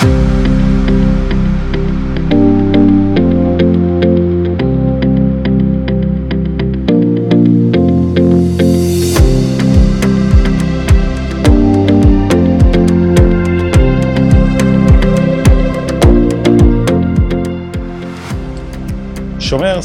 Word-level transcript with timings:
שומר 0.00 0.39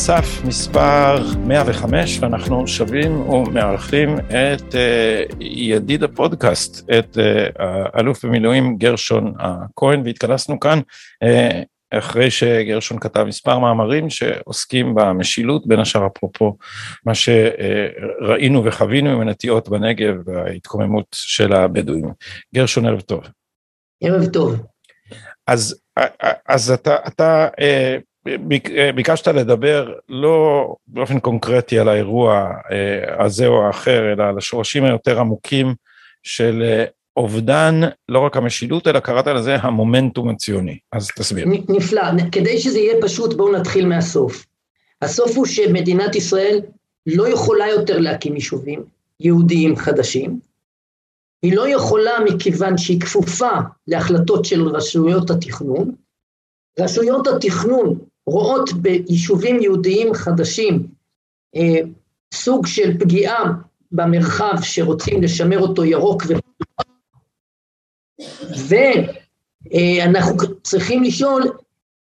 סף 0.05 0.45
מספר 0.47 1.17
105, 1.37 2.19
ואנחנו 2.19 2.67
שבים 2.67 3.29
ומארחים 3.29 4.19
את 4.19 4.61
uh, 4.61 5.35
ידיד 5.39 6.03
הפודקאסט, 6.03 6.89
את 6.89 7.17
uh, 7.17 7.61
האלוף 7.93 8.25
במילואים 8.25 8.77
גרשון 8.77 9.33
הכהן, 9.39 10.01
והתכנסנו 10.05 10.59
כאן 10.59 10.79
uh, 11.23 11.97
אחרי 11.97 12.31
שגרשון 12.31 12.99
כתב 12.99 13.23
מספר 13.23 13.59
מאמרים 13.59 14.09
שעוסקים 14.09 14.95
במשילות, 14.95 15.67
בין 15.67 15.79
השאר 15.79 16.07
אפרופו 16.07 16.57
מה 17.05 17.13
שראינו 17.15 18.65
וחווינו 18.65 19.09
עם 19.09 19.21
הנטיעות 19.21 19.69
בנגב 19.69 20.15
וההתקוממות 20.25 21.07
של 21.13 21.53
הבדואים. 21.53 22.11
גרשון, 22.55 22.85
ערב 22.85 23.01
טוב. 23.01 23.23
ערב 24.03 24.25
טוב. 24.25 24.55
אז, 25.47 25.81
אז 26.47 26.71
אתה, 26.71 26.95
אתה 27.07 27.47
ביקשת 28.95 29.27
לדבר 29.27 29.93
לא 30.09 30.67
באופן 30.87 31.19
קונקרטי 31.19 31.79
על 31.79 31.89
האירוע 31.89 32.51
אה, 32.71 33.25
הזה 33.25 33.47
או 33.47 33.67
האחר, 33.67 34.13
אלא 34.13 34.23
על 34.23 34.37
השורשים 34.37 34.83
היותר 34.83 35.19
עמוקים 35.19 35.75
של 36.23 36.63
אה, 36.65 36.85
אובדן 37.17 37.81
לא 38.09 38.19
רק 38.19 38.37
המשילות, 38.37 38.87
אלא 38.87 38.99
קראת 38.99 39.27
לזה 39.27 39.55
המומנטום 39.55 40.29
הציוני. 40.29 40.77
אז 40.91 41.07
תסביר. 41.07 41.47
נפלא. 41.69 42.01
כדי 42.31 42.59
שזה 42.59 42.79
יהיה 42.79 43.01
פשוט, 43.01 43.33
בואו 43.33 43.51
נתחיל 43.51 43.85
מהסוף. 43.85 44.45
הסוף 45.01 45.37
הוא 45.37 45.45
שמדינת 45.45 46.15
ישראל 46.15 46.61
לא 47.07 47.29
יכולה 47.29 47.67
יותר 47.67 47.99
להקים 47.99 48.35
יישובים 48.35 48.83
יהודיים 49.19 49.75
חדשים. 49.75 50.39
היא 51.41 51.55
לא 51.55 51.69
יכולה 51.69 52.11
מכיוון 52.25 52.77
שהיא 52.77 53.01
כפופה 53.01 53.51
להחלטות 53.87 54.45
של 54.45 54.67
רשויות 54.67 55.29
התכנון. 55.29 55.91
רשויות 56.79 57.27
התכנון 57.27 57.99
רואות 58.27 58.73
ביישובים 58.73 59.59
יהודיים 59.59 60.13
חדשים 60.13 60.87
אה, 61.55 61.79
סוג 62.33 62.67
של 62.67 62.99
פגיעה 62.99 63.43
במרחב 63.91 64.55
שרוצים 64.61 65.23
לשמר 65.23 65.59
אותו 65.59 65.85
ירוק 65.85 66.23
ו... 66.27 66.33
ואנחנו 68.67 70.37
צריכים 70.63 71.03
לשאול 71.03 71.43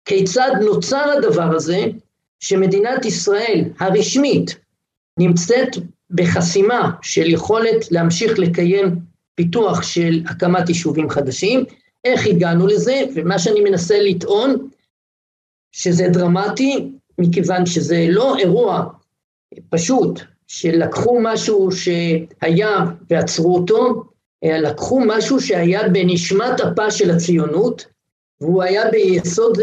כיצד 0.05 0.51
נוצר 0.61 1.13
הדבר 1.17 1.55
הזה 1.55 1.85
שמדינת 2.39 3.05
ישראל 3.05 3.63
הרשמית 3.79 4.55
נמצאת 5.19 5.69
בחסימה 6.11 6.91
של 7.01 7.29
יכולת 7.29 7.91
להמשיך 7.91 8.39
לקיים 8.39 8.99
פיתוח 9.35 9.83
של 9.83 10.21
הקמת 10.27 10.69
יישובים 10.69 11.09
חדשים, 11.09 11.63
איך 12.03 12.27
הגענו 12.27 12.67
לזה, 12.67 13.01
ומה 13.15 13.39
שאני 13.39 13.61
מנסה 13.61 13.99
לטעון 13.99 14.69
שזה 15.75 16.07
דרמטי, 16.07 16.91
מכיוון 17.19 17.65
שזה 17.65 18.05
לא 18.09 18.37
אירוע 18.37 18.85
פשוט, 19.69 20.19
שלקחו 20.47 21.19
משהו 21.21 21.69
שהיה 21.71 22.77
ועצרו 23.09 23.55
אותו, 23.55 24.03
אלא 24.43 24.69
לקחו 24.69 25.01
משהו 25.07 25.41
שהיה 25.41 25.89
בנשמת 25.89 26.61
אפה 26.61 26.91
של 26.91 27.11
הציונות, 27.11 27.85
והוא 28.41 28.63
היה 28.63 28.91
ביסוד 28.91 29.57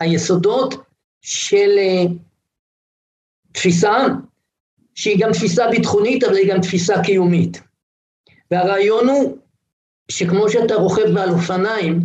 היסודות 0.00 0.74
של 1.20 1.78
אה, 1.78 2.04
תפיסה, 3.52 4.06
שהיא 4.94 5.18
גם 5.20 5.32
תפיסה 5.32 5.68
ביטחונית, 5.70 6.24
אבל 6.24 6.36
היא 6.36 6.52
גם 6.52 6.60
תפיסה 6.60 7.02
קיומית. 7.02 7.60
והרעיון 8.50 9.08
הוא 9.08 9.36
שכמו 10.10 10.48
שאתה 10.48 10.74
רוכב 10.74 11.10
בעל 11.14 11.30
אופניים, 11.30 12.00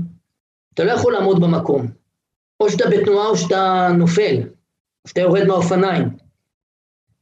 אתה 0.73 0.83
לא 0.83 0.91
יכול 0.91 1.13
לעמוד 1.13 1.41
במקום. 1.41 2.02
או 2.63 2.69
שאתה 2.69 2.89
בתנועה 2.89 3.27
או 3.27 3.37
שאתה 3.37 3.89
נופל, 3.97 4.37
או 5.03 5.09
שאתה 5.09 5.21
יורד 5.21 5.43
מהאופניים. 5.43 6.09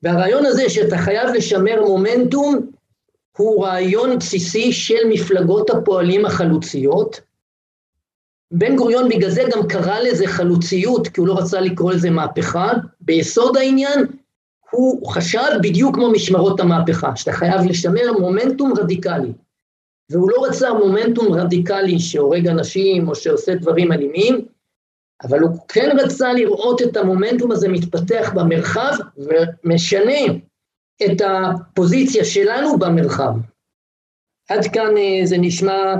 והרעיון 0.03 0.45
הזה 0.45 0.69
שאתה 0.69 0.97
חייב 0.97 1.29
לשמר 1.35 1.81
מומנטום, 1.81 2.71
הוא 3.37 3.65
רעיון 3.65 4.19
בסיסי 4.19 4.73
של 4.73 5.07
מפלגות 5.09 5.69
הפועלים 5.69 6.25
החלוציות. 6.25 7.21
בן 8.51 8.75
גוריון 8.75 9.09
בגלל 9.09 9.29
זה 9.29 9.43
גם 9.51 9.67
קרא 9.67 9.99
לזה 9.99 10.27
חלוציות, 10.27 11.07
כי 11.07 11.21
הוא 11.21 11.27
לא 11.27 11.37
רצה 11.37 11.61
לקרוא 11.61 11.91
לזה 11.91 12.09
מהפכה. 12.09 12.71
ביסוד 13.01 13.57
העניין, 13.57 14.05
הוא 14.71 15.07
חשב 15.07 15.47
בדיוק 15.61 15.95
כמו 15.95 16.11
משמרות 16.11 16.59
המהפכה, 16.59 17.15
שאתה 17.15 17.31
חייב 17.31 17.61
לשמר 17.69 18.11
מומנטום 18.19 18.73
רדיקלי. 18.77 19.33
והוא 20.09 20.31
לא 20.31 20.45
רצה 20.45 20.73
מומנטום 20.73 21.33
רדיקלי 21.33 21.99
שהורג 21.99 22.47
אנשים 22.47 23.07
או 23.07 23.15
שעושה 23.15 23.55
דברים 23.55 23.91
אלימים, 23.91 24.45
אבל 25.23 25.39
הוא 25.39 25.57
כן 25.67 25.89
רצה 25.99 26.33
לראות 26.33 26.81
את 26.81 26.97
המומנטום 26.97 27.51
הזה 27.51 27.67
מתפתח 27.69 28.31
במרחב 28.35 28.93
ומשנה 29.17 30.21
את 31.05 31.21
הפוזיציה 31.21 32.25
שלנו 32.25 32.79
במרחב. 32.79 33.33
עד 34.49 34.67
כאן 34.73 34.97
אה, 34.97 35.25
זה 35.25 35.37
נשמע 35.37 35.95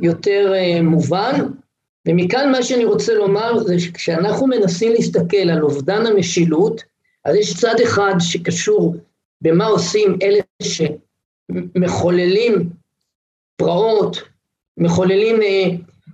יותר 0.00 0.52
אה, 0.54 0.82
מובן, 0.82 1.40
ומכאן 2.08 2.52
מה 2.52 2.62
שאני 2.62 2.84
רוצה 2.84 3.14
לומר 3.14 3.58
זה 3.58 3.78
שכשאנחנו 3.78 4.46
מנסים 4.46 4.92
להסתכל 4.92 5.50
על 5.52 5.62
אובדן 5.62 6.06
המשילות, 6.06 6.82
אז 7.24 7.34
יש 7.34 7.56
צד 7.56 7.74
אחד 7.84 8.14
שקשור 8.18 8.96
במה 9.40 9.66
עושים 9.66 10.18
אלה 10.22 10.38
שמחוללים 11.72 12.70
פרעות, 13.56 14.22
מחוללים 14.76 15.42
אה, 15.42 15.66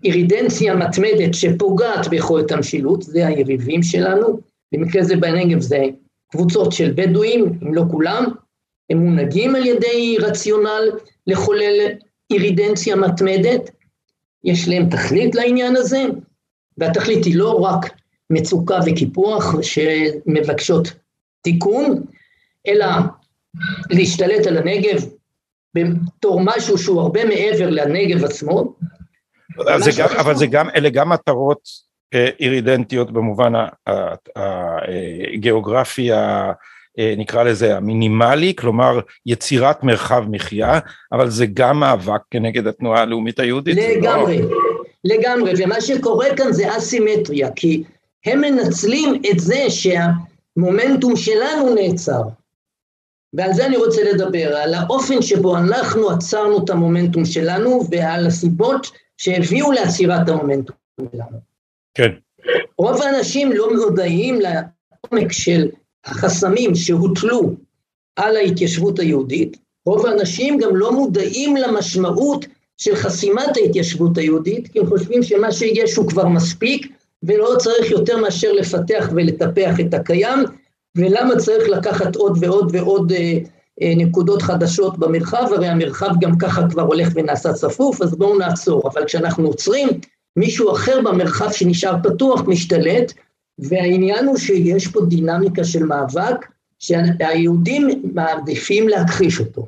אירידנציה 0.04 0.74
מתמדת 0.74 1.34
שפוגעת 1.34 2.08
ביכולת 2.08 2.52
המשילות, 2.52 3.02
זה 3.02 3.26
היריבים 3.26 3.82
שלנו, 3.82 4.40
במקרה 4.72 5.02
זה 5.02 5.16
בנגב 5.16 5.60
זה 5.60 5.84
קבוצות 6.32 6.72
של 6.72 6.92
בדואים, 6.94 7.58
אם 7.62 7.74
לא 7.74 7.82
כולם, 7.90 8.24
הם 8.90 8.98
מונהגים 8.98 9.54
על 9.56 9.66
ידי 9.66 10.16
רציונל 10.20 10.90
לחולל 11.26 11.88
אירידנציה 12.30 12.96
מתמדת, 12.96 13.70
יש 14.44 14.68
להם 14.68 14.88
תכלית 14.90 15.34
לעניין 15.34 15.76
הזה, 15.76 16.02
והתכלית 16.78 17.24
היא 17.24 17.36
לא 17.36 17.60
רק 17.60 17.92
מצוקה 18.30 18.78
וקיפוח 18.86 19.62
שמבקשות 19.62 20.92
תיקון, 21.42 22.02
אלא 22.66 22.86
להשתלט 23.90 24.46
על 24.46 24.56
הנגב 24.56 25.04
בתור 25.74 26.40
משהו 26.44 26.78
שהוא 26.78 27.00
הרבה 27.00 27.24
מעבר 27.24 27.70
לנגב 27.70 28.24
עצמו, 28.24 28.74
זה 29.78 29.90
גם, 29.98 30.08
אבל 30.18 30.34
זה 30.36 30.46
גם, 30.46 30.70
אלה 30.70 30.88
גם 30.88 31.08
מטרות 31.08 31.60
אה, 32.14 32.28
אירידנטיות 32.40 33.10
במובן 33.10 33.52
הגיאוגרפי, 35.34 36.12
אה, 36.12 36.52
נקרא 37.16 37.42
לזה 37.42 37.76
המינימלי, 37.76 38.54
כלומר 38.56 39.00
יצירת 39.26 39.84
מרחב 39.84 40.24
מחיה, 40.30 40.78
אבל 41.12 41.30
זה 41.30 41.46
גם 41.54 41.80
מאבק 41.80 42.20
כנגד 42.30 42.66
התנועה 42.66 43.02
הלאומית 43.02 43.40
היהודית. 43.40 43.76
לא- 43.76 43.82
לגמרי, 43.82 44.42
לא... 44.42 44.48
לגמרי, 45.04 45.52
ומה 45.58 45.80
שקורה 45.80 46.26
כאן 46.36 46.52
זה 46.52 46.76
אסימטריה, 46.76 47.50
כי 47.56 47.82
הם 48.26 48.40
מנצלים 48.40 49.22
את 49.30 49.40
זה 49.40 49.64
שהמומנטום 49.68 51.16
שלנו 51.16 51.74
נעצר. 51.74 52.22
ועל 53.32 53.52
זה 53.52 53.66
אני 53.66 53.76
רוצה 53.76 54.02
לדבר, 54.12 54.56
על 54.56 54.74
האופן 54.74 55.22
שבו 55.22 55.56
אנחנו 55.56 56.10
עצרנו 56.10 56.64
את 56.64 56.70
המומנטום 56.70 57.24
שלנו 57.24 57.82
ועל 57.90 58.26
הסיבות 58.26 58.90
שהביאו 59.20 59.72
לעצירת 59.72 60.28
המומנטום 60.28 60.76
שלנו. 61.12 61.38
כן. 61.94 62.10
רוב 62.78 63.02
האנשים 63.02 63.52
לא 63.52 63.74
מודעים 63.74 64.38
לעומק 64.40 65.32
של 65.32 65.68
החסמים 66.04 66.74
שהוטלו 66.74 67.54
על 68.16 68.36
ההתיישבות 68.36 68.98
היהודית, 68.98 69.56
רוב 69.86 70.06
האנשים 70.06 70.58
גם 70.58 70.76
לא 70.76 70.92
מודעים 70.92 71.56
למשמעות 71.56 72.46
של 72.76 72.96
חסימת 72.96 73.56
ההתיישבות 73.56 74.18
היהודית, 74.18 74.68
כי 74.68 74.78
הם 74.78 74.86
חושבים 74.86 75.22
שמה 75.22 75.52
שיש 75.52 75.96
הוא 75.96 76.08
כבר 76.08 76.28
מספיק, 76.28 76.86
ולא 77.22 77.54
צריך 77.58 77.90
יותר 77.90 78.16
מאשר 78.16 78.52
לפתח 78.52 79.10
ולטפח 79.14 79.80
את 79.80 79.94
הקיים, 79.94 80.38
ולמה 80.96 81.36
צריך 81.36 81.68
לקחת 81.68 82.16
עוד 82.16 82.38
ועוד 82.40 82.70
ועוד 82.74 83.12
אה, 83.12 83.38
נקודות 83.80 84.42
חדשות 84.42 84.98
במרחב, 84.98 85.46
הרי 85.52 85.68
המרחב 85.68 86.10
גם 86.20 86.38
ככה 86.38 86.62
כבר 86.70 86.82
הולך 86.82 87.08
ונעשה 87.14 87.52
צפוף, 87.52 88.02
אז 88.02 88.14
בואו 88.14 88.38
נעצור. 88.38 88.88
אבל 88.88 89.04
כשאנחנו 89.04 89.46
עוצרים, 89.46 89.88
מישהו 90.36 90.72
אחר 90.72 91.00
במרחב 91.04 91.52
שנשאר 91.52 91.96
פתוח 92.02 92.40
משתלט, 92.46 93.12
והעניין 93.58 94.26
הוא 94.26 94.36
שיש 94.36 94.86
פה 94.86 95.00
דינמיקה 95.08 95.64
של 95.64 95.84
מאבק, 95.84 96.46
שהיהודים 96.78 98.02
מעדיפים 98.14 98.88
להכחיש 98.88 99.40
אותו. 99.40 99.66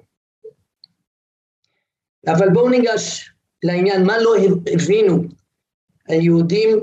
אבל 2.26 2.48
בואו 2.52 2.68
ניגש 2.68 3.30
לעניין, 3.62 4.06
מה 4.06 4.18
לא 4.18 4.34
הבינו 4.72 5.24
היהודים 6.08 6.78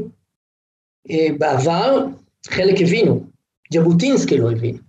אה, 1.12 1.28
בעבר, 1.38 2.06
חלק 2.48 2.76
הבינו, 2.82 3.26
ז'בוטינסקי 3.74 4.38
לא 4.38 4.52
הבין. 4.52 4.89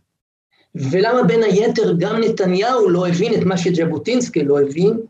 ולמה 0.75 1.23
בין 1.23 1.43
היתר 1.43 1.95
גם 1.99 2.21
נתניהו 2.21 2.89
לא 2.89 3.09
הבין 3.09 3.35
את 3.35 3.45
מה 3.45 3.59
שז'בוטינסקי 3.59 4.45
לא 4.45 4.61
הבין? 4.61 5.01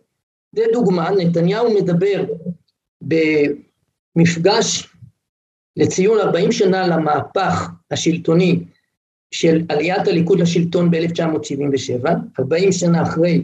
זה 0.53 0.63
דוגמה, 0.73 1.11
נתניהו 1.11 1.75
מדבר 1.75 2.25
במפגש 4.17 4.89
לציון 5.77 6.19
40 6.19 6.53
שנה 6.53 6.87
למהפך 6.87 7.71
השלטוני 7.91 8.61
של 9.31 9.65
עליית 9.69 10.09
הליכוד 10.09 10.41
לשלטון 10.41 10.91
ב-1977, 10.91 12.09
40 12.39 12.73
שנה 12.73 13.03
אחרי, 13.03 13.43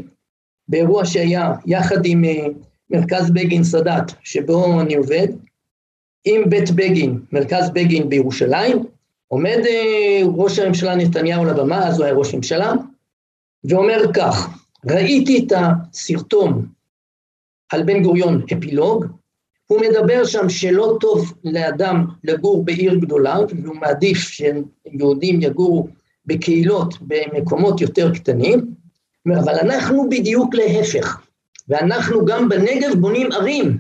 באירוע 0.69 1.05
שהיה 1.05 1.53
יחד 1.67 2.07
עם 2.07 2.25
אה, 2.25 2.47
מרכז 2.91 3.31
בגין 3.31 3.65
סאדאת, 3.65 4.13
שבו 4.23 4.81
אני 4.81 4.95
עובד, 4.95 5.29
עם 6.25 6.51
בית 6.51 6.71
בגין, 6.71 7.21
מרכז 7.33 7.71
בגין 7.71 8.09
בירושלים, 8.09 8.85
עומד 9.29 9.59
אה, 9.67 10.21
ראש 10.35 10.59
הממשלה 10.59 10.97
נתניהו 10.97 11.43
על 11.43 11.51
הבמה, 11.51 11.89
אז 11.89 11.99
הוא 11.99 12.05
היה 12.05 12.15
ראש 12.15 12.35
ממשלה, 12.35 12.73
ואומר 13.65 14.13
כך, 14.15 14.49
ראיתי 14.91 15.47
את 15.47 15.53
הסרטון 15.57 16.67
על 17.73 17.83
בן 17.83 18.03
גוריון 18.03 18.43
אפילוג, 18.53 19.07
הוא 19.67 19.81
מדבר 19.81 20.25
שם 20.25 20.49
שלא 20.49 20.97
טוב 21.01 21.33
לאדם 21.45 22.07
לגור 22.25 22.65
בעיר 22.65 22.95
גדולה, 22.95 23.37
והוא 23.63 23.77
מעדיף 23.77 24.19
שיהודים 24.19 25.43
יגורו 25.43 25.89
בקהילות 26.27 26.95
במקומות 27.01 27.81
יותר 27.81 28.15
קטנים, 28.15 28.75
אבל 29.35 29.55
אנחנו 29.63 30.09
בדיוק 30.11 30.55
להפך, 30.55 31.21
ואנחנו 31.69 32.25
גם 32.25 32.49
בנגב 32.49 32.95
בונים 33.01 33.33
ערים. 33.33 33.79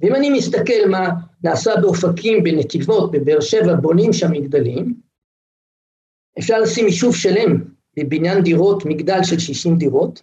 ואם 0.00 0.14
אני 0.14 0.30
מסתכל 0.30 0.88
מה 0.88 1.08
נעשה 1.44 1.70
באופקים, 1.80 2.44
בנתיבות, 2.44 3.10
בבאר 3.10 3.40
שבע, 3.40 3.74
בונים 3.74 4.12
שם 4.12 4.32
מגדלים, 4.32 4.94
אפשר 6.38 6.60
לשים 6.60 6.86
יישוב 6.86 7.16
שלם 7.16 7.64
בבניין 7.96 8.42
דירות, 8.42 8.86
מגדל 8.86 9.22
של 9.22 9.38
60 9.38 9.76
דירות, 9.76 10.22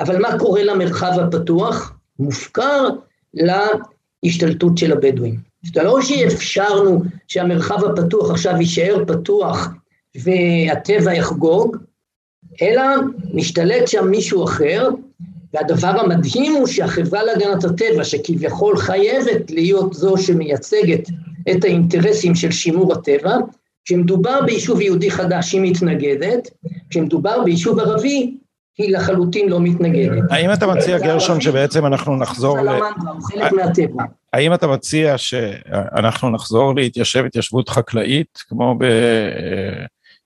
אבל 0.00 0.22
מה 0.22 0.38
קורה 0.38 0.62
למרחב 0.62 1.12
הפתוח? 1.18 1.96
מופקר 2.18 2.88
להשתלטות 3.34 4.78
של 4.78 4.92
הבדואים. 4.92 5.40
זה 5.74 5.82
לא 5.82 6.02
שאפשרנו 6.02 7.02
שהמרחב 7.28 7.84
הפתוח 7.84 8.30
עכשיו 8.30 8.54
יישאר 8.60 9.04
פתוח 9.06 9.68
והטבע 10.14 11.14
יחגוג, 11.14 11.76
אלא 12.62 12.82
משתלט 13.34 13.88
שם 13.88 14.08
מישהו 14.08 14.44
אחר, 14.44 14.88
והדבר 15.54 16.00
המדהים 16.00 16.52
הוא 16.52 16.66
שהחברה 16.66 17.22
להגנת 17.22 17.64
הטבע, 17.64 18.04
שכביכול 18.04 18.76
חייבת 18.76 19.50
להיות 19.50 19.94
זו 19.94 20.18
שמייצגת 20.18 21.08
את 21.50 21.64
האינטרסים 21.64 22.34
של 22.34 22.50
שימור 22.50 22.92
הטבע, 22.92 23.36
כשמדובר 23.84 24.40
ביישוב 24.46 24.80
יהודי 24.80 25.10
חדש 25.10 25.52
היא 25.52 25.60
מתנגדת, 25.60 26.50
כשמדובר 26.90 27.42
ביישוב 27.44 27.78
ערבי 27.78 28.36
היא 28.78 28.96
לחלוטין 28.96 29.48
לא 29.48 29.60
מתנגדת. 29.60 30.22
האם 30.30 30.52
אתה 30.52 30.66
מציע 30.66 30.98
גרשון 30.98 31.40
שבעצם 31.40 31.86
אנחנו 31.86 32.16
נחזור 32.16 32.60
ל... 32.60 32.68
האם 34.32 34.54
אתה 34.54 34.66
מציע 34.66 35.18
שאנחנו 35.18 36.30
נחזור 36.30 36.74
להתיישב 36.74 37.24
התיישבות 37.24 37.68
חקלאית 37.68 38.38
כמו 38.48 38.78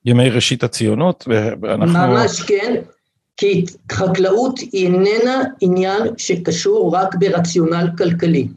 בימי 0.05 0.29
ראשית 0.29 0.63
הציונות? 0.63 1.27
ממש 1.77 2.41
כן, 2.41 2.75
כי 3.37 3.65
חקלאות 3.91 4.59
היא 4.59 4.85
איננה 4.85 5.43
עניין 5.61 6.01
שקשור 6.17 6.95
רק 6.95 7.15
ברציונל 7.15 7.87
כלכלי. 7.97 8.47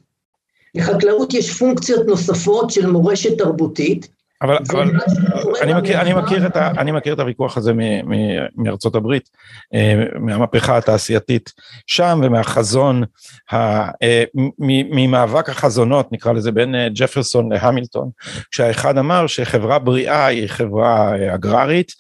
לחקלאות 0.75 1.35
יש 1.35 1.59
פונקציות 1.59 2.07
נוספות 2.07 2.71
של 2.71 2.87
מורשת 2.87 3.39
תרבותית, 3.39 4.09
אבל, 4.43 4.59
אבל 4.71 4.91
אני, 5.63 5.75
מכיר, 5.75 6.01
אני, 6.01 6.15
מכיר 6.15 6.47
את 6.47 6.57
ה, 6.57 6.71
אני 6.71 6.93
מכיר 6.93 7.15
את 7.15 7.19
הוויכוח 7.19 7.57
הזה 7.57 7.73
מ, 7.73 7.81
מ, 7.81 8.13
מארצות 8.57 8.95
הברית, 8.95 9.29
אה, 9.75 10.05
מהמהפכה 10.21 10.77
התעשייתית 10.77 11.53
שם 11.87 12.21
ומהחזון, 12.23 13.03
ה, 13.53 13.57
אה, 14.03 14.25
ממאבק 14.69 15.49
החזונות 15.49 16.13
נקרא 16.13 16.33
לזה 16.33 16.53
בין 16.53 16.75
אה, 16.75 16.89
ג'פרסון 16.95 17.53
להמילטון, 17.53 18.11
כשהאחד 18.51 18.99
אמר 18.99 19.27
שחברה 19.27 19.79
בריאה 19.79 20.27
היא 20.27 20.47
חברה 20.47 21.13
אגררית 21.35 21.93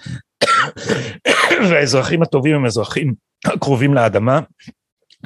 והאזרחים 1.70 2.22
הטובים 2.22 2.54
הם 2.54 2.66
אזרחים 2.66 3.14
קרובים 3.60 3.94
לאדמה 3.94 4.40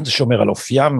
זה 0.00 0.10
שומר 0.10 0.42
על 0.42 0.48
אופיים 0.48 0.98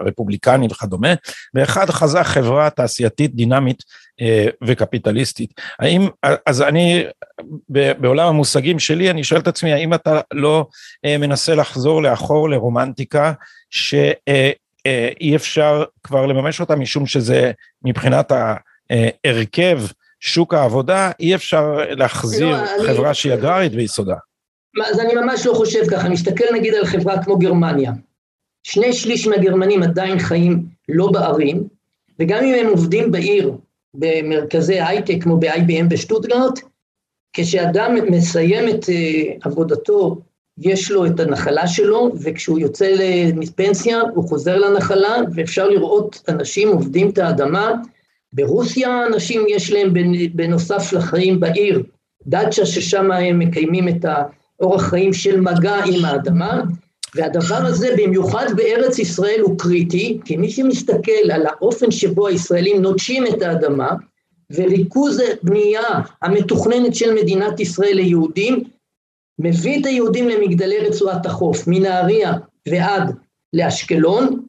הרפובליקני 0.00 0.66
וכדומה, 0.70 1.14
ואחד 1.54 1.90
חזה 1.90 2.24
חברה 2.24 2.70
תעשייתית 2.70 3.34
דינמית 3.34 3.82
אה, 4.20 4.46
וקפיטליסטית. 4.62 5.60
האם, 5.78 6.08
אז 6.46 6.62
אני, 6.62 7.04
בעולם 7.68 8.28
המושגים 8.28 8.78
שלי, 8.78 9.10
אני 9.10 9.24
שואל 9.24 9.40
את 9.40 9.48
עצמי, 9.48 9.72
האם 9.72 9.94
אתה 9.94 10.20
לא 10.32 10.66
אה, 11.04 11.18
מנסה 11.18 11.54
לחזור 11.54 12.02
לאחור 12.02 12.50
לרומנטיקה, 12.50 13.32
שאי 13.70 14.52
אה, 14.86 15.36
אפשר 15.36 15.84
כבר 16.02 16.26
לממש 16.26 16.60
אותה, 16.60 16.76
משום 16.76 17.06
שזה 17.06 17.52
מבחינת 17.84 18.32
ההרכב, 18.32 19.80
שוק 20.24 20.54
העבודה, 20.54 21.10
אי 21.20 21.34
אפשר 21.34 21.78
להחזיר 21.90 22.50
לא, 22.50 22.86
חברה 22.86 23.06
אני... 23.06 23.14
שהיא 23.14 23.34
אגררית 23.34 23.72
ביסודה. 23.72 24.16
אז 24.90 25.00
אני 25.00 25.14
ממש 25.14 25.46
לא 25.46 25.54
חושב 25.54 25.80
ככה, 25.90 26.00
אני 26.00 26.14
מסתכל 26.14 26.44
נגיד 26.54 26.74
על 26.74 26.84
חברה 26.84 27.22
כמו 27.24 27.38
גרמניה. 27.38 27.92
שני 28.62 28.92
שליש 28.92 29.26
מהגרמנים 29.26 29.82
עדיין 29.82 30.18
חיים 30.18 30.64
לא 30.88 31.10
בערים, 31.12 31.62
וגם 32.18 32.44
אם 32.44 32.54
הם 32.54 32.66
עובדים 32.66 33.12
בעיר, 33.12 33.52
במרכזי 33.94 34.80
הייטק 34.80 35.22
כמו 35.22 35.36
ב-IBM 35.36 35.84
בשטוטגרט, 35.88 36.60
כשאדם 37.32 37.94
מסיים 38.10 38.68
את 38.68 38.84
uh, 38.84 39.48
עבודתו, 39.48 40.18
יש 40.58 40.90
לו 40.90 41.06
את 41.06 41.20
הנחלה 41.20 41.66
שלו, 41.66 42.12
וכשהוא 42.22 42.58
יוצא 42.58 42.94
לפנסיה 43.36 44.00
הוא 44.14 44.28
חוזר 44.28 44.58
לנחלה, 44.58 45.16
ואפשר 45.34 45.68
לראות 45.68 46.22
אנשים 46.28 46.68
עובדים 46.68 47.10
את 47.10 47.18
האדמה. 47.18 47.72
ברוסיה 48.32 49.06
אנשים 49.06 49.44
יש 49.48 49.72
להם 49.72 49.92
בנוסף 50.34 50.92
לחיים 50.92 51.40
בעיר, 51.40 51.82
דאצ'ה 52.26 52.66
ששם 52.66 53.10
הם 53.10 53.38
מקיימים 53.38 53.88
את 53.88 54.04
האורח 54.04 54.82
חיים 54.82 55.12
של 55.12 55.40
מגע 55.40 55.76
עם 55.86 56.04
האדמה, 56.04 56.62
והדבר 57.14 57.66
הזה 57.66 57.94
במיוחד 57.98 58.46
בארץ 58.56 58.98
ישראל 58.98 59.40
הוא 59.40 59.58
קריטי, 59.58 60.20
כי 60.24 60.36
מי 60.36 60.50
שמסתכל 60.50 61.30
על 61.32 61.46
האופן 61.46 61.90
שבו 61.90 62.26
הישראלים 62.26 62.82
נוטשים 62.82 63.26
את 63.26 63.42
האדמה, 63.42 63.94
וריכוז 64.54 65.18
הבנייה 65.20 65.82
המתוכננת 66.22 66.94
של 66.94 67.14
מדינת 67.14 67.60
ישראל 67.60 67.94
ליהודים, 67.94 68.62
מביא 69.38 69.80
את 69.80 69.86
היהודים 69.86 70.28
למגדלי 70.28 70.78
רצועת 70.78 71.26
החוף, 71.26 71.66
מנהריה 71.66 72.32
ועד 72.68 73.16
לאשקלון, 73.52 74.46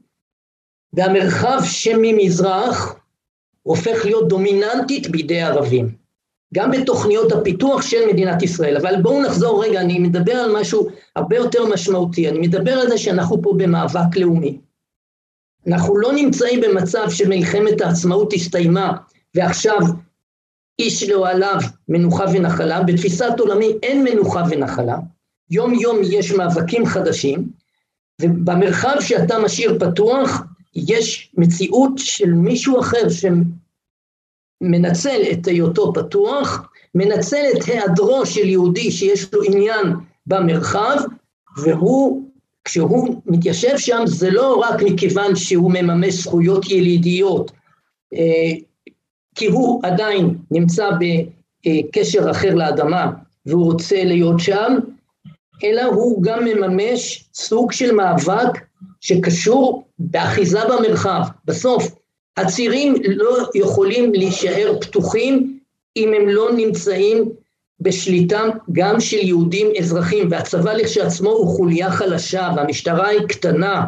והמרחב 0.93 1.61
שממזרח 1.65 2.95
הופך 3.63 4.05
להיות 4.05 4.27
דומיננטית 4.27 5.09
בידי 5.09 5.41
ערבים. 5.41 6.03
גם 6.53 6.71
בתוכניות 6.71 7.31
הפיתוח 7.31 7.81
של 7.81 8.07
מדינת 8.13 8.41
ישראל. 8.41 8.77
אבל 8.77 9.01
בואו 9.01 9.23
נחזור 9.23 9.65
רגע, 9.65 9.81
אני 9.81 9.99
מדבר 9.99 10.33
על 10.33 10.51
משהו 10.59 10.87
הרבה 11.15 11.35
יותר 11.35 11.65
משמעותי, 11.65 12.29
אני 12.29 12.39
מדבר 12.39 12.71
על 12.71 12.89
זה 12.89 12.97
שאנחנו 12.97 13.41
פה 13.41 13.53
במאבק 13.57 14.17
לאומי. 14.17 14.57
אנחנו 15.67 15.97
לא 15.97 16.13
נמצאים 16.13 16.61
במצב 16.61 17.09
שמלחמת 17.09 17.81
העצמאות 17.81 18.33
הסתיימה 18.33 18.97
ועכשיו 19.35 19.79
איש 20.79 21.09
לא 21.09 21.29
עליו 21.29 21.57
מנוחה 21.87 22.25
ונחלה, 22.33 22.83
בתפיסת 22.83 23.39
עולמי 23.39 23.71
אין 23.83 24.03
מנוחה 24.03 24.43
ונחלה, 24.49 24.97
יום 25.49 25.73
יום 25.73 25.97
יש 26.03 26.31
מאבקים 26.31 26.85
חדשים, 26.85 27.49
ובמרחב 28.21 28.95
שאתה 28.99 29.39
משאיר 29.39 29.79
פתוח 29.79 30.43
יש 30.75 31.31
מציאות 31.37 31.91
של 31.97 32.33
מישהו 32.33 32.79
אחר 32.79 33.07
מנצל 34.61 35.21
את 35.31 35.47
היותו 35.47 35.93
פתוח, 35.93 36.69
מנצל 36.95 37.43
את 37.57 37.63
היעדרו 37.63 38.25
של 38.25 38.49
יהודי 38.49 38.91
שיש 38.91 39.33
לו 39.33 39.43
עניין 39.43 39.93
במרחב, 40.27 40.97
והוא, 41.57 42.23
כשהוא 42.65 43.21
מתיישב 43.25 43.77
שם, 43.77 44.01
זה 44.05 44.31
לא 44.31 44.55
רק 44.55 44.81
מכיוון 44.83 45.35
שהוא 45.35 45.71
מממש 45.71 46.13
זכויות 46.13 46.69
ילידיות, 46.69 47.51
אה, 48.13 48.51
כי 49.35 49.45
הוא 49.45 49.81
עדיין 49.83 50.37
נמצא 50.51 50.89
בקשר 50.99 52.31
אחר 52.31 52.55
לאדמה 52.55 53.11
והוא 53.45 53.65
רוצה 53.65 54.03
להיות 54.03 54.39
שם, 54.39 54.73
אלא 55.63 55.83
הוא 55.83 56.23
גם 56.23 56.45
מממש 56.45 57.29
סוג 57.33 57.71
של 57.71 57.91
מאבק 57.91 58.59
שקשור 59.01 59.83
באחיזה 59.99 60.59
במרחב. 60.69 61.21
בסוף, 61.45 61.91
הצירים 62.37 62.95
לא 63.05 63.37
יכולים 63.55 64.13
להישאר 64.13 64.77
פתוחים 64.81 65.59
אם 65.97 66.13
הם 66.13 66.29
לא 66.29 66.51
נמצאים 66.51 67.29
בשליטה 67.79 68.41
גם 68.71 68.99
של 68.99 69.17
יהודים 69.17 69.67
אזרחים, 69.79 70.27
והצבא 70.31 70.73
לכשעצמו 70.73 71.29
הוא 71.29 71.47
חוליה 71.47 71.91
חלשה, 71.91 72.49
והמשטרה 72.55 73.07
היא 73.07 73.27
קטנה, 73.27 73.87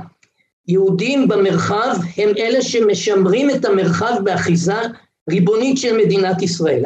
יהודים 0.68 1.28
במרחב 1.28 1.96
הם 2.18 2.30
אלה 2.38 2.62
שמשמרים 2.62 3.50
את 3.50 3.66
המרחב 3.66 4.14
באחיזה 4.24 4.82
ריבונית 5.30 5.78
של 5.78 5.98
מדינת 5.98 6.42
ישראל. 6.42 6.84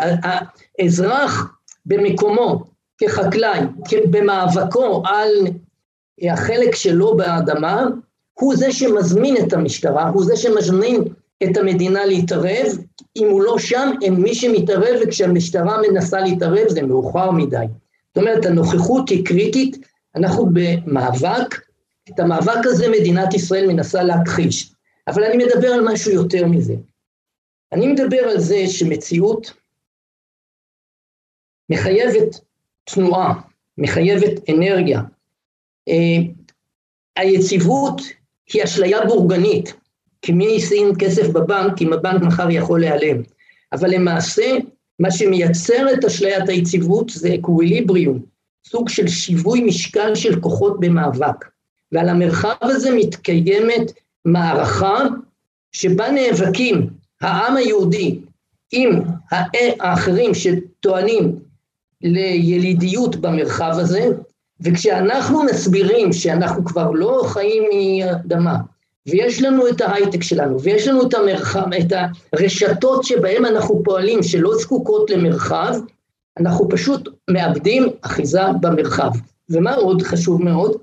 האזרח 0.79 1.53
במקומו 1.85 2.63
כחקלאי, 2.97 3.59
במאבקו 4.11 5.03
על 5.05 5.29
החלק 6.21 6.75
שלו 6.75 7.17
באדמה, 7.17 7.85
הוא 8.33 8.55
זה 8.55 8.71
שמזמין 8.71 9.37
את 9.37 9.53
המשטרה, 9.53 10.09
הוא 10.09 10.25
זה 10.25 10.37
שמזמין 10.37 11.03
את 11.43 11.57
המדינה 11.57 12.05
להתערב, 12.05 12.67
אם 13.15 13.27
הוא 13.29 13.41
לא 13.41 13.59
שם, 13.59 13.91
אין 14.01 14.13
מי 14.13 14.35
שמתערב, 14.35 14.99
וכשהמשטרה 15.01 15.77
מנסה 15.81 16.19
להתערב 16.19 16.67
זה 16.67 16.81
מאוחר 16.81 17.31
מדי. 17.31 17.65
זאת 18.07 18.17
אומרת, 18.17 18.45
הנוכחות 18.45 19.09
היא 19.09 19.25
קריטית, 19.25 19.77
אנחנו 20.15 20.49
במאבק, 20.53 21.55
את 22.09 22.19
המאבק 22.19 22.65
הזה 22.65 22.87
מדינת 22.89 23.33
ישראל 23.33 23.67
מנסה 23.67 24.03
להכחיש. 24.03 24.73
אבל 25.07 25.23
אני 25.23 25.45
מדבר 25.45 25.67
על 25.67 25.93
משהו 25.93 26.11
יותר 26.11 26.45
מזה. 26.45 26.73
אני 27.71 27.87
מדבר 27.87 28.19
על 28.19 28.39
זה 28.39 28.67
שמציאות 28.67 29.53
מחייבת 31.69 32.39
תנועה, 32.83 33.41
מחייבת 33.77 34.49
אנרגיה. 34.49 35.01
אה, 35.89 36.17
היציבות 37.17 38.01
היא 38.53 38.63
אשליה 38.63 39.05
בורגנית, 39.05 39.73
כי 40.21 40.31
מי 40.31 40.45
ישים 40.45 40.95
כסף 40.95 41.27
בבנק 41.27 41.81
אם 41.81 41.93
הבנק 41.93 42.21
מחר 42.21 42.49
יכול 42.49 42.79
להיעלם. 42.79 43.21
אבל 43.73 43.89
למעשה, 43.89 44.57
מה 44.99 45.11
שמייצר 45.11 45.93
את 45.93 46.05
אשליית 46.05 46.49
היציבות 46.49 47.09
זה 47.09 47.35
אקוויליבריום, 47.35 48.19
סוג 48.67 48.89
של 48.89 49.07
שיווי 49.07 49.61
משקל 49.61 50.15
של 50.15 50.39
כוחות 50.39 50.79
במאבק. 50.79 51.45
ועל 51.91 52.09
המרחב 52.09 52.55
הזה 52.61 52.95
מתקיימת 52.95 53.91
מערכה 54.25 55.03
שבה 55.71 56.11
נאבקים 56.11 56.89
העם 57.21 57.57
היהודי 57.57 58.19
עם 58.71 59.01
האחרים 59.79 60.31
שטוענים 60.33 61.35
לילידיות 62.01 63.15
במרחב 63.15 63.71
הזה, 63.71 64.07
וכשאנחנו 64.61 65.43
מסבירים 65.43 66.13
שאנחנו 66.13 66.65
כבר 66.65 66.91
לא 66.91 67.21
חיים 67.25 67.63
מאדמה, 67.73 68.57
ויש 69.07 69.41
לנו 69.41 69.67
את 69.67 69.81
ההייטק 69.81 70.23
שלנו, 70.23 70.61
ויש 70.61 70.87
לנו 70.87 71.07
את 71.07 71.13
המרחב, 71.13 71.73
את 71.73 71.93
הרשתות 72.33 73.03
שבהן 73.03 73.45
אנחנו 73.45 73.81
פועלים, 73.83 74.23
שלא 74.23 74.55
זקוקות 74.55 75.09
למרחב, 75.09 75.73
אנחנו 76.39 76.69
פשוט 76.69 77.09
מאבדים 77.29 77.83
אחיזה 78.01 78.41
במרחב. 78.61 79.11
ומה 79.49 79.73
עוד 79.73 80.01
חשוב 80.01 80.43
מאוד? 80.43 80.81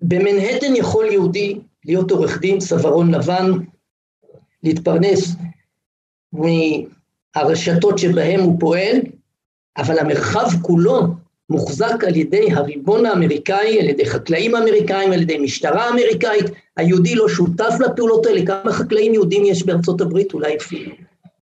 במנהטן 0.00 0.76
יכול 0.76 1.06
יהודי 1.06 1.60
להיות 1.84 2.10
עורך 2.10 2.40
דין, 2.40 2.58
צווארון 2.58 3.14
לבן, 3.14 3.50
להתפרנס 4.62 5.36
מהרשתות 6.32 7.98
שבהן 7.98 8.40
הוא 8.40 8.60
פועל, 8.60 8.96
אבל 9.76 9.98
המרחב 9.98 10.46
כולו 10.62 11.23
מוחזק 11.50 12.04
על 12.06 12.16
ידי 12.16 12.52
הריבון 12.52 13.06
האמריקאי, 13.06 13.80
על 13.80 13.88
ידי 13.88 14.06
חקלאים 14.06 14.56
אמריקאים, 14.56 15.12
על 15.12 15.22
ידי 15.22 15.38
משטרה 15.38 15.88
אמריקאית, 15.88 16.44
היהודי 16.76 17.14
לא 17.14 17.28
שותף 17.28 17.74
לפעולות 17.80 18.26
האלה, 18.26 18.46
כמה 18.46 18.72
חקלאים 18.72 19.14
יהודים 19.14 19.44
יש 19.44 19.62
בארצות 19.62 20.00
הברית? 20.00 20.34
אולי 20.34 20.56
אפילו 20.56 20.92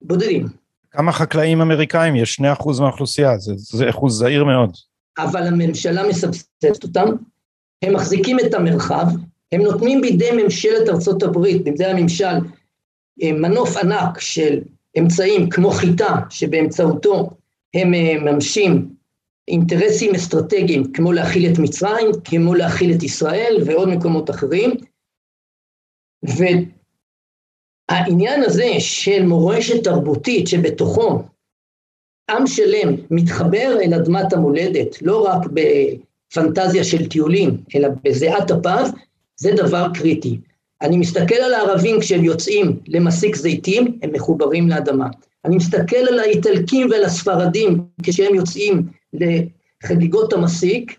בודדים. 0.01 0.47
כמה 0.91 1.11
חקלאים 1.11 1.61
אמריקאים? 1.61 2.15
יש 2.15 2.41
2% 2.41 2.43
מהאוכלוסייה, 2.79 3.37
זה, 3.37 3.53
זה 3.55 3.89
אחוז 3.89 4.17
זעיר 4.19 4.43
מאוד. 4.43 4.69
אבל 5.17 5.47
הממשלה 5.47 6.07
מסבסדת 6.07 6.83
אותם, 6.83 7.07
הם 7.81 7.93
מחזיקים 7.93 8.39
את 8.39 8.53
המרחב, 8.53 9.05
הם 9.51 9.61
נותנים 9.61 10.01
בידי 10.01 10.43
ממשלת 10.43 10.89
ארצות 10.89 11.23
הברית, 11.23 11.63
בידי 11.63 11.85
הממשל, 11.85 12.25
אה, 13.23 13.31
מנוף 13.31 13.77
ענק 13.77 14.19
של 14.19 14.59
אמצעים 14.99 15.49
כמו 15.49 15.71
חיטה, 15.71 16.15
שבאמצעותו 16.29 17.29
הם 17.73 17.93
אה, 17.93 18.15
ממשים 18.21 18.98
אינטרסים 19.49 20.15
אסטרטגיים, 20.15 20.91
כמו 20.93 21.11
להכיל 21.11 21.51
את 21.53 21.59
מצרים, 21.59 22.07
כמו 22.23 22.55
להכיל 22.55 22.95
את 22.95 23.03
ישראל 23.03 23.57
ועוד 23.65 23.89
מקומות 23.89 24.29
אחרים. 24.29 24.71
והעניין 27.89 28.43
הזה 28.43 28.71
של 28.79 29.25
מורשת 29.25 29.83
תרבותית 29.83 30.47
שבתוכו 30.47 31.23
עם 32.29 32.47
שלם 32.47 32.95
מתחבר 33.11 33.77
אל 33.81 33.93
אדמת 33.93 34.33
המולדת, 34.33 35.01
לא 35.01 35.25
רק 35.25 35.41
בפנטזיה 35.53 36.83
של 36.83 37.07
טיולים, 37.07 37.57
אלא 37.75 37.89
בזיעת 38.03 38.51
אפיו, 38.51 38.87
זה 39.35 39.51
דבר 39.57 39.87
קריטי. 39.93 40.39
אני 40.81 40.97
מסתכל 40.97 41.35
על 41.35 41.53
הערבים 41.53 41.99
כשהם 41.99 42.23
יוצאים 42.23 42.79
למסיק 42.87 43.35
זיתים, 43.35 43.99
הם 44.01 44.09
מחוברים 44.13 44.69
לאדמה. 44.69 45.07
אני 45.45 45.55
מסתכל 45.55 45.95
על 46.11 46.19
האיטלקים 46.19 46.89
ועל 46.89 47.03
הספרדים 47.03 47.81
כשהם 48.03 48.35
יוצאים 48.35 48.87
לחגיגות 49.13 50.33
המסיק, 50.33 50.97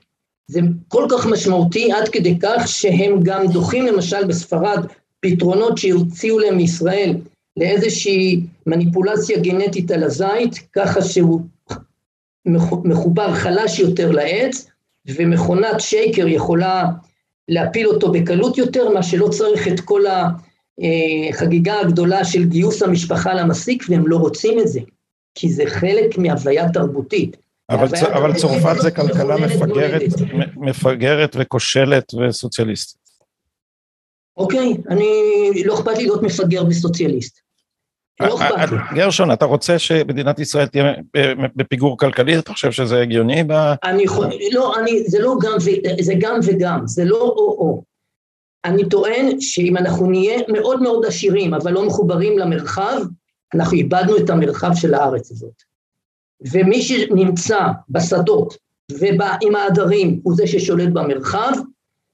זה 0.48 0.60
כל 0.88 1.06
כך 1.10 1.26
משמעותי 1.26 1.92
עד 1.92 2.08
כדי 2.08 2.38
כך 2.40 2.68
שהם 2.68 3.20
גם 3.22 3.46
דוחים 3.46 3.86
למשל 3.86 4.24
בספרד 4.24 4.86
פתרונות 5.20 5.78
שהוציאו 5.78 6.38
להם 6.38 6.56
מישראל 6.56 7.16
לאיזושהי 7.56 8.40
מניפולציה 8.66 9.38
גנטית 9.38 9.90
על 9.90 10.04
הזית, 10.04 10.54
ככה 10.72 11.02
שהוא 11.02 11.40
מחובר 12.84 13.34
חלש 13.34 13.78
יותר 13.78 14.10
לעץ, 14.10 14.70
ומכונת 15.06 15.80
שייקר 15.80 16.28
יכולה 16.28 16.84
להפיל 17.48 17.88
אותו 17.88 18.12
בקלות 18.12 18.58
יותר, 18.58 18.90
מה 18.90 19.02
שלא 19.02 19.28
צריך 19.28 19.68
את 19.68 19.80
כל 19.80 20.02
החגיגה 21.30 21.80
הגדולה 21.80 22.24
של 22.24 22.44
גיוס 22.44 22.82
המשפחה 22.82 23.34
למסיק, 23.34 23.84
והם 23.88 24.06
לא 24.06 24.16
רוצים 24.16 24.58
את 24.58 24.68
זה, 24.68 24.80
כי 25.34 25.48
זה 25.52 25.62
חלק 25.66 26.18
מהוויה 26.18 26.72
תרבותית. 26.72 27.36
אבל, 27.70 27.88
צ, 27.88 28.02
אבל 28.02 28.34
צרפת 28.34 28.80
זה 28.80 28.90
כלכלה 28.90 29.36
מפגרת, 29.36 30.02
מפגרת 30.56 31.36
וכושלת 31.38 32.14
וסוציאליסטית. 32.14 33.00
אוקיי, 34.36 34.76
אני, 34.90 35.62
לא 35.64 35.74
אכפת 35.74 35.96
לי 35.96 36.02
להיות 36.02 36.22
מפגר 36.22 36.62
וסוציאליסט. 36.68 37.40
לא 38.20 38.34
אכפת 38.34 38.72
לי. 38.72 38.78
גרשון, 38.94 39.32
אתה 39.32 39.44
רוצה 39.44 39.78
שמדינת 39.78 40.38
ישראל 40.38 40.66
תהיה 40.66 40.84
בפיגור 41.56 41.98
כלכלי? 41.98 42.38
אתה 42.38 42.52
חושב 42.52 42.72
שזה 42.72 43.00
הגיוני? 43.00 43.42
אני 43.84 44.04
לא, 44.52 44.74
אני, 44.78 45.04
זה 45.04 45.18
לא 45.18 45.36
גם, 45.42 45.56
זה 46.00 46.12
גם 46.18 46.40
וגם, 46.46 46.80
זה 46.86 47.04
לא 47.04 47.22
או-או. 47.22 47.82
אני 48.64 48.88
טוען 48.88 49.40
שאם 49.40 49.76
אנחנו 49.76 50.10
נהיה 50.10 50.40
מאוד 50.48 50.82
מאוד 50.82 51.04
עשירים, 51.04 51.54
אבל 51.54 51.72
לא 51.72 51.86
מחוברים 51.86 52.38
למרחב, 52.38 53.00
אנחנו 53.54 53.76
איבדנו 53.76 54.16
את 54.16 54.30
המרחב 54.30 54.70
של 54.74 54.94
הארץ 54.94 55.30
הזאת. 55.30 55.69
ומי 56.52 56.82
שנמצא 56.82 57.61
בשדות 57.88 58.56
ועם 58.99 59.56
העדרים 59.56 60.20
הוא 60.23 60.35
זה 60.35 60.47
ששולט 60.47 60.88
במרחב, 60.92 61.52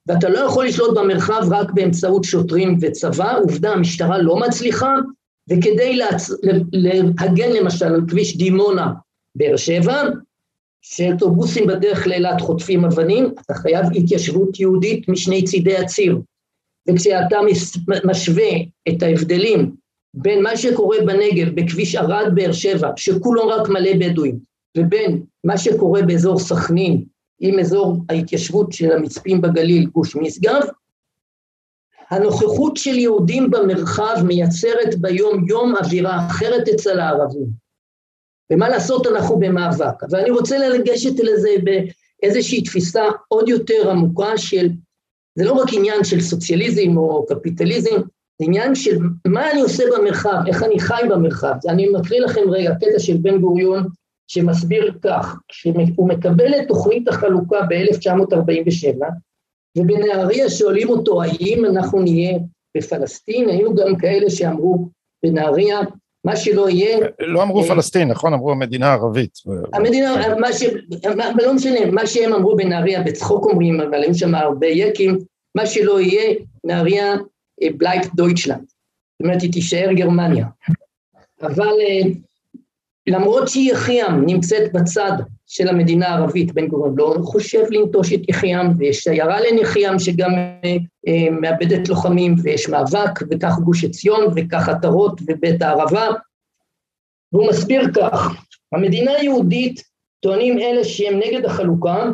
ואתה 0.07 0.29
לא 0.29 0.39
יכול 0.39 0.67
לשלוט 0.67 0.99
במרחב 0.99 1.43
רק 1.51 1.71
באמצעות 1.71 2.25
שוטרים 2.25 2.79
וצבא, 2.81 3.39
עובדה 3.39 3.73
המשטרה 3.73 4.19
לא 4.19 4.37
מצליחה, 4.37 4.95
וכדי 5.51 5.97
להצ... 5.97 6.31
להגן 6.73 7.53
למשל 7.53 7.87
על 7.87 8.03
כביש 8.09 8.37
דימונה 8.37 8.93
באר 9.35 9.57
שבע, 9.57 10.03
שאוטובוסים 10.83 11.67
בדרך 11.67 12.07
לאילת 12.07 12.41
חוטפים 12.41 12.85
אבנים, 12.85 13.35
אתה 13.41 13.55
חייב 13.55 13.87
התיישבות 13.95 14.61
יהודית 14.61 15.09
משני 15.09 15.45
צידי 15.45 15.77
הציר. 15.77 16.19
וכשאתה 16.89 17.39
משווה 18.05 18.51
את 18.89 19.03
ההבדלים 19.03 19.77
בין 20.17 20.43
מה 20.43 20.57
שקורה 20.57 20.97
בנגב, 21.07 21.55
בכביש 21.55 21.95
ערד 21.95 22.35
באר 22.35 22.53
שבע, 22.53 22.91
שכולו 22.97 23.49
רק 23.49 23.69
מלא 23.69 23.93
בדואים, 24.01 24.39
ובין 24.79 25.23
מה 25.45 25.59
שקורה 25.59 26.03
באזור 26.03 26.39
סכנין, 26.39 27.05
עם 27.41 27.59
אזור 27.59 27.97
ההתיישבות 28.09 28.73
של 28.73 28.93
המצפים 28.93 29.41
בגליל, 29.41 29.87
גוש 29.87 30.17
משגב, 30.17 30.61
הנוכחות 32.11 32.77
של 32.77 32.99
יהודים 32.99 33.51
במרחב 33.51 34.17
מייצרת 34.25 34.95
ביום 34.99 35.49
יום 35.49 35.75
אווירה 35.77 36.27
אחרת 36.27 36.69
אצל 36.69 37.01
הערבים. 37.01 37.47
ומה 38.53 38.69
לעשות, 38.69 39.07
אנחנו 39.07 39.39
במאבק. 39.39 40.05
אבל 40.11 40.19
אני 40.21 40.31
רוצה 40.31 40.69
לגשת 40.69 41.21
לזה 41.21 41.51
באיזושהי 41.65 42.63
תפיסה 42.63 43.05
עוד 43.29 43.49
יותר 43.49 43.91
עמוקה 43.91 44.39
של, 44.39 44.69
זה 45.35 45.45
לא 45.45 45.53
רק 45.53 45.69
עניין 45.73 46.05
של 46.05 46.21
סוציאליזם 46.21 46.97
או 46.97 47.27
קפיטליזם, 47.27 47.97
עניין 48.43 48.75
של 48.75 48.99
מה 49.27 49.51
אני 49.51 49.61
עושה 49.61 49.85
במרחב, 49.97 50.37
איך 50.47 50.63
אני 50.63 50.81
חי 50.81 51.03
במרחב. 51.11 51.55
אני 51.69 51.89
מקריא 51.89 52.21
לכם 52.21 52.51
רגע 52.51 52.75
קטע 52.75 52.99
של 52.99 53.17
בן 53.17 53.39
גוריון 53.39 53.87
שמסביר 54.29 54.93
כך, 55.03 55.37
שהוא 55.53 56.09
מקבל 56.09 56.55
את 56.55 56.69
תוכנית 56.69 57.09
החלוקה 57.09 57.61
ב-1947, 57.69 59.05
ובנהריה 59.79 60.51
שואלים 60.51 60.89
אותו 60.89 61.23
האם 61.23 61.65
אנחנו 61.65 62.03
נהיה 62.03 62.39
בפלסטין, 62.77 63.49
היו 63.49 63.75
גם 63.75 63.97
כאלה 63.97 64.31
שאמרו 64.31 64.89
בנהריה, 65.23 65.81
מה 66.25 66.37
שלא 66.37 66.69
יהיה... 66.69 66.99
לא 67.21 67.43
אמרו 67.43 67.63
אה, 67.63 67.69
פלסטין, 67.69 68.09
נכון? 68.09 68.33
אמרו 68.33 68.51
המדינה 68.51 68.87
הערבית. 68.87 69.33
המדינה, 69.73 70.37
מה 70.41 70.53
ש... 70.53 70.63
לא 71.43 71.55
משנה, 71.55 71.91
מה 71.91 72.07
שהם 72.07 72.33
אמרו 72.33 72.57
בנהריה, 72.57 73.03
בצחוק 73.03 73.45
אומרים, 73.45 73.81
אבל 73.81 74.03
היו 74.03 74.15
שם 74.15 74.35
הרבה 74.35 74.67
יקים, 74.67 75.19
מה 75.57 75.67
שלא 75.67 76.01
יהיה, 76.01 76.35
נהריה 76.65 77.15
בלייט 77.77 78.07
דויטשלנד. 78.15 78.59
זאת 78.59 79.21
אומרת, 79.23 79.43
היא 79.43 79.53
תישאר 79.53 79.93
גרמניה. 79.93 80.47
אבל 81.43 81.73
למרות 83.07 83.49
שיחיעם 83.49 84.27
נמצאת 84.27 84.73
בצד 84.73 85.13
של 85.47 85.69
המדינה 85.69 86.09
הערבית, 86.09 86.53
בן 86.53 86.67
גוריון 86.67 86.97
לא 86.97 87.19
חושב 87.23 87.63
לנטוש 87.71 88.13
את 88.13 88.21
יחיעם, 88.29 88.73
ויש 88.79 88.99
שיירה 88.99 89.41
לנחיעם 89.41 89.99
שגם 89.99 90.31
אה, 90.31 90.77
אה, 91.09 91.31
מאבדת 91.31 91.89
לוחמים, 91.89 92.35
ויש 92.43 92.69
מאבק, 92.69 93.21
וכך 93.31 93.59
גוש 93.65 93.85
עציון, 93.85 94.25
וכך 94.37 94.69
עטרות 94.69 95.21
ובית 95.27 95.63
הערבה. 95.63 96.09
והוא 97.33 97.49
מסביר 97.49 97.83
כך, 97.95 98.45
המדינה 98.73 99.11
היהודית, 99.11 99.83
טוענים 100.21 100.59
אלה 100.59 100.85
שהם 100.85 101.19
נגד 101.19 101.45
החלוקה, 101.45 102.11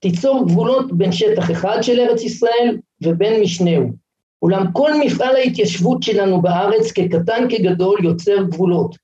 תיצור 0.00 0.46
גבולות 0.46 0.92
בין 0.92 1.12
שטח 1.12 1.50
אחד 1.50 1.78
של 1.82 2.00
ארץ 2.00 2.22
ישראל 2.22 2.78
ובין 3.02 3.40
משנהו. 3.40 4.05
אולם 4.42 4.72
כל 4.72 4.90
מפעל 5.00 5.36
ההתיישבות 5.36 6.02
שלנו 6.02 6.42
בארץ, 6.42 6.92
כקטן 6.92 7.46
כגדול, 7.50 8.04
יוצר 8.04 8.42
גבולות. 8.42 8.96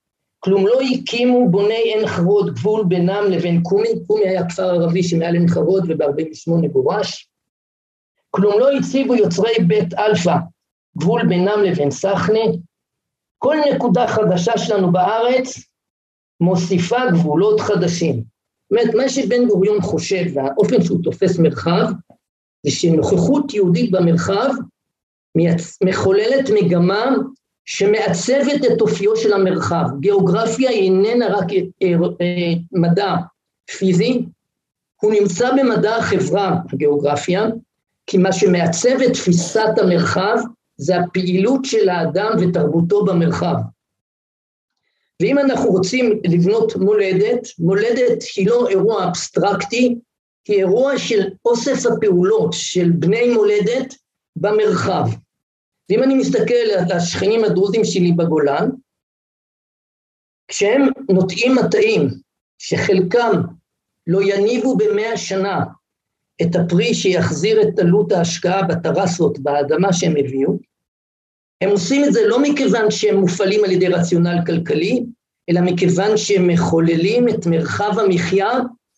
כלום 0.45 0.67
לא 0.67 0.79
הקימו 0.81 1.51
בוני 1.51 1.75
עין 1.75 2.07
חרוד 2.07 2.55
גבול 2.55 2.85
בינם 2.85 3.25
לבין 3.31 3.63
קומי, 3.63 3.89
קומי 4.07 4.29
היה 4.29 4.49
כפר 4.49 4.63
ערבי 4.63 5.03
שמעל 5.03 5.35
עין 5.35 5.49
חרוד 5.49 5.85
וב-48 5.89 6.67
גורש, 6.73 7.29
כלום 8.31 8.61
לא 8.61 8.71
הציבו 8.73 9.15
יוצרי 9.15 9.53
בית 9.67 9.95
אלפא 9.95 10.37
גבול 10.99 11.27
בינם 11.29 11.63
לבין 11.65 11.91
סחנה, 11.91 12.41
כל 13.39 13.57
נקודה 13.75 14.07
חדשה 14.09 14.59
שלנו 14.59 14.93
בארץ 14.93 15.65
מוסיפה 16.41 17.11
גבולות 17.13 17.61
חדשים. 17.61 18.25
אומרת, 18.71 18.95
מה 18.95 19.09
שבן 19.09 19.49
גוריון 19.49 19.81
חושב 19.81 20.25
והאופן 20.35 20.83
שהוא 20.83 21.03
תופס 21.03 21.39
מרחב, 21.39 21.87
זה 22.67 22.71
שנוכחות 22.71 23.55
יהודית 23.55 23.91
במרחב 23.91 24.51
מחוללת 25.85 26.51
מגמה 26.55 27.17
שמעצבת 27.65 28.65
את 28.73 28.81
אופיו 28.81 29.17
של 29.17 29.33
המרחב. 29.33 29.85
גיאוגרפיה 30.01 30.71
איננה 30.71 31.27
רק 31.29 31.53
אה, 31.83 31.93
אה, 32.21 32.53
מדע 32.73 33.15
פיזי, 33.71 34.25
הוא 35.03 35.13
נמצא 35.13 35.51
במדע 35.51 35.97
החברה, 35.97 36.57
הגיאוגרפיה, 36.73 37.47
כי 38.07 38.19
מה 38.19 38.33
שמעצב 38.33 39.01
את 39.07 39.13
תפיסת 39.13 39.79
המרחב 39.83 40.37
זה 40.77 40.97
הפעילות 40.97 41.65
של 41.65 41.89
האדם 41.89 42.31
ותרבותו 42.41 43.05
במרחב. 43.05 43.55
ואם 45.23 45.39
אנחנו 45.39 45.71
רוצים 45.71 46.21
לבנות 46.25 46.77
מולדת, 46.77 47.49
מולדת 47.59 48.23
היא 48.37 48.47
לא 48.47 48.69
אירוע 48.69 49.05
אבסטרקטי, 49.05 49.99
היא 50.49 50.57
אירוע 50.57 50.99
של 50.99 51.29
אוסף 51.45 51.87
הפעולות 51.87 52.53
של 52.53 52.91
בני 52.91 53.35
מולדת 53.35 53.95
במרחב. 54.37 55.05
ואם 55.93 56.03
אני 56.03 56.15
מסתכל 56.15 56.55
על 56.55 56.93
השכנים 56.93 57.45
הדרוזים 57.45 57.85
שלי 57.85 58.13
בגולן, 58.13 58.71
כשהם 60.49 60.89
נוטעים 61.11 61.55
מטעים 61.55 62.09
שחלקם 62.59 63.33
לא 64.07 64.23
יניבו 64.23 64.77
במאה 64.77 65.17
שנה 65.17 65.65
את 66.43 66.57
הפרי 66.57 66.95
שיחזיר 66.95 67.63
את 67.63 67.79
עלות 67.79 68.13
ההשקעה 68.13 68.63
בטרסות, 68.63 69.39
באדמה 69.39 69.93
שהם 69.93 70.15
הביאו, 70.19 70.59
הם 71.61 71.71
עושים 71.71 72.05
את 72.05 72.13
זה 72.13 72.21
לא 72.27 72.43
מכיוון 72.43 72.91
שהם 72.91 73.17
מופעלים 73.17 73.65
על 73.65 73.71
ידי 73.71 73.89
רציונל 73.89 74.39
כלכלי, 74.47 75.05
אלא 75.51 75.61
מכיוון 75.61 76.17
שהם 76.17 76.49
מחוללים 76.49 77.29
את 77.29 77.47
מרחב 77.47 77.99
המחיה 77.99 78.51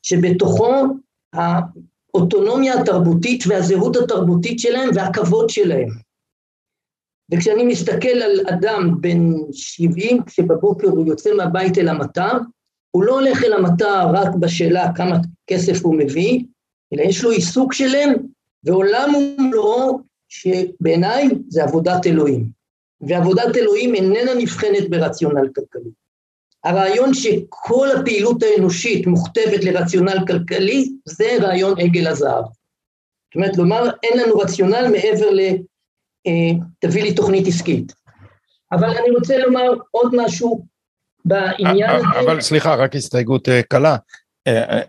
שבתוכו 0.02 0.84
האוטונומיה 1.32 2.80
התרבותית 2.80 3.44
והזהות 3.46 3.96
התרבותית 3.96 4.58
שלהם 4.58 4.90
והכבוד 4.94 5.50
שלהם. 5.50 6.03
וכשאני 7.32 7.64
מסתכל 7.64 8.08
על 8.08 8.40
אדם 8.48 8.96
בן 9.00 9.32
70, 9.52 10.22
כשבבוקר 10.26 10.88
הוא 10.88 11.06
יוצא 11.06 11.30
מהבית 11.34 11.78
אל 11.78 11.88
המטע, 11.88 12.38
הוא 12.90 13.04
לא 13.04 13.20
הולך 13.20 13.44
אל 13.44 13.52
המטע 13.52 14.04
רק 14.10 14.34
בשאלה 14.34 14.92
כמה 14.94 15.16
כסף 15.46 15.84
הוא 15.84 15.98
מביא, 15.98 16.44
אלא 16.94 17.02
יש 17.02 17.24
לו 17.24 17.30
עיסוק 17.30 17.72
שלם, 17.72 18.12
ועולם 18.64 19.12
ומלואו, 19.14 20.00
שבעיניי 20.28 21.28
זה 21.48 21.64
עבודת 21.64 22.06
אלוהים. 22.06 22.48
ועבודת 23.00 23.56
אלוהים 23.56 23.94
איננה 23.94 24.34
נבחנת 24.34 24.90
ברציונל 24.90 25.48
כלכלי. 25.54 25.90
הרעיון 26.64 27.14
שכל 27.14 27.88
הפעילות 27.96 28.42
האנושית 28.42 29.06
מוכתבת 29.06 29.64
לרציונל 29.64 30.18
כלכלי, 30.26 30.92
זה 31.04 31.36
רעיון 31.40 31.80
עגל 31.80 32.06
הזהב. 32.06 32.44
זאת 32.44 33.34
אומרת, 33.34 33.56
לומר, 33.56 33.90
אין 34.02 34.18
לנו 34.18 34.38
רציונל 34.38 34.88
מעבר 34.92 35.30
תביא 36.78 37.02
לי 37.02 37.14
תוכנית 37.14 37.46
עסקית. 37.46 37.92
אבל 38.72 38.88
אני 38.88 39.10
רוצה 39.18 39.38
לומר 39.38 39.70
עוד 39.90 40.12
משהו 40.16 40.66
בעניין 41.24 41.90
הזה. 41.90 42.06
אבל 42.20 42.40
סליחה, 42.40 42.74
רק 42.74 42.96
הסתייגות 42.96 43.48
אה, 43.48 43.62
קלה. 43.62 43.96
אה, 44.46 44.80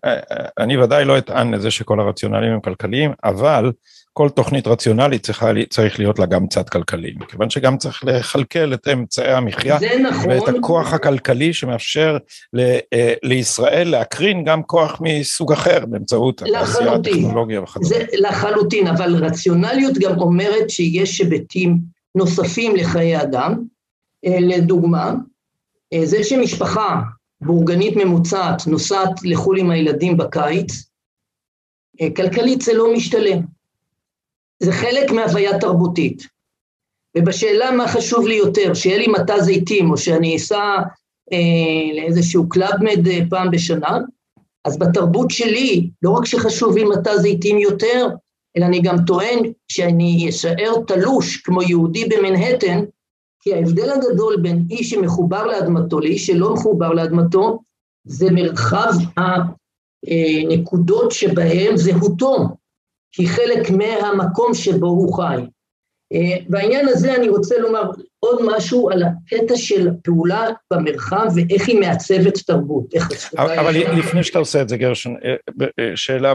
אני 0.60 0.78
ודאי 0.78 1.06
לא 1.06 1.18
אטען 1.18 1.54
לזה 1.54 1.72
שכל 1.72 2.00
הרציונלים 2.00 2.52
הם 2.52 2.62
כלכליים, 2.62 3.12
אבל 3.24 3.72
כל 4.18 4.30
תוכנית 4.30 4.68
רציונלית 4.68 5.24
צריכה, 5.24 5.52
צריך 5.70 6.00
להיות 6.00 6.20
לה 6.20 6.26
גם 6.26 6.48
צד 6.48 6.70
כלכלי, 6.70 7.14
מכיוון 7.20 7.50
שגם 7.50 7.78
צריך 7.78 8.04
לכלכל 8.04 8.74
את 8.74 8.88
אמצעי 8.94 9.34
המחיה 9.34 9.78
נכון. 10.10 10.30
ואת 10.30 10.48
הכוח 10.48 10.94
הכלכלי 10.94 11.54
שמאפשר 11.54 12.18
ל, 12.54 12.60
אה, 12.94 13.14
לישראל 13.24 13.88
להקרין 13.88 14.44
גם 14.44 14.64
כוח 14.64 15.02
מסוג 15.02 15.52
אחר 15.52 15.86
באמצעות 15.86 16.42
התעשייה, 16.42 16.94
הטכנולוגיה 16.94 17.62
וכדומה. 17.62 17.88
זה 17.88 18.06
לחלוטין, 18.14 18.88
אבל 18.88 19.16
רציונליות 19.16 19.98
גם 19.98 20.20
אומרת 20.20 20.70
שיש 20.70 21.22
היבטים 21.22 21.78
נוספים 22.16 22.76
לחיי 22.76 23.22
אדם, 23.22 23.64
אה, 24.26 24.38
לדוגמה, 24.40 25.14
אה, 25.94 26.06
זה 26.06 26.24
שמשפחה 26.24 27.02
בורגנית 27.42 27.96
ממוצעת 27.96 28.68
נוסעת 28.68 29.24
לחו"ל 29.24 29.60
עם 29.60 29.72
הילדים 29.72 30.18
בקיץ, 30.18 30.90
כלכלית 32.16 32.62
זה 32.62 32.74
לא 32.74 32.94
משתלם. 32.94 33.55
זה 34.60 34.72
חלק 34.72 35.12
מהוויה 35.12 35.60
תרבותית. 35.60 36.24
ובשאלה 37.18 37.72
מה 37.72 37.88
חשוב 37.88 38.28
לי 38.28 38.36
יותר, 38.36 38.74
שיהיה 38.74 38.98
לי 38.98 39.08
מטע 39.08 39.40
זיתים 39.40 39.92
או 39.92 39.98
שאני 39.98 40.36
אסע 40.36 40.78
אה, 41.34 41.96
לאיזשהו 41.96 42.50
קלאבמד 42.50 43.08
אה, 43.08 43.20
פעם 43.30 43.52
בשנה, 43.52 43.98
אז 44.66 44.80
בתרבות 44.80 45.32
שלי, 45.32 45.90
לא 46.02 46.10
רק 46.10 46.26
שחשוב 46.26 46.78
לי 46.78 46.84
מטע 46.84 47.18
זיתים 47.18 47.58
יותר, 47.58 48.08
אלא 48.58 48.66
אני 48.66 48.82
גם 48.82 48.96
טוען 49.08 49.40
שאני 49.68 50.30
אשאר 50.30 50.74
תלוש 50.88 51.38
כמו 51.38 51.62
יהודי 51.62 52.06
במנהטן, 52.06 52.86
כי 53.42 53.54
ההבדל 53.54 53.90
הגדול 53.90 54.38
בין 54.42 54.66
איש 54.70 54.90
שמחובר 54.90 55.46
לאדמתו 55.46 56.00
לאיש 56.00 56.28
שלא 56.28 56.54
מחובר 56.54 56.94
לאדמתו, 56.94 57.60
זה 58.08 58.32
מרחב 58.32 58.94
הנקודות 60.08 61.12
אה, 61.12 61.18
שבהם 61.18 61.78
זהותו. 61.78 62.48
היא 63.18 63.28
חלק 63.28 63.72
מהמקום 63.72 64.54
שבו 64.54 64.88
הוא 64.88 65.14
חי. 65.14 65.42
אה, 66.14 66.38
בעניין 66.50 66.88
הזה 66.88 67.16
אני 67.16 67.30
רוצה 67.30 67.60
לומר 67.60 67.92
עוד 68.20 68.40
משהו 68.46 68.90
על 68.90 69.04
הקטע 69.04 69.56
של 69.56 69.90
פעולה 70.04 70.48
במרחב 70.74 71.28
ואיך 71.36 71.68
היא 71.68 71.80
מעצבת 71.80 72.38
תרבות. 72.38 72.86
אבל 73.38 73.78
לפני 74.00 74.24
שאתה 74.24 74.40
עושה 74.40 74.62
את 74.62 74.70
זה 74.70 74.78
גרשון, 74.78 75.16
אה, 75.26 75.36
אה, 75.80 75.92
שאלה 75.96 76.34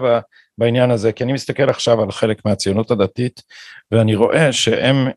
בעניין 0.60 0.90
הזה, 0.90 1.12
כי 1.12 1.24
אני 1.24 1.32
מסתכל 1.32 1.70
עכשיו 1.70 2.02
על 2.02 2.12
חלק 2.12 2.44
מהציונות 2.44 2.90
הדתית 2.90 3.42
ואני 3.92 4.14
רואה 4.14 4.52
שהם, 4.52 5.08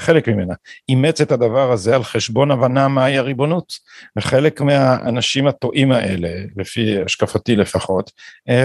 חלק 0.00 0.28
ממנה, 0.28 0.54
אימץ 0.88 1.20
את 1.20 1.32
הדבר 1.32 1.72
הזה 1.72 1.94
על 1.94 2.04
חשבון 2.04 2.50
הבנה 2.50 2.88
מהי 2.88 3.18
הריבונות. 3.18 3.72
וחלק 4.16 4.60
מהאנשים 4.60 5.46
הטועים 5.46 5.92
האלה, 5.92 6.28
לפי 6.56 7.02
השקפתי 7.02 7.56
לפחות, 7.56 8.10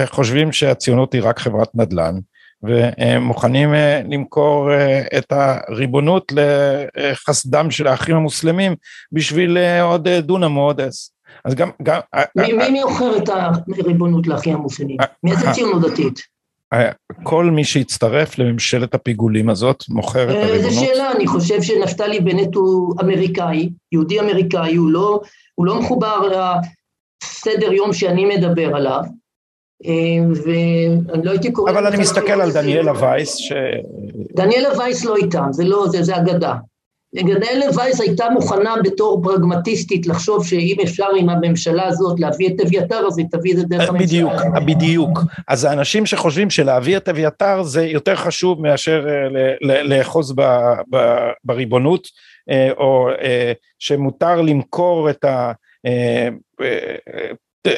חושבים 0.06 0.52
שהציונות 0.52 1.14
היא 1.14 1.22
רק 1.24 1.40
חברת 1.40 1.70
נדל"ן. 1.76 2.16
ומוכנים 2.64 3.74
אה, 3.74 4.02
למכור 4.10 4.74
אה, 4.74 5.04
את 5.18 5.32
הריבונות 5.32 6.34
לחסדם 6.98 7.72
של 7.72 7.88
האחים 7.88 8.16
המוסלמים 8.16 8.76
בשביל 9.12 9.58
אה, 9.58 9.82
עוד 9.82 10.08
דונם 10.08 10.58
או 10.58 10.62
עוד 10.62 10.82
עש. 10.82 11.13
אז 11.46 11.56
גם... 11.56 11.70
גם 11.84 12.00
מי 12.72 12.82
מוכר 12.84 13.18
את 13.18 13.30
הריבונות 13.30 14.28
לאחים 14.28 14.56
המוסלמים? 14.56 14.98
מאיזה 15.24 15.52
ציונות 15.52 15.82
דתית? 15.82 16.20
כל 17.24 17.46
מי 17.46 17.64
שהצטרף 17.64 18.38
לממשלת 18.38 18.94
הפיגולים 18.94 19.50
הזאת 19.50 19.84
מוכר 19.90 20.24
את 20.24 20.36
הריבונות. 20.36 20.66
איזה 20.66 20.72
שאלה, 20.72 21.12
אני 21.12 21.28
חושב 21.28 21.62
שנפתלי 21.62 22.20
בנט 22.20 22.56
הוא 22.56 22.96
אמריקאי, 23.02 23.70
יהודי 23.92 24.20
אמריקאי, 24.20 24.76
הוא 24.76 24.92
לא, 24.92 25.22
הוא 25.56 25.66
לא 25.66 25.80
מחובר 25.80 26.18
לסדר 27.24 27.74
יום 27.74 27.94
שאני 27.94 28.26
מדבר 28.26 28.76
עליו. 28.76 29.02
ואני 30.46 31.24
לא 31.26 31.32
הייתי 31.32 31.52
קורא... 31.52 31.72
אבל 31.72 31.88
אני 31.88 31.98
מסתכל 31.98 32.42
על 32.42 32.52
דניאלה 32.52 32.92
וייס 33.02 33.36
ש... 33.36 33.52
דניאלה 34.36 34.70
וייס 34.80 35.06
לא 35.06 35.16
איתם, 35.16 35.48
זה 35.52 35.64
לא, 35.64 35.86
זה, 35.88 36.04
זה 36.04 36.18
אגדה. 36.18 36.56
גדלה 37.16 37.66
וייס 37.76 38.02
הייתה 38.02 38.30
מוכנה 38.30 38.76
בתור 38.84 39.22
פרגמטיסטית 39.24 40.08
לחשוב 40.08 40.48
שאם 40.48 40.76
אפשר 40.84 41.08
עם 41.18 41.30
הממשלה 41.30 41.88
הזאת 41.88 42.20
להביא 42.20 42.48
את 42.48 42.62
אביתר, 42.66 43.08
אז 43.08 43.18
היא 43.18 43.26
תביא 43.32 43.52
את 43.52 43.58
זה 43.58 43.64
דרך 43.64 43.90
הממשלה. 43.90 44.06
בדיוק, 44.06 44.32
בדיוק. 44.66 45.20
אז 45.48 45.64
האנשים 45.64 46.06
שחושבים 46.06 46.50
שלהביא 46.50 46.98
את 46.98 47.10
אביתר 47.10 47.64
זה 47.64 47.86
יותר 47.86 48.16
חשוב 48.16 48.62
מאשר 48.62 49.06
אה, 49.08 49.84
לאחוז 49.84 50.34
בריבונות, 51.44 52.08
אה, 52.50 52.72
או 52.78 53.10
אה, 53.22 53.54
שמותר 53.80 54.42
למכור 54.42 55.10
את, 55.10 55.24
ה, 55.24 55.52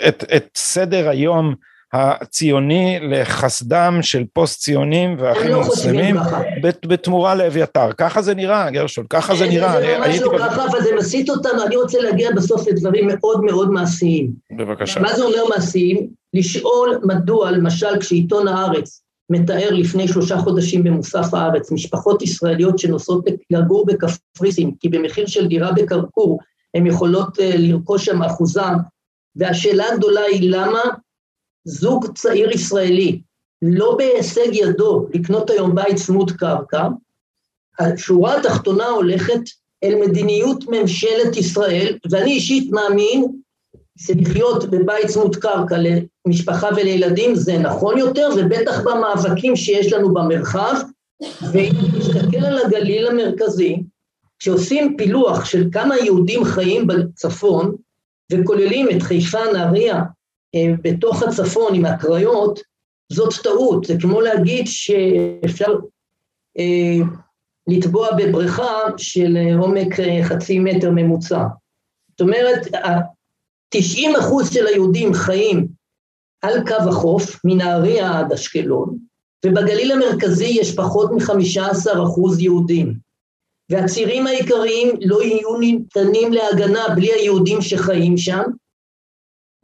את, 0.08 0.24
את 0.36 0.48
סדר 0.56 1.10
היום 1.10 1.56
הציוני 1.96 3.00
לחסדם 3.02 4.00
של 4.02 4.24
פוסט 4.34 4.60
ציונים 4.60 5.16
ואחים 5.20 5.52
לא 5.52 5.64
מוסלמים 5.64 6.16
בתמורה 6.62 7.36
לאביתר, 7.36 7.92
ככה 7.98 8.22
זה 8.22 8.36
נראה 8.36 8.72
גרשון, 8.72 9.06
ככה 9.10 9.36
זה 9.36 9.48
נראה. 9.48 9.82
זה 9.82 9.98
ממש 10.00 10.20
לא 10.20 10.38
ככה, 10.40 10.66
אבל 10.66 10.82
זה 10.82 10.90
מסיט 10.98 11.30
אותנו, 11.30 11.64
אני 11.66 11.76
רוצה 11.76 12.02
להגיע 12.02 12.32
בסוף 12.32 12.68
לדברים 12.68 13.08
מאוד 13.08 13.44
מאוד 13.44 13.72
מעשיים. 13.72 14.32
בבקשה. 14.58 15.00
מה 15.00 15.16
זה 15.16 15.24
אומר 15.24 15.44
מעשיים? 15.56 16.08
לשאול 16.34 17.00
מדוע 17.04 17.52
למשל 17.52 18.00
כשעיתון 18.00 18.48
הארץ 18.48 19.02
מתאר 19.30 19.70
לפני 19.72 20.08
שלושה 20.08 20.38
חודשים 20.38 20.84
במוסף 20.84 21.34
הארץ 21.34 21.72
משפחות 21.72 22.22
ישראליות 22.22 22.80
שנוסעות 22.80 23.26
לגור 23.50 23.86
בקפריסין, 23.86 24.72
כי 24.80 24.90
במחיר 24.90 25.28
של 25.28 25.48
דירה 25.48 25.72
בקרקור 25.72 26.40
הן 26.76 26.88
יכולות 26.88 27.40
אה, 27.40 27.52
לרכוש 27.58 28.06
שם 28.06 28.24
אחוזה, 28.24 28.62
והשאלה 29.36 29.86
הגדולה 29.94 30.22
היא 30.22 30.52
למה 30.52 30.80
זוג 31.66 32.14
צעיר 32.16 32.52
ישראלי, 32.52 33.22
לא 33.62 33.96
בהישג 33.98 34.48
ידו 34.52 35.08
לקנות 35.14 35.50
היום 35.50 35.76
בית 35.76 35.96
צמוד 35.96 36.32
קרקע, 36.32 36.88
השורה 37.80 38.38
התחתונה 38.38 38.86
הולכת 38.88 39.42
אל 39.84 39.96
מדיניות 39.96 40.64
ממשלת 40.68 41.38
ישראל, 41.38 41.98
ואני 42.12 42.32
אישית 42.32 42.72
מאמין 42.72 43.26
שלחיות 43.98 44.70
בבית 44.70 45.08
צמוד 45.08 45.36
קרקע 45.36 45.76
למשפחה 46.26 46.70
ולילדים 46.76 47.36
זה 47.36 47.58
נכון 47.58 47.98
יותר, 47.98 48.30
ובטח 48.38 48.82
במאבקים 48.84 49.56
שיש 49.56 49.94
לנו 49.94 50.14
במרחב, 50.14 50.76
ואם 51.52 51.72
נסתכל 51.98 52.46
על 52.46 52.58
הגליל 52.66 53.08
המרכזי, 53.08 53.84
כשעושים 54.40 54.98
פילוח 54.98 55.46
של 55.46 55.68
כמה 55.72 55.98
יהודים 55.98 56.44
חיים 56.44 56.88
בצפון, 56.88 57.76
וכוללים 58.32 58.88
את 58.90 59.02
חיפה, 59.02 59.40
נהריה, 59.54 60.02
בתוך 60.82 61.24
הצפון 61.24 61.76
עם 61.76 61.86
הקריות, 61.86 62.60
זאת 63.12 63.34
טעות, 63.44 63.86
זה 63.86 63.94
כמו 64.02 64.22
להגיד 64.22 64.66
שאפשר 64.68 65.74
אה, 66.60 67.06
לטבוע 67.68 68.08
בבריכה 68.18 68.80
של 68.98 69.38
אה, 69.38 69.56
עומק 69.56 70.00
אה, 70.00 70.24
חצי 70.24 70.60
מטר 70.60 70.92
ממוצע. 70.92 71.44
זאת 72.12 72.22
אומרת, 72.22 72.68
90 73.70 74.16
אחוז 74.16 74.54
של 74.54 74.68
היהודים 74.68 75.14
חיים 75.14 75.68
על 76.42 76.68
קו 76.68 76.90
החוף, 76.90 77.40
מנהריה 77.46 78.20
עד 78.20 78.34
אשקלון, 78.34 78.98
ובגליל 79.46 79.92
המרכזי 79.92 80.46
יש 80.46 80.76
פחות 80.76 81.12
מ-15 81.12 82.04
אחוז 82.04 82.40
יהודים. 82.40 82.94
והצירים 83.72 84.28
העיקריים 84.28 84.96
לא 85.02 85.24
יהיו 85.24 85.58
ניתנים 85.60 86.34
להגנה 86.34 86.96
בלי 86.96 87.12
היהודים 87.12 87.62
שחיים 87.62 88.18
שם, 88.18 88.44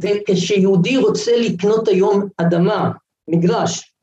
וכשיהודי 0.02 0.98
רוצה 0.98 1.32
לקנות 1.38 1.88
היום 1.88 2.28
אדמה, 2.38 2.92
מגרש, 3.28 3.94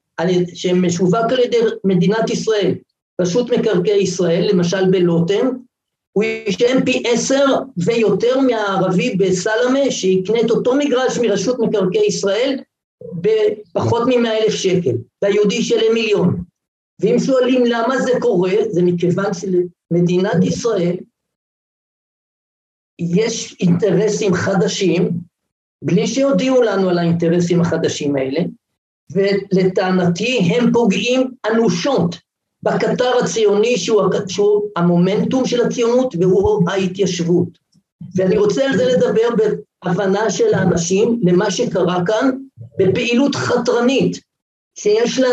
שמשווק 0.55 1.33
על 1.33 1.39
ידי 1.39 1.59
מדינת 1.85 2.31
ישראל, 2.31 2.75
רשות 3.21 3.51
מקרקעי 3.51 4.03
ישראל, 4.03 4.49
למשל 4.53 4.91
בלוטם, 4.91 5.49
הוא 6.13 6.25
ישלם 6.25 6.85
פי 6.85 7.03
עשר 7.07 7.45
ויותר 7.77 8.41
מהערבי 8.41 9.17
בסלמה, 9.17 9.91
שיקנה 9.91 10.41
את 10.41 10.51
אותו 10.51 10.75
מגרש 10.75 11.19
מרשות 11.19 11.59
מקרקעי 11.59 12.07
ישראל 12.07 12.59
בפחות 13.15 14.03
מ-100 14.07 14.29
אלף 14.29 14.55
שקל, 14.55 14.97
והיהודי 15.23 15.55
ישלם 15.55 15.95
מיליון. 15.95 16.43
ואם 17.01 17.19
שואלים 17.19 17.65
למה 17.67 17.99
זה 17.99 18.13
קורה, 18.21 18.53
זה 18.71 18.83
מכיוון 18.83 19.31
שלמדינת 19.35 20.45
ישראל 20.45 20.97
יש 22.99 23.57
אינטרסים 23.61 24.35
חדשים 24.35 25.28
בלי 25.83 26.07
שהודיעו 26.07 26.62
לנו 26.62 26.88
על 26.88 26.99
האינטרסים 26.99 27.61
החדשים 27.61 28.17
האלה, 28.17 28.41
ולטענתי 29.12 30.38
הם 30.38 30.73
פוגעים 30.73 31.31
אנושות 31.53 32.17
בקטר 32.62 33.11
הציוני 33.23 33.77
שהוא, 33.77 34.03
שהוא 34.29 34.62
המומנטום 34.77 35.47
של 35.47 35.67
הציונות 35.67 36.14
והוא 36.21 36.71
ההתיישבות. 36.71 37.49
ואני 38.14 38.38
רוצה 38.38 38.64
על 38.64 38.77
זה 38.77 38.85
לדבר 38.85 39.29
בהבנה 39.85 40.31
של 40.31 40.55
האנשים 40.55 41.21
למה 41.23 41.51
שקרה 41.51 42.07
כאן 42.07 42.31
בפעילות 42.79 43.35
חתרנית 43.35 44.21
שיש 44.75 45.19
לה 45.19 45.29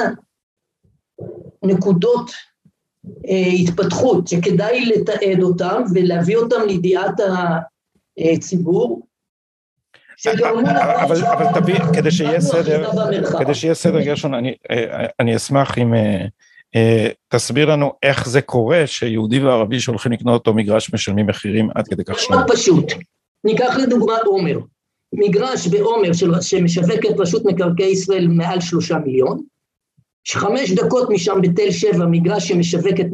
נקודות 1.64 2.32
אה, 3.28 3.52
התפתחות 3.62 4.28
שכדאי 4.28 4.86
לתעד 4.86 5.44
אותם 5.44 5.82
ולהביא 5.94 6.38
אותם 6.38 6.62
לידיעת 6.68 7.20
הציבור 8.18 9.08
אבל, 11.04 11.26
אבל 11.26 11.62
תביא, 11.62 11.80
כדי 11.94 12.12
שיהיה 12.12 12.42
סדר, 12.42 12.90
כדי 13.40 13.56
שיהיה 13.56 13.74
סדר 13.74 14.02
גרשון, 14.02 14.34
אני, 14.34 14.56
אני 15.20 15.36
אשמח 15.36 15.78
אם 15.78 15.94
אה, 15.94 16.26
אה, 16.76 17.08
תסביר 17.28 17.70
לנו 17.70 17.94
איך 18.04 18.30
זה 18.30 18.42
קורה 18.42 18.88
שיהודי 18.88 19.40
וערבי 19.40 19.80
שהולכים 19.80 20.12
לקנות 20.12 20.34
אותו 20.34 20.54
מגרש 20.54 20.94
משלמים 20.94 21.28
מחירים 21.28 21.70
עד 21.76 21.88
כדי 21.88 22.04
כך. 22.04 22.16
מאוד 22.32 22.52
פשוט, 22.52 22.92
ניקח 23.44 23.78
לדוגמה 23.84 24.14
עומר, 24.26 24.60
מגרש 25.14 25.68
בעומר 25.68 26.12
שמשווקת 26.42 27.20
רשות 27.20 27.46
מקרקעי 27.46 27.92
ישראל 27.92 28.28
מעל 28.28 28.62
שלושה 28.62 28.98
מיליון, 28.98 29.42
חמש 30.28 30.72
דקות 30.72 31.10
משם 31.10 31.42
בתל 31.42 31.72
שבע 31.72 32.06
מגרש 32.06 32.48
שמשווקת 32.48 33.06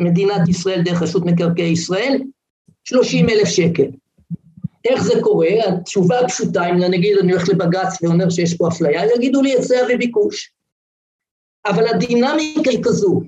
מדינת 0.00 0.48
ישראל 0.48 0.82
דרך 0.82 1.02
רשות 1.02 1.24
מקרקעי 1.24 1.70
ישראל, 1.70 2.20
שלושים 2.84 3.28
אלף 3.28 3.48
שקל. 3.48 3.86
איך 4.88 5.02
זה 5.02 5.14
קורה? 5.22 5.48
התשובה 5.68 6.20
הפשוטה, 6.20 6.66
אם 6.70 6.76
נגיד 6.76 7.18
אני 7.18 7.32
הולך 7.32 7.48
לבג"ץ 7.48 8.02
ואומר 8.02 8.30
שיש 8.30 8.56
פה 8.56 8.68
אפליה, 8.68 9.14
יגידו 9.14 9.42
לי 9.42 9.50
היצע 9.50 9.86
וביקוש. 9.94 10.52
אבל 11.66 11.88
הדינמיקה 11.88 12.70
היא 12.70 12.84
כזו, 12.84 13.20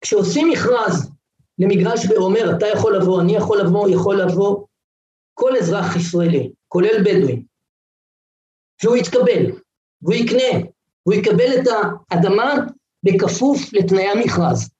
כשעושים 0.00 0.48
מכרז 0.50 1.10
למגרש 1.58 2.06
בעומר, 2.06 2.56
אתה 2.56 2.66
יכול 2.66 2.96
לבוא, 2.96 3.20
אני 3.20 3.36
יכול 3.36 3.60
לבוא, 3.60 3.88
יכול 3.88 4.20
לבוא 4.20 4.66
כל 5.34 5.56
אזרח 5.56 5.96
ישראלי, 5.96 6.50
כולל 6.68 7.02
בדואי, 7.04 7.42
והוא 8.84 8.96
יתקבל, 8.96 9.52
והוא 10.02 10.14
יקנה, 10.14 10.66
והוא 11.06 11.20
יקבל 11.20 11.60
את 11.60 11.68
האדמה 12.10 12.54
בכפוף 13.02 13.72
לתנאי 13.72 14.08
המכרז. 14.08 14.70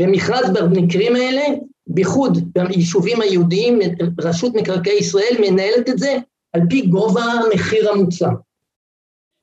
ומכרז 0.00 0.50
במקרים 0.54 1.16
האלה 1.16 1.42
בייחוד 1.86 2.38
ביישובים 2.52 3.20
היהודיים, 3.20 3.78
רשות 4.20 4.54
מקרקעי 4.54 4.98
ישראל 4.98 5.36
מנהלת 5.40 5.88
את 5.88 5.98
זה 5.98 6.18
על 6.52 6.60
פי 6.70 6.86
גובה 6.86 7.22
המחיר 7.22 7.90
המוצע. 7.90 8.28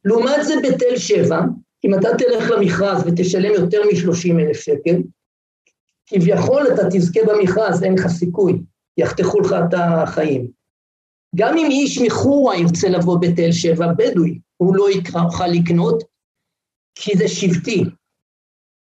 לעומת 0.06 0.46
זה 0.46 0.54
בתל 0.64 0.98
שבע, 0.98 1.40
אם 1.86 1.94
אתה 1.94 2.10
תלך 2.18 2.52
למכרז 2.52 3.04
ותשלם 3.06 3.52
יותר 3.54 3.82
מ-30 3.84 4.40
אלף 4.40 4.60
שקל, 4.60 5.02
כביכול 6.06 6.68
אתה 6.74 6.82
תזכה 6.92 7.20
במכרז, 7.28 7.84
אין 7.84 7.94
לך 7.94 8.08
סיכוי, 8.08 8.62
יחתכו 8.98 9.40
לך 9.40 9.54
את 9.54 9.74
החיים. 9.74 10.48
גם 11.36 11.58
אם 11.58 11.68
איש 11.72 12.02
מחורה 12.02 12.58
ירצה 12.58 12.90
לבוא 12.90 13.18
בתל 13.22 13.52
שבע, 13.52 13.88
בדואי, 13.98 14.40
הוא 14.58 14.76
לא 14.76 14.88
יוכל 14.90 15.48
לקנות, 15.48 16.04
כי 16.96 17.18
זה 17.18 17.28
שבטי, 17.28 17.84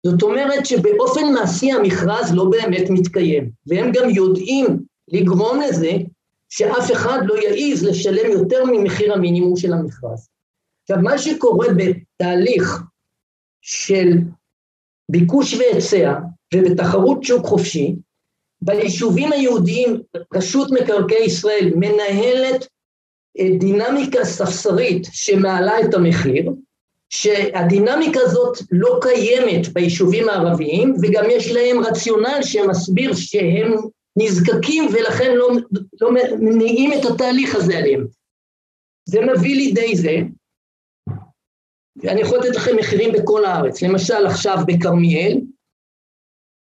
זאת 0.06 0.24
אומרת 0.24 0.66
שבאופן 0.66 1.34
מעשי 1.34 1.72
המכרז 1.72 2.34
לא 2.34 2.46
באמת 2.46 2.90
מתקיים, 2.90 3.50
והם 3.68 3.92
גם 3.92 4.10
יודעים 4.10 4.66
לגרום 5.08 5.62
לזה 5.62 5.92
שאף 6.50 6.92
אחד 6.92 7.20
לא 7.24 7.36
יעז 7.42 7.84
לשלם 7.84 8.32
יותר 8.32 8.64
ממחיר 8.66 9.14
המינימום 9.14 9.56
של 9.56 9.74
המכרז. 9.74 10.30
עכשיו, 10.82 10.98
מה 11.04 11.18
שקורה 11.18 11.68
בתהליך 11.78 12.82
של 13.62 14.18
ביקוש 15.12 15.54
והיצע 15.54 16.14
ובתחרות 16.54 17.24
שוק 17.24 17.46
חופשי, 17.46 17.96
ביישובים 18.62 19.32
היהודיים 19.32 20.02
רשות 20.34 20.72
מקרקעי 20.72 21.26
ישראל 21.26 21.72
מנהלת 21.76 22.68
אה, 23.40 23.48
דינמיקה 23.60 24.26
ספסרית 24.26 25.08
שמעלה 25.12 25.82
את 25.82 25.94
המחיר, 25.94 26.52
שהדינמיקה 27.10 28.20
הזאת 28.24 28.58
לא 28.72 29.00
קיימת 29.02 29.68
ביישובים 29.74 30.30
הערביים, 30.30 30.96
וגם 31.02 31.24
יש 31.30 31.52
להם 31.52 31.80
רציונל 31.80 32.40
שמסביר 32.42 33.14
שהם 33.14 33.72
נזקקים 34.18 34.88
ולכן 34.94 35.36
לא, 35.36 35.50
לא 36.02 36.10
מניעים 36.40 36.94
את 36.94 37.06
התהליך 37.06 37.56
הזה 37.56 37.78
עליהם. 37.78 38.08
זה 39.10 39.20
מביא 39.22 39.56
לידי 39.56 39.96
זה, 39.96 40.16
ואני 42.04 42.22
יכול 42.22 42.38
לתת 42.38 42.56
לכם 42.56 42.76
מחירים 42.78 43.12
בכל 43.12 43.46
הארץ, 43.46 43.82
למשל 43.82 44.26
עכשיו 44.26 44.58
בכרמיאל, 44.68 45.42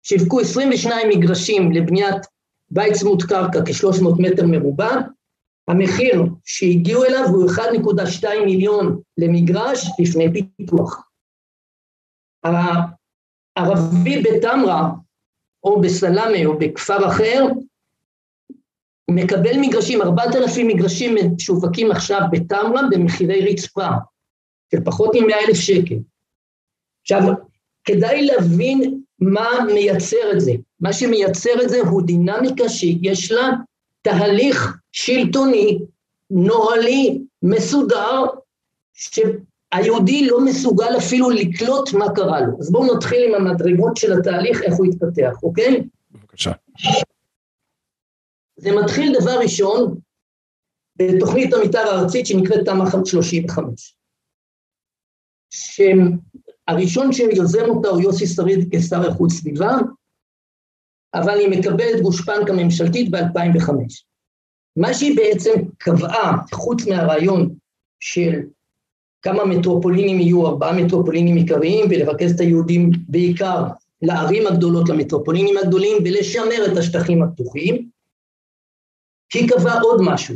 שיווקו 0.02 0.40
22 0.40 1.08
מגרשים 1.08 1.72
לבניית 1.72 2.26
בית 2.70 2.92
צמוד 2.92 3.22
קרקע 3.22 3.58
כ-300 3.66 4.06
מטר 4.18 4.46
מרובע, 4.46 4.96
המחיר 5.68 6.24
שהגיעו 6.44 7.04
אליו 7.04 7.24
הוא 7.28 7.50
1.2 7.50 8.24
מיליון 8.44 9.00
למגרש 9.18 9.90
לפני 9.98 10.26
פיתוח. 10.32 11.08
הערבי 12.44 14.22
בתמרה 14.22 14.90
או 15.64 15.80
בסלאמה 15.80 16.44
או 16.44 16.58
בכפר 16.58 17.08
אחר 17.08 17.46
מקבל 19.10 19.58
מגרשים, 19.60 20.02
4,000 20.02 20.68
מגרשים 20.68 21.14
משווקים 21.34 21.90
עכשיו 21.90 22.20
בתמרה 22.30 22.82
במחירי 22.90 23.50
רצפה 23.50 23.88
של 24.70 24.84
פחות 24.84 25.14
מ-100 25.14 25.48
אלף 25.48 25.56
שקל. 25.56 25.96
עכשיו, 27.02 27.20
כדאי 27.84 28.26
להבין 28.26 29.00
מה 29.18 29.48
מייצר 29.66 30.32
את 30.32 30.40
זה. 30.40 30.52
מה 30.80 30.92
שמייצר 30.92 31.62
את 31.62 31.68
זה 31.68 31.80
הוא 31.80 32.02
דינמיקה 32.02 32.68
שיש 32.68 33.32
לה 33.32 33.48
תהליך 34.02 34.81
שלטוני, 34.92 35.78
נוהלי, 36.30 37.22
מסודר, 37.42 38.24
שהיהודי 38.92 40.26
לא 40.26 40.44
מסוגל 40.44 40.96
אפילו 40.98 41.30
לקלוט 41.30 41.92
מה 41.92 42.14
קרה 42.14 42.40
לו. 42.40 42.58
אז 42.60 42.72
בואו 42.72 42.96
נתחיל 42.96 43.22
עם 43.28 43.34
המדרגות 43.34 43.96
של 43.96 44.12
התהליך, 44.18 44.62
איך 44.62 44.74
הוא 44.74 44.86
התפתח, 44.86 45.42
אוקיי? 45.42 45.88
בבקשה. 46.10 46.52
זה 48.56 48.70
מתחיל 48.84 49.14
דבר 49.20 49.38
ראשון 49.38 49.94
בתוכנית 50.96 51.54
המתאר 51.54 51.80
הארצית 51.80 52.26
שנקראת 52.26 52.64
תמ"א 52.64 53.04
35. 53.04 53.96
שהראשון 55.50 57.12
שיוזם 57.12 57.64
אותה 57.68 57.88
הוא 57.88 58.02
יוסי 58.02 58.26
שריד 58.26 58.68
כשר 58.70 59.04
איכות 59.08 59.30
סביבה, 59.30 59.76
אבל 61.14 61.38
היא 61.38 61.58
מקבלת 61.58 62.02
גושפנקה 62.02 62.52
ממשלתית 62.52 63.10
ב-2005. 63.10 63.72
מה 64.76 64.94
שהיא 64.94 65.16
בעצם 65.16 65.50
קבעה, 65.78 66.36
חוץ 66.52 66.86
מהרעיון 66.86 67.54
של 68.00 68.40
כמה 69.22 69.44
מטרופולינים 69.44 70.20
יהיו, 70.20 70.46
ארבעה 70.46 70.72
מטרופולינים 70.72 71.36
עיקריים, 71.36 71.86
ולרכז 71.90 72.34
את 72.34 72.40
היהודים 72.40 72.90
בעיקר 73.08 73.64
לערים 74.02 74.46
הגדולות, 74.46 74.88
למטרופולינים 74.88 75.56
הגדולים, 75.56 75.96
ולשמר 76.04 76.72
את 76.72 76.76
השטחים 76.76 77.22
הפתוחים, 77.22 77.88
היא 79.34 79.48
קבעה 79.48 79.80
עוד 79.80 80.00
משהו, 80.04 80.34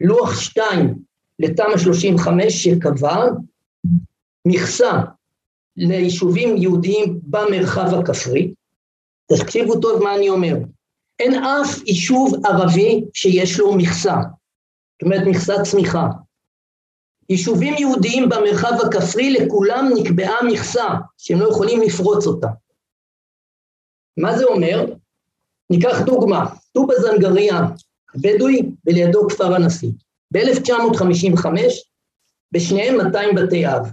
לוח 0.00 0.40
שתיים 0.40 0.94
לתמ"א 1.38 1.78
35 1.78 2.64
שקבע 2.64 3.26
מכסה 4.44 5.00
ליישובים 5.76 6.56
יהודיים 6.56 7.20
במרחב 7.22 7.94
הכפרי, 7.94 8.54
תקשיבו 9.26 9.80
טוב 9.80 10.02
מה 10.02 10.16
אני 10.16 10.28
אומר, 10.28 10.56
אין 11.18 11.34
אף 11.34 11.82
יישוב 11.86 12.34
ערבי 12.46 13.04
שיש 13.14 13.60
לו 13.60 13.74
מכסה, 13.74 14.14
זאת 14.92 15.02
אומרת 15.02 15.22
מכסת 15.26 15.62
צמיחה. 15.70 16.08
יישובים 17.28 17.74
יהודיים 17.74 18.28
במרחב 18.28 18.72
הכפרי 18.86 19.30
לכולם 19.30 19.90
נקבעה 19.96 20.36
מכסה 20.52 20.88
שהם 21.18 21.40
לא 21.40 21.48
יכולים 21.48 21.80
לפרוץ 21.82 22.26
אותה. 22.26 22.48
מה 24.16 24.38
זה 24.38 24.44
אומר? 24.44 24.84
ניקח 25.70 26.00
דוגמה, 26.00 26.46
טובא 26.72 26.94
זנגריה 27.00 27.60
בדואי 28.14 28.62
ולידו 28.86 29.28
כפר 29.28 29.54
הנשיא. 29.54 29.90
ב-1955 30.32 31.46
בשניהם 32.52 32.96
200 32.96 33.34
בתי 33.34 33.66
אב. 33.66 33.90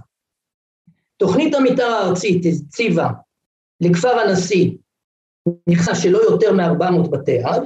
תוכנית 1.16 1.54
המתאר 1.54 1.84
הארצית 1.84 2.42
הציבה 2.46 3.08
לכפר 3.80 4.08
הנשיא 4.08 4.70
מכסה 5.66 5.94
שלא 5.94 6.18
יותר 6.18 6.52
מ-400 6.52 7.08
בתי 7.10 7.44
אב, 7.44 7.62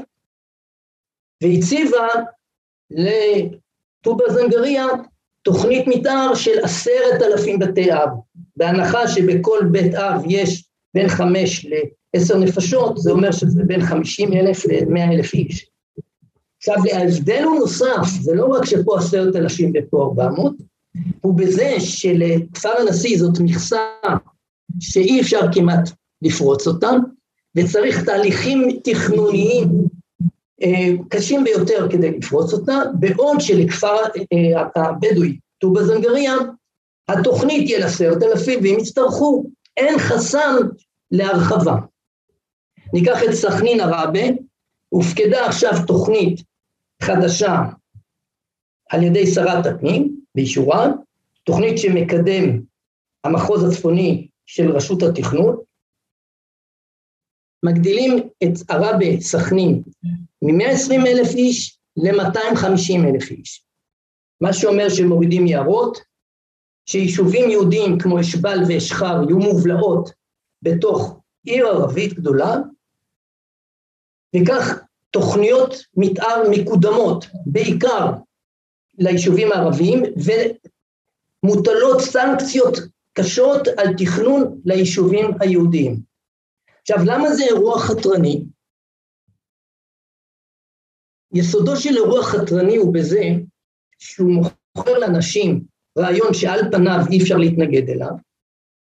והציבה 1.43 2.09
לטובא 2.91 4.25
זנגריה 4.33 4.87
תוכנית 5.43 5.87
מתאר 5.87 6.35
של 6.35 6.65
עשרת 6.65 7.23
אלפים 7.23 7.59
בתי 7.59 7.93
אב, 7.93 8.09
בהנחה 8.57 9.09
שבכל 9.09 9.59
בית 9.71 9.95
אב 9.95 10.23
יש 10.29 10.65
בין 10.95 11.09
חמש 11.09 11.67
לעשר 12.15 12.39
נפשות, 12.39 12.97
זה 12.97 13.11
אומר 13.11 13.33
שזה 13.33 13.63
בין 13.67 13.87
חמישים 13.87 14.33
אלף 14.33 14.65
למאה 14.67 15.13
אלף 15.13 15.35
איש. 15.35 15.71
עכשיו, 16.59 16.77
ההבדל 16.93 17.43
הוא 17.45 17.59
נוסף, 17.59 18.07
זה 18.21 18.35
לא 18.35 18.47
רק 18.47 18.65
שפה 18.65 18.99
עשרת 18.99 19.37
אלפים 19.37 19.73
ופה 19.75 20.03
ארבע 20.03 20.29
מאות, 20.29 20.55
הוא 21.21 21.35
בזה 21.35 21.81
שלכפר 21.81 22.73
הנשיא 22.79 23.19
זאת 23.19 23.41
מכסה 23.41 23.79
שאי 24.81 25.21
אפשר 25.21 25.41
כמעט 25.55 25.91
לפרוץ 26.23 26.67
אותה, 26.67 26.91
וצריך 27.57 28.05
תהליכים 28.05 28.81
תכנוניים 28.85 29.69
אה, 30.63 30.89
קשים 31.09 31.45
ביותר 31.45 31.89
כדי 31.91 32.19
לפרוץ 32.19 32.53
אותה, 32.53 32.79
בעוד 32.99 33.41
שלכפר 33.41 33.97
אה, 34.33 34.63
הבדואי, 34.77 35.39
טובא 35.59 35.83
זנגריה, 35.83 36.35
התוכנית 37.09 37.67
תהיה 37.67 37.79
לעשרת 37.79 38.23
אלפים, 38.23 38.61
ואם 38.63 38.77
יצטרכו, 38.81 39.45
אין 39.77 39.99
חסם 39.99 40.57
להרחבה. 41.11 41.77
ניקח 42.93 43.19
את 43.25 43.33
סכנין 43.33 43.81
עראבה, 43.81 44.21
הופקדה 44.89 45.47
עכשיו 45.47 45.73
תוכנית 45.87 46.41
חדשה 47.03 47.57
על 48.91 49.03
ידי 49.03 49.27
שרת 49.27 49.67
הפנים, 49.67 50.21
באישורה, 50.35 50.89
תוכנית 51.45 51.79
שמקדם 51.79 52.61
המחוז 53.25 53.65
הצפוני 53.65 54.29
של 54.47 54.71
רשות 54.71 55.03
התכנון, 55.03 55.57
מגדילים 57.67 58.29
את 58.43 58.71
עראבה, 58.71 59.21
סכנין, 59.21 59.83
מ-120 60.43 61.07
אלף 61.07 61.29
איש 61.35 61.79
ל-250 61.97 63.07
אלף 63.09 63.31
איש. 63.31 63.65
מה 64.41 64.53
שאומר 64.53 64.89
שמורידים 64.89 65.47
יערות, 65.47 65.99
שיישובים 66.87 67.51
יהודיים 67.51 67.99
כמו 67.99 68.21
אשבל 68.21 68.59
ואשחר 68.69 69.23
יהיו 69.27 69.39
מובלעות 69.39 70.11
בתוך 70.63 71.21
עיר 71.45 71.67
ערבית 71.67 72.15
גדולה, 72.15 72.57
וכך 74.37 74.79
תוכניות 75.11 75.75
מתאר 75.97 76.43
מקודמות, 76.51 77.27
בעיקר 77.47 78.13
ליישובים 78.99 79.53
הערביים, 79.53 80.03
ומוטלות 81.45 82.01
סנקציות 82.01 82.79
קשות 83.13 83.69
על 83.69 83.87
תכנון 83.99 84.61
ליישובים 84.65 85.31
היהודיים. 85.41 86.01
עכשיו, 86.89 87.05
למה 87.07 87.35
זה 87.35 87.45
אירוע 87.45 87.79
חתרני? 87.79 88.45
יסודו 91.35 91.77
של 91.77 91.97
אירוע 91.97 92.23
חתרני 92.23 92.77
הוא 92.77 92.95
בזה 92.95 93.23
שהוא 93.99 94.33
מוכר 94.33 94.99
לאנשים 94.99 95.65
רעיון 95.99 96.35
שעל 96.35 96.61
פניו 96.73 96.99
אי 97.11 97.23
אפשר 97.23 97.37
להתנגד 97.37 97.91
אליו, 97.91 98.11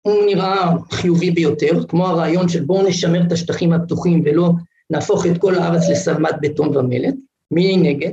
הוא 0.02 0.26
נראה 0.26 0.70
חיובי 0.90 1.30
ביותר, 1.30 1.86
כמו 1.88 2.06
הרעיון 2.06 2.48
של 2.48 2.64
בואו 2.64 2.88
נשמר 2.88 3.26
את 3.26 3.32
השטחים 3.32 3.72
הפתוחים 3.72 4.22
ולא 4.24 4.50
נהפוך 4.90 5.26
את 5.26 5.40
כל 5.40 5.54
הארץ 5.54 5.82
לשלמת 5.90 6.34
בטון 6.40 6.76
ומלט, 6.76 7.14
מי 7.50 7.76
נגד? 7.76 8.12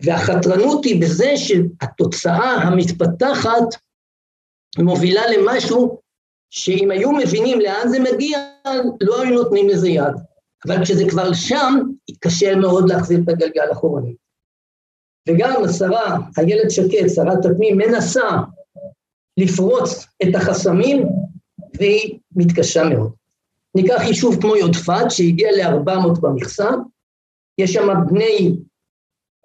והחתרנות 0.00 0.84
היא 0.84 1.02
בזה 1.02 1.36
שהתוצאה 1.36 2.54
המתפתחת 2.54 3.68
מובילה 4.78 5.22
למשהו 5.36 6.03
שאם 6.56 6.90
היו 6.90 7.12
מבינים 7.12 7.60
לאן 7.60 7.88
זה 7.88 7.98
מגיע, 8.00 8.38
לא 9.00 9.22
היו 9.22 9.34
נותנים 9.34 9.68
לזה 9.68 9.88
יד. 9.88 10.14
אבל 10.66 10.84
כשזה 10.84 11.04
כבר 11.10 11.32
שם, 11.32 11.74
קשה 12.20 12.56
מאוד 12.56 12.88
להחזיר 12.88 13.20
את 13.24 13.28
הגלגל 13.28 13.72
אחורנית. 13.72 14.16
וגם 15.28 15.64
השרה, 15.64 16.16
איילת 16.38 16.70
שקד, 16.70 17.08
שרת 17.14 17.44
הפנים, 17.44 17.78
מנסה 17.78 18.28
לפרוץ 19.36 20.06
את 20.22 20.34
החסמים, 20.34 21.06
והיא 21.76 22.18
מתקשה 22.36 22.84
מאוד. 22.84 23.12
ניקח 23.74 24.02
יישוב 24.06 24.40
כמו 24.40 24.56
יודפת, 24.56 25.10
שהגיע 25.10 25.48
ל-400 25.52 26.20
במכסה, 26.20 26.70
יש 27.58 27.72
שם 27.72 27.88
בני 28.10 28.56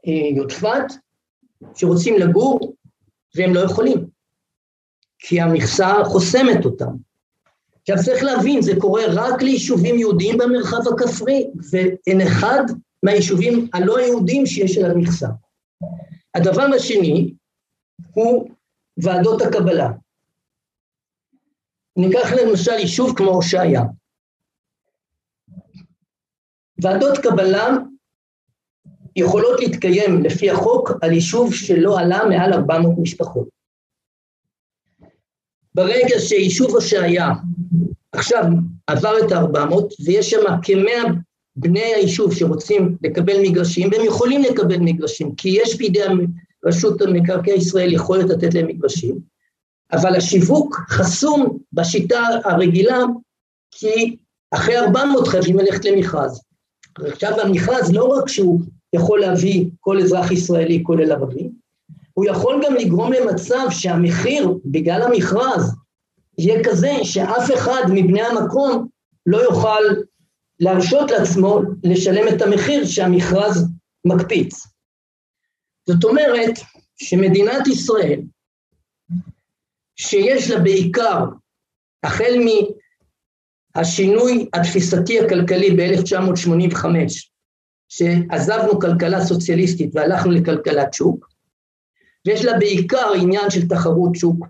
אה, 0.07 0.37
יודפת 0.37 0.93
שרוצים 1.75 2.17
לגור, 2.17 2.75
והם 3.35 3.53
לא 3.53 3.59
יכולים, 3.59 4.09
כי 5.19 5.41
המכסה 5.41 5.93
חוסמת 6.05 6.65
אותם. 6.65 6.91
עכשיו 7.81 7.95
צריך 8.05 8.23
להבין, 8.23 8.61
זה 8.61 8.71
קורה 8.79 9.03
רק 9.13 9.41
ליישובים 9.41 9.99
יהודיים 9.99 10.37
במרחב 10.37 10.93
הכפרי, 10.93 11.47
ואין 11.71 12.21
אחד 12.21 12.63
מהיישובים 13.03 13.67
הלא 13.73 13.99
יהודיים 13.99 14.45
שיש 14.45 14.77
עליו 14.77 14.97
מכסה. 14.97 15.27
הדבר 16.35 16.67
השני 16.75 17.33
הוא 18.13 18.49
ועדות 18.97 19.41
הקבלה. 19.41 19.91
ניקח 21.97 22.31
למשל 22.41 22.71
יישוב 22.71 23.17
כמו 23.17 23.31
הושעיה. 23.31 23.81
ועדות 26.81 27.17
קבלה 27.17 27.67
יכולות 29.15 29.59
להתקיים 29.59 30.23
לפי 30.23 30.49
החוק 30.49 30.91
על 31.01 31.11
יישוב 31.11 31.53
שלא 31.53 31.99
עלה 31.99 32.19
מעל 32.29 32.53
400 32.53 32.95
משפחות. 33.01 33.58
ברגע 35.75 36.19
שיישוב 36.19 36.75
הושעיה 36.75 37.31
עכשיו 38.11 38.43
עבר 38.87 39.13
את 39.25 39.31
ה-400, 39.31 39.75
ויש 40.05 40.29
שם 40.29 40.41
כמאה 40.63 41.03
בני 41.55 41.79
היישוב 41.79 42.33
שרוצים 42.33 42.97
לקבל 43.03 43.41
מגרשים, 43.41 43.89
והם 43.91 44.05
יכולים 44.05 44.41
לקבל 44.41 44.77
מגרשים, 44.77 45.35
כי 45.35 45.49
יש 45.49 45.77
בידי 45.77 45.99
רשות 46.65 47.01
מקרקעי 47.01 47.53
ישראל 47.53 47.93
יכולת 47.93 48.29
לתת 48.29 48.53
להם 48.53 48.67
מגרשים, 48.67 49.19
אבל 49.91 50.15
השיווק 50.15 50.75
חסום 50.89 51.57
בשיטה 51.73 52.27
הרגילה, 52.45 52.97
כי 53.71 54.15
אחרי 54.51 54.79
400 54.79 55.27
חייבים 55.27 55.57
ללכת 55.57 55.85
למכרז. 55.85 56.41
עכשיו 56.97 57.41
המכרז 57.41 57.91
לא 57.93 58.03
רק 58.03 58.27
שהוא 58.27 58.61
יכול 58.93 59.19
להביא 59.19 59.65
כל 59.79 59.99
אזרח 59.99 60.31
ישראלי, 60.31 60.83
כולל 60.83 61.11
ערבי, 61.11 61.49
הוא 62.19 62.25
יכול 62.25 62.61
גם 62.65 62.75
לגרום 62.75 63.13
למצב 63.13 63.67
שהמחיר, 63.69 64.57
בגלל 64.65 65.01
המכרז, 65.01 65.75
יהיה 66.37 66.63
כזה 66.63 66.91
שאף 67.03 67.51
אחד 67.53 67.81
מבני 67.89 68.21
המקום 68.21 68.87
לא 69.25 69.37
יוכל 69.37 69.83
להרשות 70.59 71.11
לעצמו 71.11 71.59
לשלם 71.83 72.27
את 72.27 72.41
המחיר 72.41 72.85
שהמכרז 72.85 73.67
מקפיץ. 74.05 74.67
זאת 75.87 76.03
אומרת 76.03 76.59
שמדינת 76.95 77.67
ישראל, 77.67 78.21
שיש 79.95 80.49
לה 80.51 80.59
בעיקר, 80.59 81.25
החל 82.03 82.33
מהשינוי 83.75 84.49
התפיסתי 84.53 85.19
הכלכלי 85.19 85.71
ב-1985, 85.71 86.85
שעזבנו 87.89 88.79
כלכלה 88.79 89.25
סוציאליסטית 89.25 89.89
והלכנו 89.95 90.31
לכלכלת 90.31 90.93
שוק, 90.93 91.28
ויש 92.27 92.45
לה 92.45 92.59
בעיקר 92.59 93.11
עניין 93.21 93.49
של 93.49 93.67
תחרות 93.67 94.15
שוק 94.15 94.47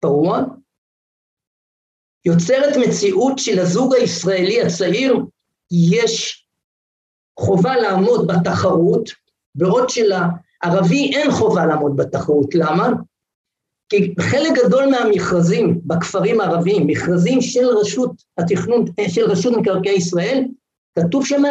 פרוע, 0.00 0.44
יוצרת 2.24 2.76
מציאות 2.76 3.38
שלזוג 3.38 3.94
הישראלי 3.94 4.62
הצעיר 4.62 5.16
יש 5.70 6.46
חובה 7.38 7.76
לעמוד 7.76 8.26
בתחרות, 8.26 9.10
בעוד 9.54 9.88
שלערבי 9.88 11.10
אין 11.14 11.30
חובה 11.30 11.66
לעמוד 11.66 11.96
בתחרות. 11.96 12.54
למה? 12.54 12.88
כי 13.88 14.14
חלק 14.20 14.52
גדול 14.64 14.86
מהמכרזים 14.86 15.80
בכפרים 15.84 16.40
הערביים, 16.40 16.86
מכרזים 16.86 17.40
של 17.40 17.66
רשות 17.80 18.10
התכנון, 18.38 18.84
של 19.08 19.30
רשות 19.30 19.54
מקרקעי 19.56 19.94
ישראל, 19.94 20.44
כתוב 20.98 21.26
שם 21.26 21.42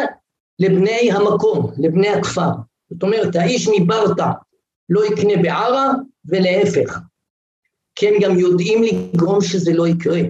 לבני 0.58 1.12
המקום, 1.12 1.72
לבני 1.78 2.08
הכפר. 2.08 2.50
זאת 2.90 3.02
אומרת, 3.02 3.36
האיש 3.36 3.68
מברטה 3.76 4.32
לא 4.88 5.04
יקנה 5.06 5.42
בערה, 5.42 5.92
ולהפך. 6.28 6.98
כי 7.94 8.08
הם 8.08 8.14
גם 8.20 8.38
יודעים 8.38 8.82
לגרום 8.82 9.40
שזה 9.40 9.72
לא 9.74 9.88
יקרה. 9.88 10.20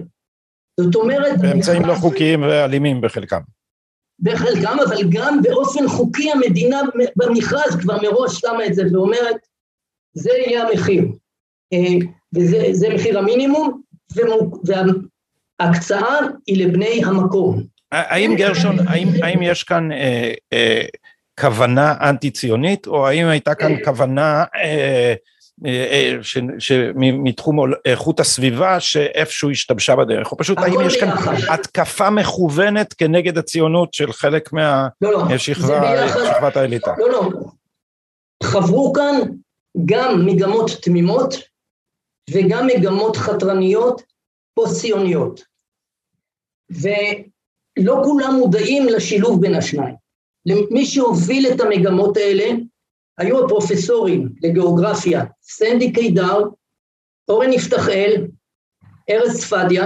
זאת 0.79 0.95
אומרת... 0.95 1.41
באמצעים 1.41 1.85
לא 1.85 1.93
חוקיים 1.93 2.41
ואלימים 2.41 3.01
בחלקם. 3.01 3.41
בחלקם, 4.19 4.77
אבל 4.87 5.03
גם 5.09 5.41
באופן 5.41 5.87
חוקי 5.87 6.31
המדינה 6.31 6.81
במכרז 7.15 7.75
כבר 7.81 7.97
מראש 8.01 8.39
שמה 8.39 8.65
את 8.65 8.73
זה 8.73 8.83
ואומרת, 8.91 9.35
זה 10.13 10.29
יהיה 10.31 10.67
המחיר. 10.67 11.03
אה, 11.73 12.07
וזה 12.35 12.87
מחיר 12.95 13.19
המינימום, 13.19 13.81
וההקצאה 15.59 16.19
היא 16.47 16.65
לבני 16.65 17.01
המקום. 17.05 17.63
האם 17.91 18.35
גרשון, 18.37 18.87
האם, 18.87 19.07
האם 19.23 19.41
יש 19.41 19.63
כאן 19.63 19.91
אה, 19.91 20.33
אה, 20.53 20.85
כוונה 21.41 21.93
אנטי-ציונית, 22.01 22.87
או 22.87 23.07
האם 23.07 23.27
הייתה 23.27 23.55
כאן 23.55 23.71
כוונה 23.85 24.43
אה, 24.55 25.13
אה, 25.65 26.17
מתחום 26.97 27.59
איכות 27.85 28.19
הסביבה 28.19 28.79
שאיפשהו 28.79 29.51
השתבשה 29.51 29.95
בדרך, 29.95 30.31
או 30.31 30.37
פשוט 30.37 30.57
האם 30.57 30.81
יש 30.85 30.99
כאן 30.99 31.09
התקפה 31.49 32.09
מכוונת 32.09 32.93
כנגד 32.93 33.37
הציונות 33.37 33.93
של 33.93 34.13
חלק 34.13 34.53
מהשכבת 34.53 36.57
האליטה? 36.57 36.93
לא, 36.97 37.11
לא, 37.11 37.29
חברו 38.43 38.93
כאן 38.93 39.15
גם 39.85 40.25
מגמות 40.25 40.71
תמימות 40.81 41.35
וגם 42.31 42.67
מגמות 42.67 43.17
חתרניות 43.17 44.01
פוסט-ציוניות, 44.53 45.43
ולא 46.69 48.01
כולם 48.03 48.33
מודעים 48.33 48.87
לשילוב 48.87 49.41
בין 49.41 49.55
השניים. 49.55 50.08
מי 50.45 50.85
שהוביל 50.85 51.47
את 51.47 51.61
המגמות 51.61 52.17
האלה 52.17 52.45
היו 53.17 53.45
הפרופסורים 53.45 54.29
לגיאוגרפיה, 54.43 55.23
סנדי 55.41 55.93
קידר, 55.93 56.43
אורן 57.27 57.53
יפתחאל, 57.53 58.27
ארז 59.09 59.39
צפדיה, 59.39 59.85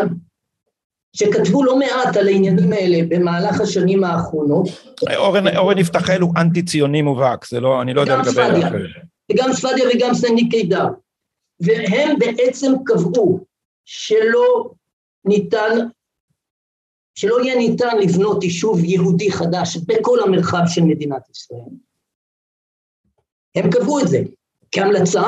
שכתבו 1.15 1.63
לא 1.63 1.79
מעט 1.79 2.17
על 2.17 2.27
העניינים 2.27 2.73
האלה 2.73 2.97
במהלך 3.09 3.61
השנים 3.61 4.03
האחרונות. 4.03 4.67
אורן, 5.15 5.57
אורן 5.57 5.77
יפתחאל 5.77 6.21
הוא 6.21 6.33
אנטי 6.37 6.63
ציוני 6.63 7.01
מובהק, 7.01 7.45
זה 7.45 7.59
לא, 7.59 7.81
אני 7.81 7.93
לא 7.93 8.01
יודע 8.01 8.17
לגבי... 8.17 8.41
גם 9.35 9.53
צפדיה 9.53 9.85
וגם 9.93 10.13
סנדי 10.13 10.49
קידר. 10.49 10.85
והם 11.59 12.19
בעצם 12.19 12.71
קבעו 12.85 13.39
שלא 13.85 14.71
ניתן, 15.25 15.87
שלא 17.15 17.43
יהיה 17.43 17.55
ניתן 17.55 17.97
לבנות 18.01 18.43
יישוב 18.43 18.83
יהודי 18.83 19.31
חדש 19.31 19.77
בכל 19.77 20.19
המרחב 20.23 20.63
של 20.67 20.81
מדינת 20.81 21.29
ישראל. 21.29 21.69
הם 23.55 23.71
קבעו 23.71 23.99
את 23.99 24.07
זה 24.07 24.21
כהמלצה, 24.71 25.23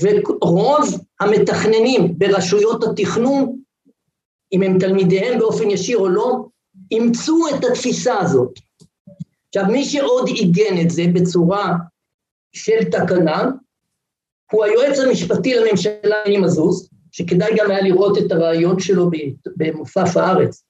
ורוב 0.00 1.00
המתכננים 1.20 2.18
ברשויות 2.18 2.84
התכנון, 2.84 3.58
אם 4.52 4.62
הם 4.62 4.78
תלמידיהם 4.78 5.38
באופן 5.38 5.70
ישיר 5.70 5.98
או 5.98 6.08
לא, 6.08 6.46
אימצו 6.90 7.44
את 7.48 7.64
התפיסה 7.64 8.18
הזאת. 8.18 8.58
עכשיו, 9.48 9.72
מי 9.72 9.84
שעוד 9.84 10.28
עיגן 10.28 10.80
את 10.82 10.90
זה 10.90 11.02
בצורה 11.14 11.74
של 12.52 12.84
תקנה, 12.90 13.50
הוא 14.52 14.64
היועץ 14.64 14.98
המשפטי 14.98 15.54
לממשלה, 15.54 16.22
אני 16.26 16.36
מזוז, 16.36 16.88
שכדאי 17.12 17.56
גם 17.56 17.70
היה 17.70 17.80
לראות 17.80 18.18
את 18.18 18.32
הרעיון 18.32 18.80
שלו 18.80 19.10
במופף 19.56 20.16
הארץ. 20.16 20.67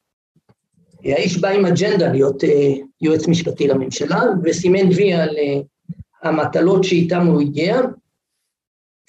האיש 1.04 1.38
בא 1.38 1.48
עם 1.48 1.66
אג'נדה 1.66 2.12
להיות 2.12 2.44
אה, 2.44 2.74
יועץ 3.00 3.28
משפטי 3.28 3.68
לממשלה, 3.68 4.22
וסימן 4.44 4.88
וי 4.96 5.12
על 5.12 5.36
אה, 5.38 5.60
המטלות 6.22 6.84
שאיתן 6.84 7.26
הוא 7.26 7.40
הגיע, 7.40 7.80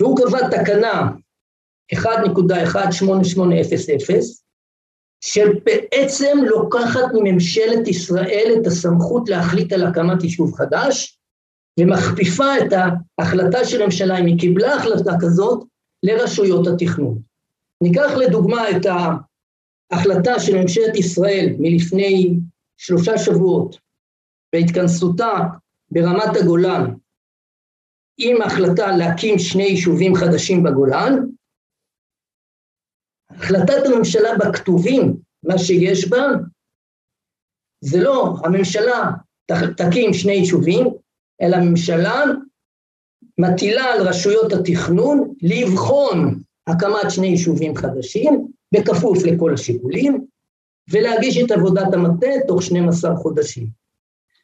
והוא 0.01 0.17
קבע 0.17 0.49
תקנה 0.49 1.11
1.18800, 1.95 1.99
שבעצם 5.21 6.37
לוקחת 6.45 7.05
מממשלת 7.13 7.87
ישראל 7.87 8.55
את 8.61 8.67
הסמכות 8.67 9.29
להחליט 9.29 9.73
על 9.73 9.87
הקמת 9.87 10.23
יישוב 10.23 10.55
חדש, 10.55 11.19
ומכפיפה 11.79 12.57
את 12.57 12.73
ההחלטה 13.19 13.65
של 13.65 13.81
הממשלה, 13.81 14.19
אם 14.19 14.25
היא 14.25 14.39
קיבלה 14.39 14.75
החלטה 14.75 15.11
כזאת, 15.21 15.63
לרשויות 16.03 16.67
התכנון. 16.67 17.19
ניקח 17.81 18.11
לדוגמה 18.17 18.69
את 18.69 18.85
ההחלטה 19.91 20.39
של 20.39 20.61
ממשלת 20.61 20.95
ישראל 20.95 21.45
מלפני 21.59 22.39
שלושה 22.77 23.17
שבועות, 23.17 23.75
בהתכנסותה 24.53 25.33
ברמת 25.91 26.35
הגולן, 26.41 26.93
עם 28.17 28.41
החלטה 28.41 28.87
להקים 28.97 29.39
שני 29.39 29.63
יישובים 29.63 30.15
חדשים 30.15 30.63
בגולן, 30.63 31.13
החלטת 33.29 33.85
הממשלה 33.85 34.29
בכתובים, 34.39 35.17
מה 35.43 35.57
שיש 35.57 36.09
בה, 36.09 36.17
זה 37.81 38.03
לא 38.03 38.35
הממשלה 38.43 39.11
תקים 39.77 40.13
שני 40.13 40.33
יישובים, 40.33 40.87
אלא 41.41 41.55
הממשלה 41.55 42.23
מטילה 43.37 43.83
על 43.83 44.07
רשויות 44.07 44.53
התכנון 44.53 45.33
לבחון 45.41 46.43
הקמת 46.67 47.11
שני 47.11 47.27
יישובים 47.27 47.75
חדשים, 47.75 48.51
בכפוף 48.73 49.17
לכל 49.25 49.53
השיקולים, 49.53 50.25
ולהגיש 50.91 51.37
את 51.37 51.51
עבודת 51.51 51.93
המטה 51.93 52.27
תוך 52.47 52.63
12 52.63 53.15
חודשים. 53.15 53.67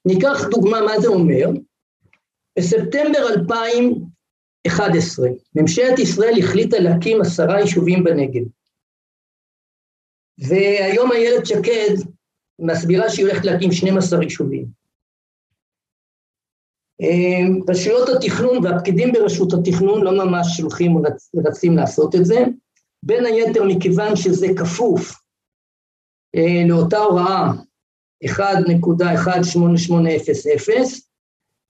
ניקח 0.05 0.45
דוגמה 0.51 0.81
מה 0.81 0.99
זה 0.99 1.07
אומר. 1.07 1.49
בספטמבר 2.59 3.27
2011, 3.35 5.29
ממשלת 5.55 5.99
ישראל 5.99 6.33
החליטה 6.39 6.79
להקים 6.79 7.21
עשרה 7.21 7.59
יישובים 7.59 8.03
בנגב. 8.03 8.43
והיום 10.37 11.11
איילת 11.11 11.45
שקד 11.45 11.95
מסבירה 12.59 13.09
שהיא 13.09 13.25
הולכת 13.25 13.45
להקים 13.45 13.71
12 13.71 14.23
יישובים. 14.23 14.65
אמ, 17.01 17.59
רשויות 17.69 18.09
התכנון 18.09 18.65
והפקידים 18.65 19.11
ברשות 19.11 19.53
התכנון 19.53 20.03
לא 20.03 20.25
ממש 20.25 20.47
שולחים 20.57 20.97
רצים 21.45 21.75
לעשות 21.77 22.15
את 22.15 22.25
זה, 22.25 22.35
בין 23.05 23.25
היתר 23.25 23.63
מכיוון 23.67 24.15
שזה 24.15 24.47
כפוף 24.57 25.15
אה, 26.35 26.63
לאותה 26.67 26.97
הוראה 26.97 27.51
1.18800, 28.25 28.31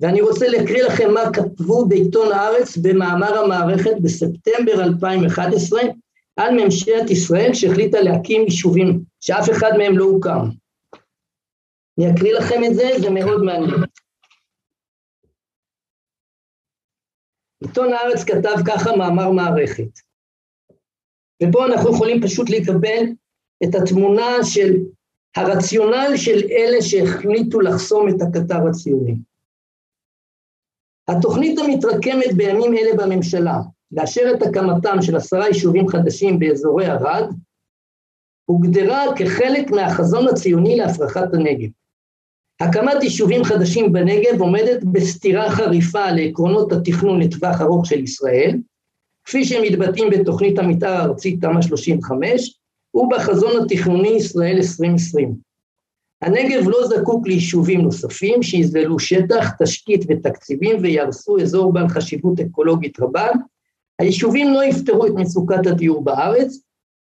ואני 0.01 0.21
רוצה 0.21 0.47
להקריא 0.47 0.83
לכם 0.83 1.13
מה 1.13 1.21
כתבו 1.33 1.85
בעיתון 1.85 2.31
הארץ 2.31 2.77
במאמר 2.77 3.37
המערכת 3.37 3.93
בספטמבר 4.03 4.83
2011, 4.83 5.81
על 6.35 6.63
ממשלת 6.63 7.09
ישראל 7.09 7.53
שהחליטה 7.53 8.01
להקים 8.01 8.41
יישובים, 8.41 9.03
שאף 9.21 9.49
אחד 9.51 9.71
מהם 9.77 9.97
לא 9.97 10.03
הוקם. 10.05 10.49
אני 11.97 12.13
אקריא 12.15 12.33
לכם 12.33 12.63
את 12.63 12.75
זה, 12.75 12.89
זה 12.99 13.09
מאוד 13.09 13.43
מעניין. 13.43 13.83
עיתון 17.63 17.93
הארץ 17.93 18.23
כתב 18.23 18.55
ככה 18.67 18.95
מאמר 18.97 19.31
מערכת. 19.31 19.99
ופה 21.43 21.65
אנחנו 21.65 21.91
יכולים 21.91 22.21
פשוט 22.21 22.49
לקבל 22.49 23.03
את 23.63 23.75
התמונה 23.75 24.43
של 24.43 24.73
הרציונל 25.35 26.17
של 26.17 26.39
אלה 26.51 26.81
שהחליטו 26.81 27.61
לחסום 27.61 28.09
את 28.09 28.21
הקטר 28.21 28.67
הציוני. 28.69 29.15
התוכנית 31.07 31.59
המתרקמת 31.59 32.33
בימים 32.37 32.73
אלה 32.73 32.95
בממשלה, 32.97 33.57
לאשר 33.91 34.31
את 34.35 34.41
הקמתם 34.41 35.01
של 35.01 35.15
עשרה 35.15 35.47
יישובים 35.47 35.87
חדשים 35.87 36.39
באזורי 36.39 36.85
ערד, 36.85 37.33
הוגדרה 38.45 39.03
כחלק 39.17 39.71
מהחזון 39.71 40.27
הציוני 40.27 40.75
להפרחת 40.75 41.33
הנגב. 41.33 41.69
הקמת 42.61 43.03
יישובים 43.03 43.43
חדשים 43.43 43.93
בנגב 43.93 44.41
עומדת 44.41 44.83
בסתירה 44.91 45.51
חריפה 45.51 46.11
לעקרונות 46.11 46.71
התכנון 46.71 47.21
לטווח 47.21 47.61
ארוך 47.61 47.85
של 47.85 47.99
ישראל, 47.99 48.57
כפי 49.25 49.45
שהם 49.45 49.63
מתבטאים 49.63 50.09
בתוכנית 50.09 50.59
המתאר 50.59 50.89
הארצית 50.89 51.41
תמ"א 51.41 51.61
35 51.61 52.59
ובחזון 52.93 53.51
התכנוני 53.63 54.09
ישראל 54.09 54.55
2020. 54.55 55.35
הנגב 56.21 56.69
לא 56.69 56.87
זקוק 56.87 57.27
ליישובים 57.27 57.81
נוספים 57.81 58.43
שיזללו 58.43 58.99
שטח, 58.99 59.51
תשתית 59.63 60.05
ותקציבים 60.09 60.77
ויהרסו 60.81 61.39
אזור 61.39 61.73
בעל 61.73 61.87
חשיבות 61.87 62.39
אקולוגית 62.39 62.99
רבה. 62.99 63.27
היישובים 63.99 64.53
לא 64.53 64.63
יפתרו 64.63 65.05
את 65.07 65.11
מצוקת 65.15 65.67
הדיור 65.67 66.03
בארץ, 66.03 66.61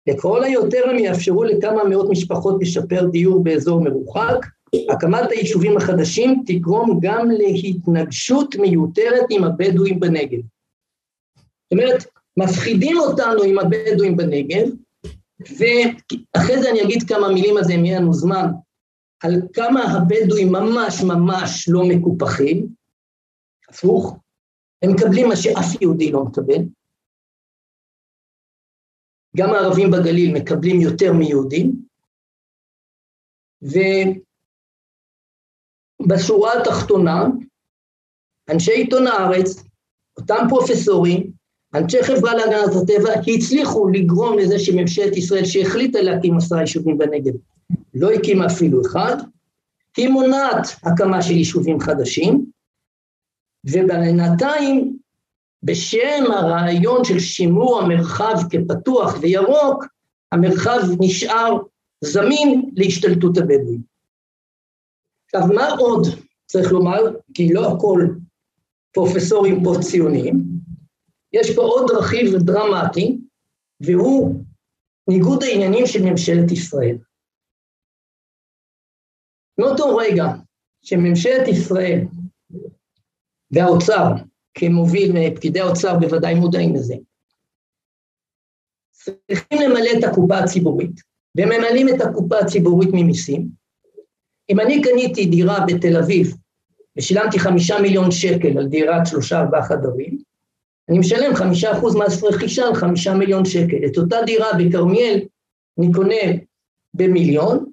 לכל 0.07 0.45
היותר 0.45 0.91
הם 0.91 0.99
יאפשרו 0.99 1.45
לכמה 1.45 1.85
מאות 1.85 2.11
משפחות 2.11 2.57
לשפר 2.61 3.07
דיור 3.07 3.45
באזור 3.45 3.81
מרוחק, 3.81 4.47
הקמת 4.91 5.31
היישובים 5.31 5.77
החדשים 5.77 6.43
תגרום 6.47 6.99
גם 7.03 7.31
להתנגשות 7.31 8.57
מיותרת 8.57 9.25
עם 9.31 9.45
הבדואים 9.45 10.01
בנגב. 10.01 10.41
זאת 11.67 11.73
אומרת, 11.73 12.05
מפחידים 12.37 12.99
אותנו 12.99 13.43
עם 13.43 13.59
הבדואים 13.59 14.17
בנגב, 14.17 14.67
ואחרי 15.41 16.63
זה 16.63 16.71
אני 16.71 16.83
אגיד 16.83 17.03
כמה 17.09 17.29
מילים 17.29 17.57
על 17.57 17.65
זה 17.65 17.73
אם 17.75 17.85
יהיה 17.85 18.01
לנו 18.01 18.13
זמן, 18.13 18.47
על 19.25 19.33
כמה 19.53 19.81
הבדואים 19.83 20.53
ממש 20.53 21.03
ממש 21.03 21.69
לא 21.69 21.83
מקופחים, 21.89 22.69
הפוך, 23.69 24.17
הם 24.83 24.91
מקבלים 24.91 25.29
מה 25.29 25.37
שאף 25.37 25.83
יהודי 25.83 26.13
לא 26.13 26.25
מקבל. 26.25 26.63
גם 29.37 29.51
הערבים 29.51 29.91
בגליל 29.91 30.35
מקבלים 30.35 30.81
יותר 30.81 31.13
מיהודים, 31.13 31.87
ובשורה 36.03 36.53
התחתונה, 36.61 37.25
אנשי 38.51 38.73
עיתון 38.73 39.07
הארץ, 39.07 39.63
אותם 40.19 40.47
פרופסורים, 40.49 41.36
אנשי 41.77 42.03
חברה 42.03 42.35
להגנת 42.35 42.75
הטבע, 42.83 43.11
הצליחו 43.37 43.89
לגרום 43.89 44.39
לזה 44.39 44.59
שממשלת 44.59 45.17
ישראל 45.17 45.45
שהחליטה 45.45 46.01
להקים 46.03 46.37
עשרה 46.37 46.61
יישובים 46.61 46.99
בנגב, 46.99 47.33
לא 47.95 48.11
הקימה 48.11 48.47
אפילו 48.47 48.83
אחד, 48.87 49.17
היא 49.97 50.09
מונעת 50.09 50.67
הקמה 50.83 51.23
של 51.23 51.33
יישובים 51.33 51.81
חדשים, 51.81 52.47
ובינתיים, 53.67 54.97
בשם 55.63 56.25
הרעיון 56.33 57.05
של 57.05 57.19
שימור 57.19 57.81
המרחב 57.81 58.35
כפתוח 58.51 59.19
וירוק, 59.21 59.85
המרחב 60.33 60.81
נשאר 61.01 61.59
זמין 62.01 62.71
להשתלטות 62.77 63.39
הבדואים. 63.39 63.81
עכשיו, 65.25 65.49
מה 65.55 65.69
עוד 65.69 66.07
צריך 66.47 66.73
לומר? 66.73 67.01
כי 67.35 67.53
לא 67.53 67.73
הכל 67.73 68.07
פרופסורים 68.93 69.65
פה 69.65 69.75
ציונים, 69.81 70.56
יש 71.41 71.57
פה 71.57 71.63
עוד 71.63 71.91
רכיב 71.91 72.37
דרמטי, 72.37 73.19
והוא 73.81 74.45
ניגוד 75.09 75.43
העניינים 75.43 75.87
של 75.87 76.03
ממשלת 76.03 76.53
ישראל. 76.53 76.99
מאותו 79.59 79.97
רגע 79.97 80.25
שממשלת 80.83 81.49
ישראל 81.49 82.01
והאוצר, 83.51 84.13
כמוביל, 84.55 85.37
פקידי 85.37 85.61
האוצר 85.61 85.99
בוודאי 85.99 86.35
מודעים 86.35 86.75
לזה, 86.75 86.95
צריכים 88.93 89.59
למלא 89.61 89.91
את 89.99 90.05
הקופה 90.05 90.39
הציבורית, 90.39 91.01
וממלאים 91.39 91.89
את 91.89 92.01
הקופה 92.01 92.39
הציבורית 92.39 92.89
ממיסים. 92.93 93.49
אם 94.51 94.61
אני 94.61 94.83
קניתי 94.83 95.27
דירה 95.27 95.59
בתל 95.67 95.97
אביב 95.97 96.37
ושילמתי 96.99 97.39
חמישה 97.39 97.75
מיליון 97.83 98.11
שקל 98.11 98.59
על 98.59 98.67
דירת 98.67 99.07
שלושה 99.07 99.41
ארבעה 99.41 99.63
חדרים, 99.63 100.16
אני 100.89 100.99
משלם 100.99 101.35
חמישה 101.35 101.73
אחוז 101.73 101.97
מס 101.97 102.23
רכישה 102.23 102.67
על 102.67 102.75
חמישה 102.75 103.15
מיליון 103.15 103.45
שקל. 103.45 103.87
את 103.87 103.99
אותה 103.99 104.17
דירה 104.27 104.47
בכרמיאל 104.59 105.21
אני 105.79 105.93
קונה 105.93 106.43
במיליון, 106.95 107.73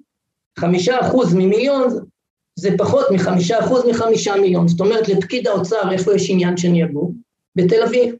חמישה 0.58 1.00
אחוז 1.00 1.34
ממיליון 1.34 1.88
זה 2.58 2.70
פחות 2.78 3.06
מחמישה 3.14 3.60
אחוז 3.60 3.84
מחמישה 3.90 4.34
מיליון. 4.40 4.68
זאת 4.68 4.80
אומרת, 4.80 5.08
לפקיד 5.08 5.46
האוצר, 5.46 5.92
איפה 5.92 6.14
יש 6.14 6.30
עניין 6.30 6.56
שאני 6.56 6.84
אגור? 6.84 7.12
בתל 7.56 7.82
אביב. 7.82 8.14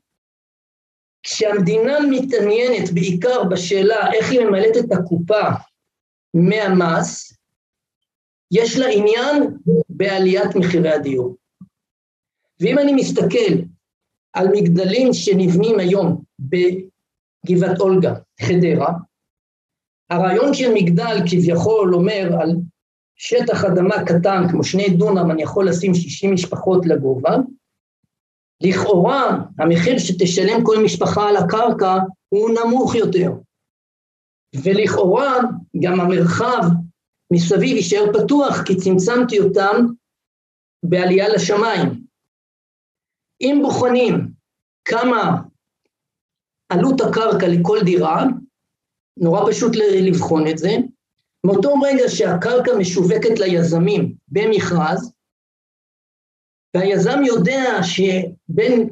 כשהמדינה 1.22 1.98
מתעניינת 2.10 2.90
בעיקר 2.94 3.44
בשאלה 3.44 4.12
איך 4.12 4.30
היא 4.30 4.40
ממלאת 4.40 4.76
את 4.76 4.92
הקופה 4.92 5.42
מהמס, 6.34 7.38
יש 8.50 8.78
לה 8.78 8.86
עניין 8.86 9.56
בעליית 9.88 10.56
מחירי 10.56 10.92
הדיור. 10.92 11.36
ואם 12.60 12.78
אני 12.78 12.92
מסתכל 12.92 13.54
על 14.34 14.48
מגדלים 14.52 15.12
שנבנים 15.12 15.78
היום 15.78 16.22
בגבעת 16.38 17.80
אולגה, 17.80 18.14
חדרה, 18.40 18.92
הרעיון 20.10 20.54
של 20.54 20.74
מגדל 20.74 21.16
כביכול 21.30 21.94
אומר 21.94 22.30
על 22.40 22.50
שטח 23.16 23.64
אדמה 23.64 24.04
קטן, 24.06 24.42
כמו 24.50 24.64
שני 24.64 24.88
דונם, 24.88 25.30
אני 25.30 25.42
יכול 25.42 25.68
לשים 25.68 25.94
60 25.94 26.34
משפחות 26.34 26.86
לגובה, 26.86 27.36
לכאורה 28.62 29.38
המחיר 29.58 29.98
שתשלם 29.98 30.64
כל 30.64 30.84
משפחה 30.84 31.28
על 31.28 31.36
הקרקע 31.36 31.98
הוא 32.28 32.50
נמוך 32.50 32.94
יותר. 32.94 33.30
ולכאורה 34.62 35.34
גם 35.82 36.00
המרחב 36.00 36.62
מסביב 37.32 37.76
יישאר 37.76 38.04
פתוח 38.12 38.62
כי 38.62 38.76
צמצמתי 38.76 39.40
אותם 39.40 39.86
בעלייה 40.82 41.28
לשמיים. 41.28 42.03
אם 43.40 43.58
בוחנים 43.62 44.32
כמה 44.84 45.42
עלות 46.68 47.00
הקרקע 47.00 47.46
לכל 47.48 47.78
דירה, 47.84 48.24
נורא 49.16 49.50
פשוט 49.50 49.72
לבחון 49.76 50.46
את 50.48 50.58
זה, 50.58 50.70
מאותו 51.46 51.74
רגע 51.82 52.08
שהקרקע 52.08 52.70
משווקת 52.78 53.38
ליזמים 53.38 54.14
במכרז, 54.28 55.12
והיזם 56.76 57.18
יודע 57.26 57.62
שבין 57.82 58.90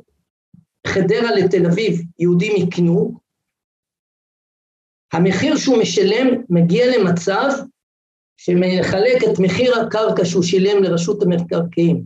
חדרה 0.87 1.31
לתל 1.37 1.67
אביב 1.67 2.01
יהודים 2.19 2.53
יקנו, 2.57 3.21
המחיר 5.13 5.57
שהוא 5.57 5.79
משלם 5.81 6.43
מגיע 6.49 6.87
למצב 6.99 7.49
שמחלק 8.37 9.25
את 9.25 9.39
מחיר 9.39 9.75
הקרקע 9.79 10.25
שהוא 10.25 10.43
שילם 10.43 10.83
לרשות 10.83 11.23
המקרקעין 11.23 12.05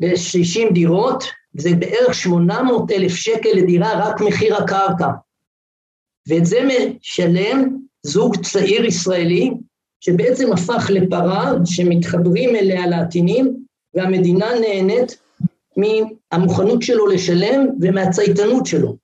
ל-60 0.00 0.72
דירות, 0.72 1.24
זה 1.58 1.70
בערך 1.78 2.14
800 2.14 2.90
אלף 2.90 3.12
שקל 3.12 3.48
לדירה, 3.56 4.08
רק 4.08 4.20
מחיר 4.20 4.56
הקרקע. 4.56 5.08
ואת 6.28 6.46
זה 6.46 6.58
משלם 6.66 7.76
זוג 8.02 8.36
צעיר 8.44 8.84
ישראלי, 8.84 9.50
שבעצם 10.00 10.52
הפך 10.52 10.90
לפרה 10.90 11.52
שמתחברים 11.64 12.56
אליה 12.56 12.86
להטינים, 12.86 13.64
והמדינה 13.94 14.46
נהנית 14.60 15.18
מהמוכנות 15.76 16.82
שלו 16.82 17.06
לשלם 17.06 17.66
ומהצייתנות 17.80 18.66
שלו. 18.66 18.96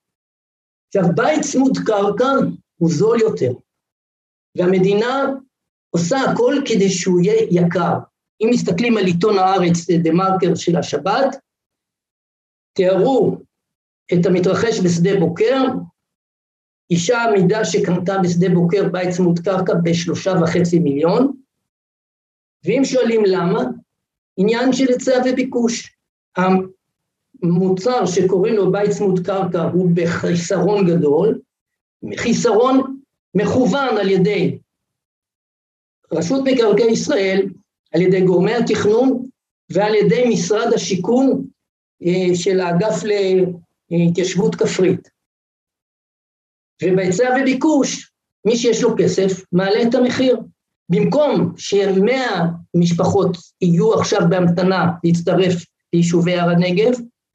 עכשיו, 0.89 1.15
בית 1.15 1.41
צמוד 1.41 1.79
קרקע 1.87 2.31
הוא 2.77 2.91
זול 2.91 3.21
יותר, 3.21 3.53
והמדינה 4.59 5.27
עושה 5.91 6.21
הכל 6.21 6.55
כדי 6.65 6.91
שהוא 6.91 7.21
יהיה 7.21 7.47
יקר. 7.51 7.99
אם 8.43 8.49
מסתכלים 8.51 8.97
על 8.97 9.05
עיתון 9.05 9.39
הארץ, 9.39 9.91
דה 10.03 10.13
מרקר 10.13 10.55
של 10.55 10.77
השבת, 10.77 11.37
תיארו 12.73 13.37
את 14.13 14.27
המתרחש 14.27 14.81
בשדה 14.85 15.21
בוקר, 15.21 15.63
אישה 16.91 17.23
עמידה 17.23 17.65
שקנתה 17.65 18.19
בשדה 18.25 18.49
בוקר 18.55 18.89
בית 18.93 19.09
צמוד 19.09 19.39
קרקע 19.39 19.73
בשלושה 19.85 20.33
וחצי 20.43 20.79
מיליון, 20.79 21.33
ואם 22.65 22.81
שואלים 22.85 23.23
למה, 23.27 23.63
עניין 24.37 24.73
של 24.73 24.89
היצע 24.89 25.23
וביקוש. 25.25 25.97
המוצר 27.43 28.07
שקוראים 28.07 28.55
לו 28.55 28.73
בית 28.73 28.91
צמוד 28.91 29.27
קרקע 29.27 29.63
הוא 29.63 29.91
בחיסרון 29.95 30.87
גדול, 30.87 31.41
חיסרון 32.17 33.01
מכוון 33.35 33.97
על 34.01 34.09
ידי 34.09 34.59
רשות 36.13 36.43
מקרקעי 36.45 36.93
ישראל, 36.93 37.49
על 37.95 38.03
ידי 38.03 38.21
גורמי 38.21 38.55
התכנון 38.55 39.27
ועל 39.71 39.95
ידי 39.95 40.25
משרד 40.29 40.73
השיכון 40.75 41.45
אה, 42.03 42.35
של 42.35 42.61
האגף 42.61 43.03
להתיישבות 43.91 44.55
כפרית. 44.55 45.09
ובהיצע 46.83 47.37
וביקוש, 47.41 48.13
מי 48.47 48.57
שיש 48.57 48.83
לו 48.83 48.95
כסף 48.99 49.45
מעלה 49.53 49.83
את 49.83 49.95
המחיר. 49.95 50.37
במקום 50.89 51.53
שמאה 51.57 52.47
משפחות 52.77 53.37
יהיו 53.61 53.95
עכשיו 53.95 54.21
בהמתנה 54.31 54.87
להצטרף 55.05 55.65
ליישובי 55.93 56.39
הר 56.39 56.51
הנגב, 56.51 56.93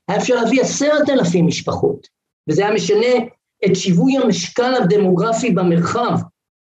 היה 0.07 0.17
אפשר 0.17 0.35
להביא 0.35 0.61
עשרת 0.61 1.09
אלפים 1.09 1.47
משפחות, 1.47 2.07
וזה 2.49 2.65
היה 2.65 2.75
משנה 2.75 3.25
את 3.65 3.75
שיווי 3.75 4.17
המשקל 4.17 4.73
הדמוגרפי 4.73 5.51
במרחב. 5.51 6.17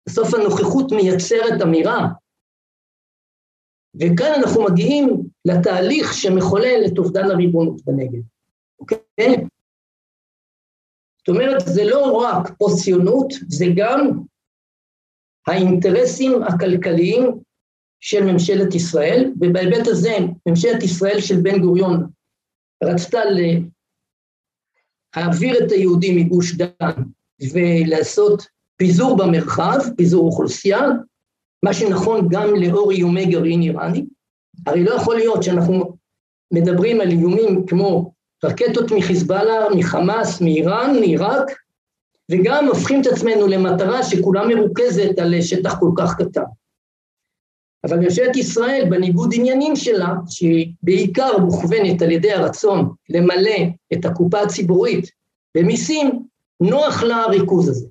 בסוף 0.07 0.33
הנוכחות 0.33 0.91
מייצרת 0.91 1.61
אמירה. 1.63 2.07
וכאן 3.95 4.31
אנחנו 4.37 4.63
מגיעים 4.63 5.23
לתהליך 5.45 6.13
שמחולל 6.13 6.83
את 6.87 6.97
אובדן 6.97 7.31
הריבונות 7.31 7.85
בנגב, 7.85 8.21
אוקיי? 8.79 9.45
זאת 11.17 11.27
אומרת, 11.27 11.61
זה 11.65 11.83
לא 11.83 12.11
רק 12.11 12.49
פוסט-ציונות, 12.57 13.33
זה 13.47 13.65
גם 13.75 14.19
האינטרסים 15.47 16.43
הכלכליים 16.43 17.39
של 17.99 18.23
ממשלת 18.23 18.75
ישראל, 18.75 19.31
ובהיבט 19.41 19.87
הזה 19.87 20.17
ממשלת 20.45 20.83
ישראל 20.83 21.21
של 21.21 21.35
בן 21.41 21.59
גוריון 21.59 22.09
רצתה 22.83 23.19
להעביר 25.15 25.65
את 25.65 25.71
היהודים 25.71 26.15
מגוש 26.15 26.55
דן 26.55 27.03
ולעשות 27.53 28.43
פיזור 28.77 29.17
במרחב, 29.17 29.79
פיזור 29.97 30.25
אוכלוסייה, 30.25 30.81
מה 31.63 31.73
שנכון 31.73 32.27
גם 32.29 32.55
לאור 32.55 32.91
איומי 32.91 33.25
גרעין 33.25 33.61
איראני. 33.61 34.05
הרי 34.65 34.83
לא 34.83 34.91
יכול 34.91 35.15
להיות 35.15 35.43
שאנחנו 35.43 35.95
מדברים 36.53 37.01
על 37.01 37.09
איומים 37.09 37.65
כמו 37.65 38.13
רקטות 38.43 38.91
מחיזבאללה, 38.91 39.65
מחמאס, 39.77 40.41
מאיראן, 40.41 40.99
מעיראק, 40.99 41.51
וגם 42.31 42.67
הופכים 42.67 43.01
את 43.01 43.07
עצמנו 43.07 43.47
למטרה 43.47 44.03
שכולה 44.03 44.47
מרוכזת 44.47 45.19
על 45.19 45.41
שטח 45.41 45.79
כל 45.79 45.91
כך 45.97 46.15
קטן. 46.17 46.43
אבל 47.83 47.99
ממשלת 47.99 48.35
ישראל, 48.35 48.87
בניגוד 48.89 49.29
עניינים 49.33 49.75
שלה, 49.75 50.13
שהיא 50.29 50.73
בעיקר 50.83 51.37
מוכוונת 51.37 52.01
על 52.01 52.11
ידי 52.11 52.31
הרצון 52.31 52.89
למלא 53.09 53.59
את 53.93 54.05
הקופה 54.05 54.41
הציבורית 54.41 55.11
במיסים, 55.57 56.25
נוח 56.61 57.03
לה 57.03 57.15
הריכוז 57.15 57.69
הזה. 57.69 57.87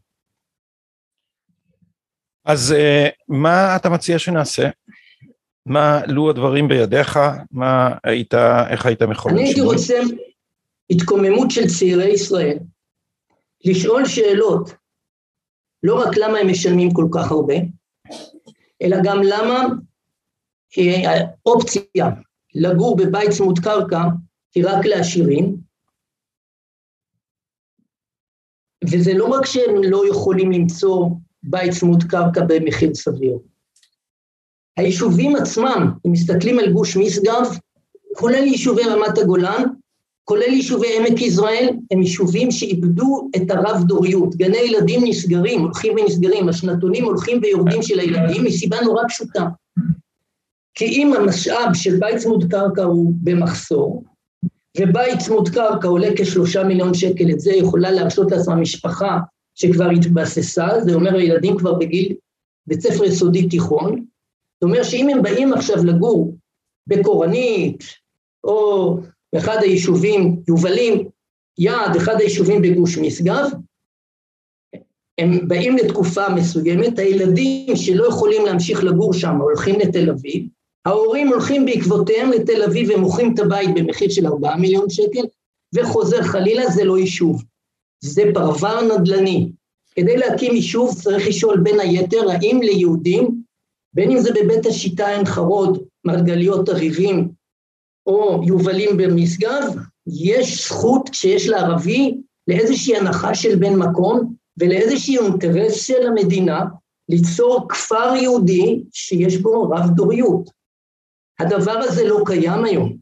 אז 2.45 2.73
אה, 2.73 3.09
מה 3.29 3.77
אתה 3.77 3.89
מציע 3.89 4.19
שנעשה? 4.19 4.69
מה, 5.67 6.01
לו 6.07 6.31
הדברים 6.31 6.69
בידיך, 6.69 7.19
מה 7.51 7.95
היית, 8.05 8.35
איך 8.71 8.87
היית 8.87 9.03
מחולל 9.03 9.35
אני 9.35 9.45
הייתי 9.45 9.61
רוצה 9.61 10.01
התקוממות 10.91 11.51
של 11.51 11.67
צעירי 11.79 12.13
ישראל, 12.13 12.59
לשאול 13.65 14.05
שאלות, 14.07 14.71
לא 15.83 16.03
רק 16.03 16.17
למה 16.17 16.39
הם 16.39 16.51
משלמים 16.51 16.93
כל 16.93 17.07
כך 17.15 17.31
הרבה, 17.31 17.55
אלא 18.83 18.97
גם 19.05 19.21
למה 19.23 19.65
האופציה 20.77 22.07
לגור 22.55 22.97
בבית 22.97 23.31
צמוד 23.31 23.59
קרקע 23.59 24.03
היא 24.55 24.65
רק 24.67 24.85
לעשירים, 24.85 25.57
וזה 28.85 29.15
לא 29.15 29.25
רק 29.25 29.47
שהם 29.47 29.75
לא 29.91 30.03
יכולים 30.11 30.53
למצוא 30.53 31.09
בית 31.51 31.73
צמוד 31.73 32.05
קרקע 32.05 32.41
במחיר 32.49 32.95
סביר. 32.95 33.39
היישובים 34.77 35.37
עצמם, 35.37 35.93
אם 36.07 36.13
מסתכלים 36.13 36.59
על 36.59 36.73
גוש 36.73 36.97
משגב, 36.97 37.57
כולל 38.17 38.45
יישובי 38.45 38.83
רמת 38.83 39.19
הגולן, 39.19 39.63
כולל 40.25 40.53
יישובי 40.53 40.87
עמק 40.97 41.21
יזרעאל, 41.21 41.69
הם 41.91 42.03
יישובים 42.03 42.51
שאיבדו 42.51 43.29
את 43.37 43.51
הרב-דוריות. 43.51 44.37
גני 44.37 44.59
ילדים 44.59 45.01
נסגרים, 45.05 45.61
הולכים 45.61 45.93
ונסגרים, 45.97 46.49
השנתונים 46.49 47.05
הולכים 47.05 47.41
ויורדים 47.43 47.83
של 47.83 48.01
הילדים, 48.01 48.45
מסיבה 48.45 48.77
נורא 48.81 49.03
פשוטה. 49.09 49.45
כי 50.75 50.85
אם 50.85 51.13
המשאב 51.13 51.75
של 51.75 51.97
בית 51.99 52.17
צמוד 52.17 52.45
קרקע 52.51 52.83
הוא 52.83 53.13
במחסור, 53.23 54.05
ובית 54.79 55.19
צמוד 55.19 55.49
קרקע 55.49 55.89
עולה 55.89 56.09
כשלושה 56.17 56.65
מיליון 56.65 56.95
שקל, 56.95 57.31
את 57.31 57.41
זה 57.41 57.53
יכולה 57.53 57.91
להרשות 57.91 58.31
לעצמה 58.31 58.55
משפחה 58.55 59.19
שכבר 59.61 59.91
התבססה, 59.91 60.69
זה 60.81 60.95
אומר 60.95 61.15
הילדים 61.15 61.57
כבר 61.57 61.75
בגיל 61.75 62.17
בית 62.67 62.81
ספר 62.81 63.05
יסודי 63.05 63.49
תיכון, 63.49 64.05
זאת 64.55 64.63
אומרת 64.63 64.85
שאם 64.85 65.09
הם 65.09 65.23
באים 65.23 65.53
עכשיו 65.53 65.85
לגור 65.85 66.37
בקורנית, 66.87 67.85
או 68.45 68.97
באחד 69.33 69.57
היישובים, 69.61 70.43
יובלים, 70.49 71.09
יעד, 71.59 71.97
אחד 71.97 72.15
היישובים 72.19 72.63
בגוש 72.63 72.99
משגב, 72.99 73.51
הם 75.19 75.49
באים 75.49 75.77
לתקופה 75.77 76.29
מסוימת, 76.29 76.99
הילדים 76.99 77.77
שלא 77.77 78.09
יכולים 78.09 78.45
להמשיך 78.47 78.85
לגור 78.85 79.13
שם 79.13 79.37
הולכים 79.41 79.81
לתל 79.81 80.11
אביב, 80.11 80.47
ההורים 80.87 81.29
הולכים 81.29 81.65
בעקבותיהם 81.65 82.31
לתל 82.31 82.63
אביב 82.63 82.91
ומוכרים 82.91 83.35
את 83.35 83.39
הבית 83.39 83.71
במחיר 83.75 84.11
של 84.11 84.27
4 84.27 84.57
מיליון 84.57 84.91
שקל, 84.91 85.25
וחוזר 85.75 86.23
חלילה, 86.23 86.71
זה 86.71 86.85
לא 86.85 86.99
יישוב, 86.99 87.43
זה 88.01 88.23
פרבר 88.35 88.81
נדל"ני. 88.81 89.53
כדי 89.95 90.17
להקים 90.17 90.55
יישוב 90.55 90.95
צריך 91.03 91.29
לשאול 91.29 91.61
בין 91.61 91.81
היתר 91.81 92.31
האם 92.31 92.61
ליהודים, 92.63 93.43
בין 93.95 94.11
אם 94.11 94.19
זה 94.19 94.31
בבית 94.33 94.67
השיטה 94.67 95.09
עין 95.09 95.25
חרוד, 95.25 95.83
מרגליות 96.05 96.69
אביבים, 96.69 97.29
או 98.07 98.41
יובלים 98.47 98.97
במשגב, 98.97 99.63
יש 100.07 100.67
זכות 100.67 101.09
כשיש 101.09 101.49
לערבי 101.49 102.15
לאיזושהי 102.49 102.97
הנחה 102.97 103.35
של 103.35 103.57
בן 103.57 103.75
מקום 103.75 104.35
ולאיזשהו 104.59 105.25
אינטרס 105.25 105.87
של 105.87 106.07
המדינה 106.07 106.65
ליצור 107.09 107.67
כפר 107.69 108.15
יהודי 108.17 108.83
שיש 108.93 109.37
בו 109.37 109.63
רב 109.63 109.91
דוריות. 109.91 110.51
הדבר 111.41 111.79
הזה 111.79 112.05
לא 112.09 112.23
קיים 112.27 112.65
היום, 112.65 112.97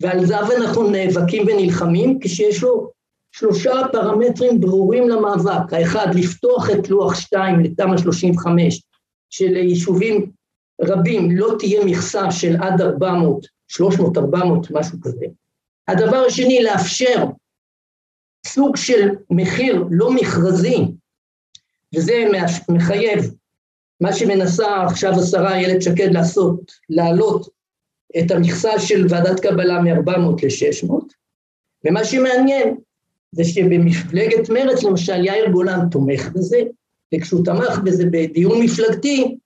ועל 0.00 0.26
זה 0.26 0.38
אנחנו 0.38 0.90
נאבקים 0.90 1.46
ונלחמים 1.46 2.18
כשיש 2.20 2.62
לו 2.62 2.90
שלושה 3.38 3.72
פרמטרים 3.92 4.60
ברורים 4.60 5.08
למאבק. 5.08 5.72
האחד, 5.72 6.06
לפתוח 6.14 6.70
את 6.70 6.88
לוח 6.88 7.14
2 7.14 7.60
לתמ"א 7.60 7.96
35, 7.96 8.82
שליישובים 9.30 10.30
רבים 10.82 11.36
לא 11.36 11.54
תהיה 11.58 11.84
מכסה 11.84 12.30
של 12.30 12.56
עד 12.62 12.80
400 12.80 13.46
300, 13.68 14.18
400, 14.18 14.70
משהו 14.70 14.98
כזה. 15.02 15.26
הדבר 15.88 16.16
השני, 16.16 16.62
לאפשר 16.62 17.24
סוג 18.46 18.76
של 18.76 19.08
מחיר 19.30 19.84
לא 19.90 20.10
מכרזי, 20.12 20.78
וזה 21.94 22.14
מחייב 22.68 23.34
מה 24.00 24.12
שמנסה 24.12 24.82
עכשיו 24.82 25.12
השרה 25.12 25.54
איילת 25.54 25.82
שקד 25.82 26.12
לעשות, 26.12 26.72
להעלות 26.88 27.48
את 28.18 28.30
המכסה 28.30 28.78
של 28.78 29.06
ועדת 29.08 29.40
קבלה 29.40 29.80
מ-400 29.80 30.42
ל-600, 30.42 30.92
ומה 31.84 32.04
שמעניין 32.04 32.76
זה 33.32 33.44
שבמפלגת 33.44 34.48
מרצ 34.48 34.82
למשל 34.82 35.24
יאיר 35.24 35.50
גולן 35.50 35.88
תומך 35.90 36.28
בזה, 36.34 36.62
וכשהוא 37.14 37.44
תמך 37.44 37.78
בזה 37.84 38.04
בדיון 38.10 38.62
מפלגתי, 38.62 39.38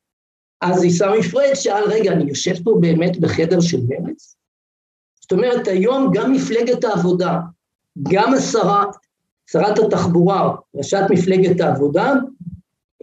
אז 0.61 0.83
עיסאווי 0.83 1.23
פריג' 1.23 1.55
שאל, 1.55 1.85
רגע, 1.87 2.13
אני 2.13 2.29
יושב 2.29 2.63
פה 2.65 2.77
באמת 2.81 3.21
בחדר 3.21 3.61
של 3.61 3.81
מרץ? 3.89 4.37
זאת 5.21 5.33
אומרת, 5.33 5.69
היום 5.69 6.11
גם 6.15 6.33
מפלגת 6.33 6.85
העבודה, 6.85 7.39
גם 8.13 8.35
השרה, 8.35 8.85
שרת 9.51 9.79
התחבורה, 9.79 10.55
ראשת 10.75 11.03
מפלגת 11.11 11.61
העבודה, 11.61 12.13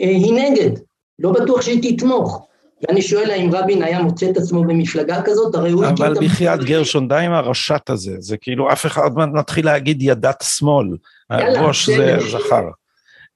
אה, 0.02 0.10
היא 0.10 0.34
נגד, 0.34 0.80
לא 1.20 1.32
בטוח 1.32 1.62
שהיא 1.62 1.98
תתמוך. 1.98 2.48
ואני 2.82 3.02
שואל 3.02 3.32
האם 3.32 3.56
רבין 3.56 3.84
היה 3.84 4.02
מוצא 4.02 4.30
את 4.30 4.38
עצמו 4.38 4.64
במפלגה 4.64 5.22
כזאת, 5.26 5.56
הרי 5.56 5.72
הוא... 5.72 5.86
אבל 5.86 6.14
בחייאת 6.22 6.64
גרשון, 6.64 7.08
די 7.08 7.16
עם 7.16 7.32
הרשת 7.32 7.90
הזה, 7.90 8.16
זה 8.20 8.38
כאילו 8.38 8.72
אף 8.72 8.86
אחד, 8.86 9.10
מעט 9.16 9.30
נתחיל 9.34 9.66
להגיד 9.66 9.98
ידת 10.02 10.44
שמאל, 10.58 10.88
הראש 11.30 11.90
זה 11.90 12.18
זכר. 12.32 12.64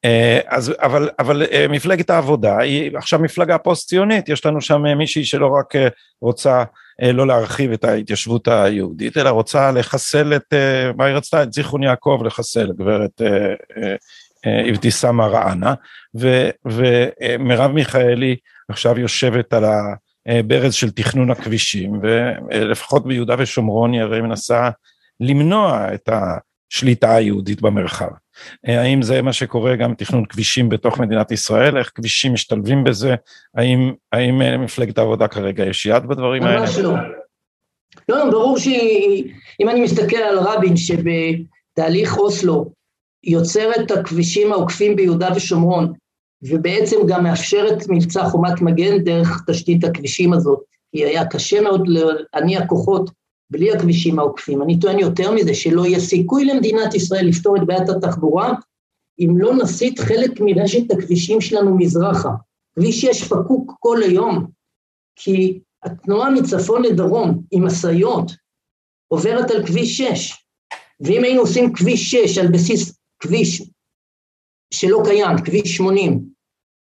אה, 0.06 0.40
אז 0.48 0.74
אבל 0.82 1.10
אבל 1.20 1.44
אה, 1.52 1.66
מפלגת 1.70 2.10
העבודה 2.10 2.58
היא 2.58 2.98
עכשיו 2.98 3.20
מפלגה 3.20 3.58
פוסט 3.58 3.90
ציונית 3.90 4.30
יש 4.30 4.46
לנו 4.46 4.62
שם 4.62 4.86
אה, 4.86 4.96
מישהי 4.96 5.26
שלא 5.26 5.48
רק 5.48 5.74
רוצה 6.22 6.64
לא 7.02 7.28
להרחיב 7.28 7.72
את 7.72 7.84
ההתיישבות 7.84 8.48
היהודית 8.48 9.18
אלא 9.18 9.30
רוצה 9.30 9.72
לחסל 9.72 10.36
את 10.36 10.54
מה 10.98 11.06
היא 11.06 11.16
רצתה? 11.16 11.44
את 11.44 11.54
זיכרון 11.54 11.84
יעקב 11.84 12.22
לחסל 12.26 12.72
גברת 12.72 13.22
אבתיסאם 14.46 15.16
מראענה 15.16 15.74
ומרב 16.66 17.72
מיכאלי 17.72 18.36
עכשיו 18.70 19.00
יושבת 19.00 19.54
על 19.54 19.64
הברז 20.26 20.74
של 20.74 20.92
תכנון 20.92 21.32
הכבישים 21.32 22.00
ולפחות 22.02 23.08
ביהודה 23.08 23.36
ושומרון 23.38 23.94
היא 23.94 24.02
הרי 24.02 24.22
מנסה 24.22 24.70
למנוע 25.20 25.94
את 25.94 26.10
השליטה 26.10 27.16
היהודית 27.16 27.62
במרחב. 27.62 28.10
האם 28.66 29.02
זה 29.02 29.22
מה 29.22 29.34
שקורה 29.34 29.76
גם 29.76 29.94
תכנון 29.94 30.26
כבישים 30.26 30.70
בתוך 30.70 31.00
מדינת 31.00 31.32
ישראל, 31.32 31.78
איך 31.78 31.92
כבישים 31.96 32.34
משתלבים 32.34 32.84
בזה, 32.84 33.16
האם, 33.56 33.94
האם 34.12 34.62
מפלגת 34.64 34.98
העבודה 34.98 35.28
כרגע 35.28 35.66
יש 35.66 35.86
יד 35.86 36.06
בדברים 36.06 36.44
האלה? 36.44 36.60
ממש 36.60 36.78
לא. 36.78 36.94
לא, 38.10 38.30
ברור 38.32 38.58
שאם 38.58 39.70
אני 39.70 39.82
מסתכל 39.82 40.18
על 40.18 40.40
רבין 40.40 40.74
שבתהליך 40.78 42.18
אוסלו 42.18 42.72
יוצר 43.24 43.72
את 43.80 43.92
הכבישים 43.92 44.52
העוקפים 44.52 44.96
ביהודה 44.96 45.30
ושומרון 45.36 45.94
ובעצם 46.44 46.96
גם 47.08 47.24
מאפשר 47.24 47.66
את 47.74 47.90
מבצע 47.90 48.30
חומת 48.30 48.62
מגן 48.62 49.04
דרך 49.04 49.44
תשתית 49.48 49.84
הכבישים 49.84 50.34
הזאת, 50.34 50.60
כי 50.92 51.06
היה 51.06 51.26
קשה 51.26 51.62
מאוד 51.62 51.88
להניע 51.88 52.68
כוחות 52.68 53.12
בלי 53.52 53.72
הכבישים 53.72 54.20
העוקפים. 54.20 54.62
אני 54.62 54.80
טוען 54.80 55.00
יותר 55.00 55.32
מזה, 55.32 55.54
שלא 55.54 55.86
יהיה 55.86 56.00
סיכוי 56.00 56.46
למדינת 56.46 56.94
ישראל 56.94 57.28
לפתור 57.28 57.58
את 57.58 57.66
בעיית 57.66 57.90
התחבורה 57.90 58.54
אם 59.20 59.38
לא 59.38 59.56
נסיט 59.56 60.00
חלק 60.00 60.32
מרשת 60.40 60.92
הכבישים 60.92 61.42
שלנו 61.42 61.78
מזרחה. 61.78 62.30
כביש 62.76 63.02
6 63.02 63.24
פקוק 63.24 63.74
כל 63.80 64.04
היום, 64.04 64.48
כי 65.16 65.60
התנועה 65.84 66.30
מצפון 66.30 66.84
לדרום 66.84 67.42
עם 67.52 67.66
משאיות 67.66 68.32
עוברת 69.08 69.52
על 69.52 69.66
כביש 69.66 69.98
6, 69.98 70.34
ואם 71.00 71.24
היינו 71.24 71.42
עושים 71.42 71.74
כביש 71.74 72.12
6 72.16 72.38
על 72.38 72.48
בסיס 72.48 73.01
כביש 73.22 73.62
שלא 74.74 75.02
קיים, 75.06 75.38
כביש 75.46 75.78
80, 75.78 76.22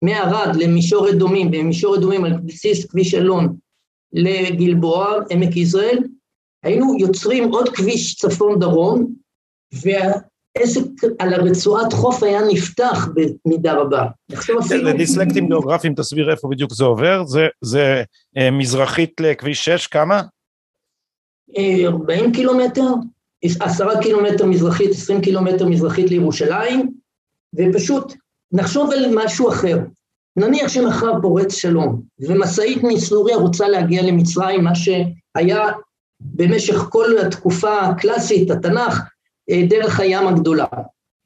מערד 0.04 0.56
למישור 0.56 1.10
אדומים, 1.10 1.48
ומישור 1.48 1.96
אדומים 1.96 2.26
על 2.26 2.34
בסיס 2.46 2.86
כביש 2.86 3.14
אלון 3.14 3.56
לגלבוע, 4.14 5.16
עמק 5.30 5.58
יזרעאל, 5.58 6.00
היינו 6.64 6.96
יוצרים 7.00 7.52
עוד 7.52 7.70
כביש 7.70 8.16
צפון-דרום, 8.16 9.14
והעסק 9.74 10.82
על 11.20 11.34
הרצועת 11.34 11.94
חוף 11.94 12.24
היה 12.24 12.40
נפתח 12.52 13.08
במידה 13.46 13.74
רבה. 13.74 14.06
לדיסלקטים 14.84 15.48
גיאוגרפיים 15.48 15.96
תסביר 15.96 16.32
איפה 16.32 16.48
בדיוק 16.52 16.74
זה 16.74 16.84
עובר, 16.84 17.26
זה, 17.26 17.48
זה 17.62 18.04
אה, 18.38 18.52
מזרחית 18.52 19.14
לכביש 19.20 19.66
6, 19.66 19.88
כמה? 19.88 20.22
40 21.86 22.26
אה, 22.26 22.32
קילומטר, 22.34 22.88
10 23.44 24.02
קילומטר 24.02 24.46
מזרחית, 24.46 24.92
20 24.92 25.22
קילומטר 25.22 25.66
מזרחית 25.66 26.10
לירושלים, 26.10 26.92
ופשוט 27.56 28.14
נחשוב 28.52 28.92
על 28.92 29.06
משהו 29.16 29.50
אחר. 29.50 29.78
נניח 30.36 30.68
שמחר 30.68 31.22
פורץ 31.22 31.54
שלום, 31.54 32.02
ומשאית 32.20 32.84
מסוריה 32.84 33.38
רוצה 33.38 33.68
להגיע 33.68 34.02
למצרים, 34.04 34.64
מה 34.64 34.76
שהיה 34.76 35.68
במשך 36.20 36.76
כל 36.76 37.18
התקופה 37.18 37.80
הקלאסית, 37.80 38.52
התנ"ך, 38.52 39.02
אה, 39.50 39.62
דרך 39.70 40.00
הים 40.00 40.28
הגדולה. 40.28 40.66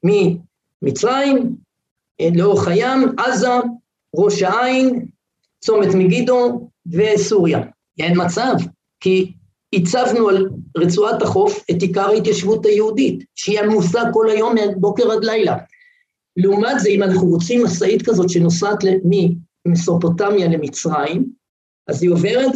ממצרים, 0.02 1.56
אה, 2.20 2.28
לאורך 2.34 2.68
הים, 2.68 3.14
עזה, 3.18 3.48
ראש 4.16 4.42
העין, 4.42 5.06
צומת 5.60 5.94
מגידו 5.94 6.68
וסוריה. 6.92 7.60
אין 7.98 8.24
מצב, 8.24 8.54
כי 9.00 9.32
הצבנו 9.76 10.28
על 10.28 10.48
רצועת 10.76 11.22
החוף 11.22 11.64
את 11.70 11.82
עיקר 11.82 12.08
ההתיישבות 12.08 12.66
היהודית, 12.66 13.24
שהיא 13.34 13.60
עמוסה 13.60 14.00
כל 14.12 14.30
היום 14.30 14.54
מבוקר 14.54 15.12
עד 15.12 15.24
לילה. 15.24 15.56
לעומת 16.36 16.80
זה, 16.80 16.88
אם 16.88 17.02
אנחנו 17.02 17.26
רוצים 17.26 17.64
משאית 17.64 18.08
כזאת 18.08 18.30
שנוסעת 18.30 18.78
ממסופוטמיה 19.66 20.48
למצרים, 20.48 21.26
אז 21.88 22.02
היא 22.02 22.10
עוברת 22.10 22.52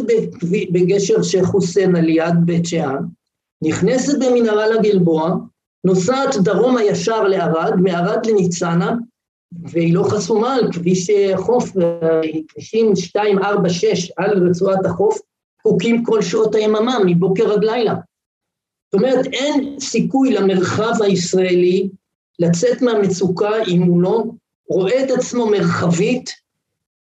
בגשר 0.71 1.23
שייח' 1.23 1.45
חוסיין 1.45 1.95
על 1.95 2.09
יד 2.09 2.35
בית 2.45 2.65
שאן, 2.65 2.95
נכנסת 3.63 4.17
במנהרה 4.19 4.67
לגלבוע, 4.67 5.35
נוסעת 5.83 6.35
דרומה 6.35 6.83
ישר 6.83 7.23
לערד, 7.23 7.75
מערד 7.75 8.25
לניצנה, 8.25 8.95
והיא 9.71 9.93
לא 9.93 10.03
חסומה 10.03 10.55
על 10.55 10.71
כביש 10.73 11.11
חוף, 11.35 11.71
כבישים 12.47 12.95
2, 12.95 13.39
4, 13.39 13.69
6 13.69 14.11
על 14.17 14.47
רצועת 14.47 14.85
החוף, 14.85 15.19
פקוקים 15.61 16.03
כל 16.03 16.21
שעות 16.21 16.55
היממה, 16.55 16.97
מבוקר 17.05 17.53
עד 17.53 17.63
לילה. 17.63 17.93
זאת 18.85 18.93
אומרת, 19.01 19.25
אין 19.25 19.79
סיכוי 19.79 20.33
למרחב 20.33 20.93
הישראלי 21.01 21.89
לצאת 22.39 22.81
מהמצוקה 22.81 23.63
אם 23.67 23.81
הוא 23.81 24.01
לא 24.01 24.23
רואה 24.69 25.03
את 25.03 25.11
עצמו 25.11 25.45
מרחבית 25.45 26.29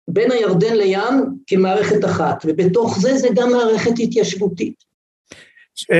בין 0.09 0.32
הירדן 0.32 0.76
לים 0.76 1.38
כמערכת 1.46 2.05
אחת, 2.05 2.44
ובתוך 2.46 2.98
זה 3.00 3.16
זה 3.16 3.28
גם 3.34 3.53
מערכת 3.53 3.92
התיישבותית. 3.98 4.91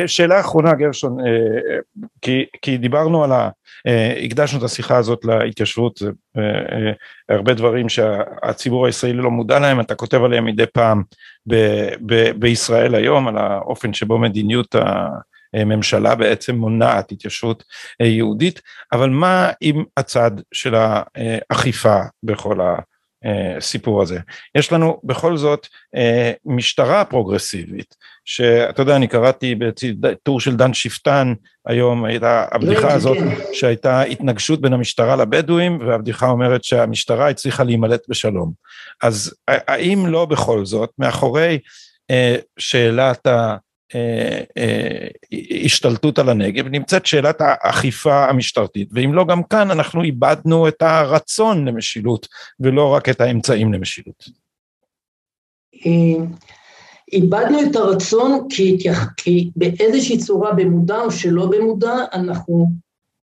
שאלה 0.07 0.41
אחרונה 0.41 0.75
גרשון, 0.75 1.21
אה, 1.21 1.79
כי, 2.21 2.45
כי 2.63 2.77
דיברנו 2.77 3.25
על 3.25 3.33
ה... 3.33 3.49
אה, 3.87 4.21
הקדשנו 4.25 4.59
את 4.59 4.65
השיחה 4.65 4.97
הזאת 4.97 5.25
להתיישבות, 5.25 6.03
אה, 6.39 6.93
הרבה 7.29 7.55
דברים 7.55 7.89
שהציבור 7.89 8.87
הישראלי 8.87 9.19
לא 9.19 9.31
מודע 9.31 9.59
להם, 9.59 9.81
אתה 9.81 9.95
כותב 9.95 10.25
עליהם 10.25 10.45
מדי 10.45 10.67
פעם 10.67 11.03
ב, 11.49 11.55
ב, 12.07 12.31
בישראל 12.31 12.95
היום, 12.95 13.29
על 13.29 13.39
האופן 13.39 13.93
שבו 13.93 14.19
מדיניות 14.19 14.75
ה... 14.75 15.09
ממשלה 15.57 16.15
בעצם 16.15 16.57
מונעת 16.57 17.13
התיישבות 17.13 17.65
יהודית, 18.01 18.61
אבל 18.93 19.11
מה 19.11 19.51
עם 19.61 19.85
הצד 19.97 20.31
של 20.53 20.75
האכיפה 20.75 22.01
בכל 22.23 22.61
הסיפור 23.57 24.03
הזה? 24.03 24.19
יש 24.55 24.73
לנו 24.73 25.01
בכל 25.05 25.37
זאת 25.37 25.67
משטרה 26.47 27.05
פרוגרסיבית, 27.05 27.97
שאתה 28.25 28.83
יודע, 28.83 28.97
אני 28.97 29.09
קראתי 29.09 29.55
בטור 30.01 30.41
של 30.41 30.57
דן 30.57 30.75
שפטן 30.75 31.33
היום, 31.67 32.05
הייתה 32.05 32.47
הבדיחה 32.53 32.89
לא, 32.89 32.93
הזאת, 32.93 33.19
כן. 33.19 33.35
שהייתה 33.53 34.03
התנגשות 34.03 34.61
בין 34.61 34.73
המשטרה 34.73 35.17
לבדואים, 35.17 35.79
והבדיחה 35.87 36.29
אומרת 36.29 36.65
שהמשטרה 36.65 37.29
הצליחה 37.29 37.65
להימלט 37.65 38.03
בשלום. 38.09 38.53
אז 39.03 39.35
האם 39.49 40.07
לא 40.07 40.25
בכל 40.25 40.65
זאת, 40.65 40.91
מאחורי 40.99 41.59
שאלת 42.59 43.27
ה... 43.27 43.57
אה, 43.95 44.41
אה, 44.57 45.09
השתלטות 45.65 46.19
על 46.19 46.29
הנגב, 46.29 46.69
נמצאת 46.69 47.07
שאלת 47.07 47.37
האכיפה 47.41 48.25
המשטרתית, 48.29 48.89
ואם 48.93 49.15
לא 49.15 49.25
גם 49.25 49.43
כאן 49.43 49.71
אנחנו 49.71 50.03
איבדנו 50.03 50.69
את 50.69 50.83
הרצון 50.83 51.69
למשילות 51.69 52.29
ולא 52.61 52.89
רק 52.89 53.09
את 53.09 53.21
האמצעים 53.21 53.73
למשילות. 53.73 54.25
אה, 55.87 56.25
איבדנו 57.13 57.59
את 57.71 57.77
הרצון 57.77 58.47
כי, 58.51 58.79
כי 59.17 59.51
באיזושהי 59.57 60.19
צורה 60.19 60.53
במודע 60.53 61.01
או 61.01 61.11
שלא 61.11 61.47
במודע 61.47 61.95
אנחנו 62.13 62.67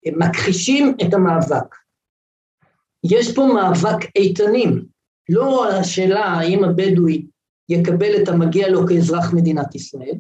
מכחישים 0.07 0.95
את 1.03 1.15
המאבק. 1.15 1.75
יש 3.05 3.35
פה 3.35 3.47
מאבק 3.55 4.17
איתנים, 4.17 4.85
לא 5.29 5.73
השאלה 5.73 6.25
האם 6.25 6.65
הבדואי 6.65 7.27
יקבל 7.69 8.23
את 8.23 8.29
המגיע 8.29 8.69
לו 8.69 8.87
כאזרח 8.87 9.33
מדינת 9.33 9.75
ישראל, 9.75 10.15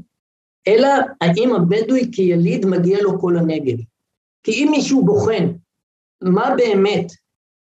אלא 0.69 0.89
האם 1.21 1.55
הבדואי 1.55 2.11
כיליד 2.13 2.67
מגיע 2.67 2.99
לו 3.03 3.21
כל 3.21 3.37
הנגב. 3.37 3.77
כי 4.43 4.53
אם 4.53 4.69
מישהו 4.71 5.05
בוחן 5.05 5.53
מה 6.23 6.55
באמת 6.57 7.13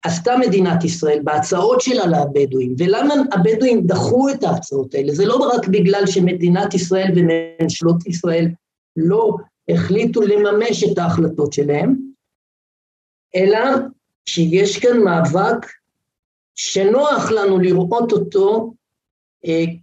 עשתה 0.04 0.36
מדינת 0.36 0.84
ישראל 0.84 1.20
בהצעות 1.24 1.80
שלה 1.80 2.06
לבדואים, 2.06 2.74
ולמה 2.78 3.14
הבדואים 3.32 3.86
דחו 3.86 4.28
את 4.28 4.44
ההצעות 4.44 4.94
האלה, 4.94 5.14
זה 5.14 5.26
לא 5.26 5.36
רק 5.36 5.68
בגלל 5.68 6.06
שמדינת 6.06 6.74
ישראל 6.74 7.08
וממשלות 7.16 8.06
ישראל 8.06 8.48
לא 8.96 9.36
החליטו 9.68 10.20
לממש 10.20 10.84
את 10.84 10.98
ההחלטות 10.98 11.52
שלהם, 11.52 11.96
אלא 13.36 13.58
שיש 14.26 14.78
כאן 14.78 14.98
מאבק 14.98 15.66
שנוח 16.54 17.30
לנו 17.30 17.58
לראות 17.58 18.12
אותו 18.12 18.74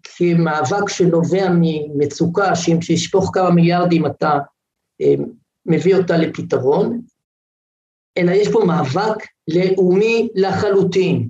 כמאבק 0.04 0.90
שנובע 0.90 1.50
ממצוקה, 1.60 2.56
שאם 2.56 2.78
תשפוך 2.88 3.32
כמה 3.34 3.52
מיליארדים 3.52 4.06
אתה 4.06 4.38
אה, 5.02 5.14
מביא 5.66 5.96
אותה 5.96 6.18
לפתרון, 6.18 7.02
אלא 8.18 8.32
יש 8.32 8.48
פה 8.52 8.64
מאבק 8.66 9.26
לאומי 9.48 10.30
לחלוטין. 10.36 11.30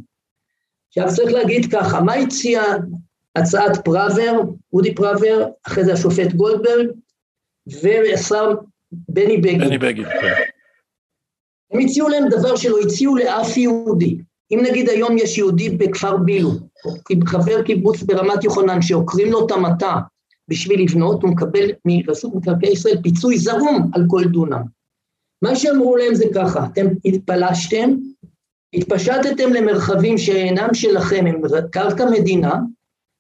עכשיו 0.88 1.08
צריך 1.16 1.34
להגיד 1.34 1.72
ככה, 1.72 2.02
מה 2.02 2.14
הציע 2.14 2.64
הצעת 3.36 3.86
פראבר, 3.86 4.42
אודי 4.74 4.96
פראבר, 4.96 5.48
אחרי 5.68 5.86
זה 5.86 5.94
השופט 5.94 6.34
גולדברג, 6.34 6.88
והשר 7.82 8.54
בני 8.92 9.38
בגין. 9.38 9.60
בני 9.60 9.78
בגין, 9.78 10.06
כן. 10.06 10.34
הם 11.72 11.80
הציעו 11.80 12.10
להם 12.10 12.30
דבר 12.30 12.56
שלא 12.56 12.78
הציעו 12.80 13.16
לאף 13.16 13.58
יהודי. 13.58 14.18
אם 14.52 14.60
נגיד 14.70 14.90
היום 14.90 15.18
יש 15.18 15.38
יהודי 15.38 15.70
בכפר 15.70 16.18
בילו, 16.18 16.52
חבר 17.26 17.62
קיבוץ 17.62 18.04
ברמת 18.04 18.44
יוחנן 18.44 18.82
שעוקרים 18.82 19.32
לו 19.32 19.46
את 19.46 19.52
המטע 19.52 19.96
בשביל 20.48 20.82
לבנות, 20.82 21.24
הוא 21.24 21.32
מקבל 21.32 21.70
מרשות 21.86 22.36
מקרקעי 22.36 22.72
ישראל 22.72 22.98
פיצוי 23.04 23.38
זרום 23.38 23.92
על 23.94 24.04
כל 24.08 24.24
דונם. 24.24 24.62
מה 25.42 25.56
שאמרו 25.56 25.96
להם 25.96 26.16
זה 26.16 26.26
ככה, 26.36 26.66
אתם 26.66 26.88
התפלשתם, 27.06 27.96
התפשטתם 28.74 29.54
למרחבים 29.54 30.18
שאינם 30.18 30.74
שלכם, 30.74 31.26
הם 31.28 31.42
קרקע 31.72 32.06
מדינה, 32.10 32.56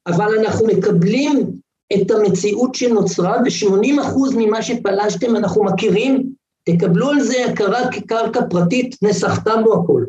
אבל 0.08 0.40
אנחנו 0.40 0.68
מקבלים 0.68 1.52
את 1.94 2.12
המציאות 2.12 2.76
שנוצרה, 2.76 3.38
ו-80% 3.38 4.36
ממה 4.38 4.62
שפלשתם 4.62 5.36
אנחנו 5.36 5.64
מכירים 5.64 6.34
תקבלו 6.64 7.10
על 7.10 7.20
זה 7.20 7.46
הכרה 7.46 7.92
כקרקע 7.92 8.40
פרטית, 8.50 8.96
נסח 9.02 9.44
טאבו 9.44 9.74
הכל. 9.74 10.04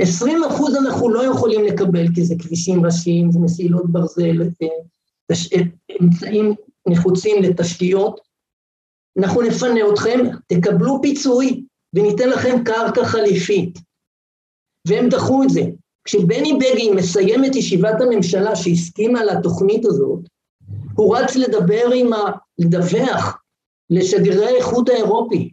20 0.00 0.44
אחוז 0.44 0.76
אנחנו 0.76 1.08
לא 1.08 1.24
יכולים 1.24 1.64
לקבל, 1.64 2.06
כי 2.14 2.24
זה 2.24 2.34
כבישים 2.38 2.86
ראשיים, 2.86 3.32
זה 3.32 3.38
מסילות 3.38 3.92
ברזל, 3.92 4.36
אמצעים 6.00 6.54
נחוצים 6.88 7.42
לתשתיות. 7.42 8.20
אנחנו 9.18 9.42
נפנה 9.42 9.80
אתכם, 9.92 10.18
תקבלו 10.46 10.98
פיצוי 11.02 11.64
וניתן 11.94 12.28
לכם 12.28 12.64
קרקע 12.64 13.04
חליפית. 13.04 13.78
והם 14.88 15.08
דחו 15.08 15.42
את 15.42 15.50
זה. 15.50 15.62
כשבני 16.04 16.52
בגין 16.52 16.96
מסיים 16.96 17.44
את 17.44 17.56
ישיבת 17.56 18.00
הממשלה 18.00 18.56
שהסכימה 18.56 19.24
לתוכנית 19.24 19.86
הזאת, 19.86 20.20
הוא 20.94 21.16
רץ 21.16 21.36
לדבר 21.36 21.90
עם 21.94 22.12
ה... 22.12 22.18
לדווח 22.58 23.38
לשגרירי 23.90 24.46
האיחוד 24.46 24.90
האירופי, 24.90 25.50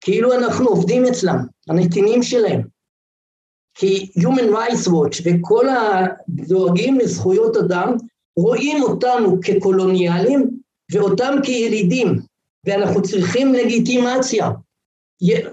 כאילו 0.00 0.32
אנחנו 0.32 0.68
עובדים 0.68 1.04
אצלם, 1.04 1.36
הנתינים 1.68 2.22
שלהם. 2.22 2.75
כי 3.76 4.08
Human 4.18 4.54
Rights 4.54 4.88
Watch 4.88 5.22
וכל 5.24 5.66
הדואגים 5.68 6.98
לזכויות 6.98 7.56
אדם 7.56 7.96
רואים 8.36 8.82
אותנו 8.82 9.38
כקולוניאלים 9.42 10.50
ואותם 10.92 11.34
כילידים, 11.42 12.18
ואנחנו 12.66 13.02
צריכים 13.02 13.54
לגיטימציה. 13.54 14.50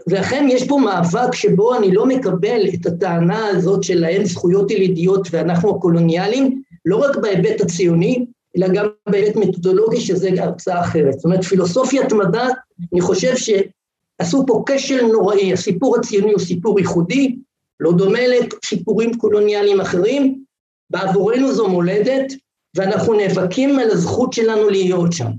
ולכן 0.07 0.47
יש 0.49 0.67
פה 0.67 0.77
מאבק 0.77 1.35
שבו 1.35 1.75
אני 1.75 1.91
לא 1.91 2.05
מקבל 2.05 2.61
את 2.73 2.85
הטענה 2.85 3.47
הזאת 3.47 3.83
של 3.83 3.99
להם 3.99 4.25
זכויות 4.25 4.71
ילידיות 4.71 5.27
ואנחנו 5.31 5.75
הקולוניאלים, 5.75 6.61
לא 6.85 6.95
רק 6.95 7.17
בהיבט 7.17 7.61
הציוני, 7.61 8.25
אלא 8.57 8.67
גם 8.67 8.87
בהיבט 9.09 9.35
מתודולוגי, 9.35 10.01
שזה 10.01 10.29
הרצאה 10.37 10.81
אחרת. 10.81 11.13
זאת 11.13 11.25
אומרת, 11.25 11.43
פילוסופיית 11.43 12.13
מדע, 12.13 12.47
אני 12.93 13.01
חושב 13.01 13.33
שעשו 13.35 14.43
פה 14.47 14.63
כשל 14.65 15.05
נוראי, 15.05 15.53
הסיפור 15.53 15.97
הציוני 15.97 16.31
הוא 16.31 16.39
סיפור 16.39 16.79
ייחודי, 16.79 17.35
לא 17.79 17.91
דומה 17.91 18.19
לסיפורים 18.27 19.17
קולוניאליים 19.17 19.81
אחרים, 19.81 20.43
בעבורנו 20.89 21.53
זו 21.53 21.67
מולדת, 21.67 22.33
ואנחנו 22.75 23.13
נאבקים 23.13 23.79
על 23.79 23.91
הזכות 23.91 24.33
שלנו 24.33 24.69
להיות 24.69 25.13
שם. 25.13 25.31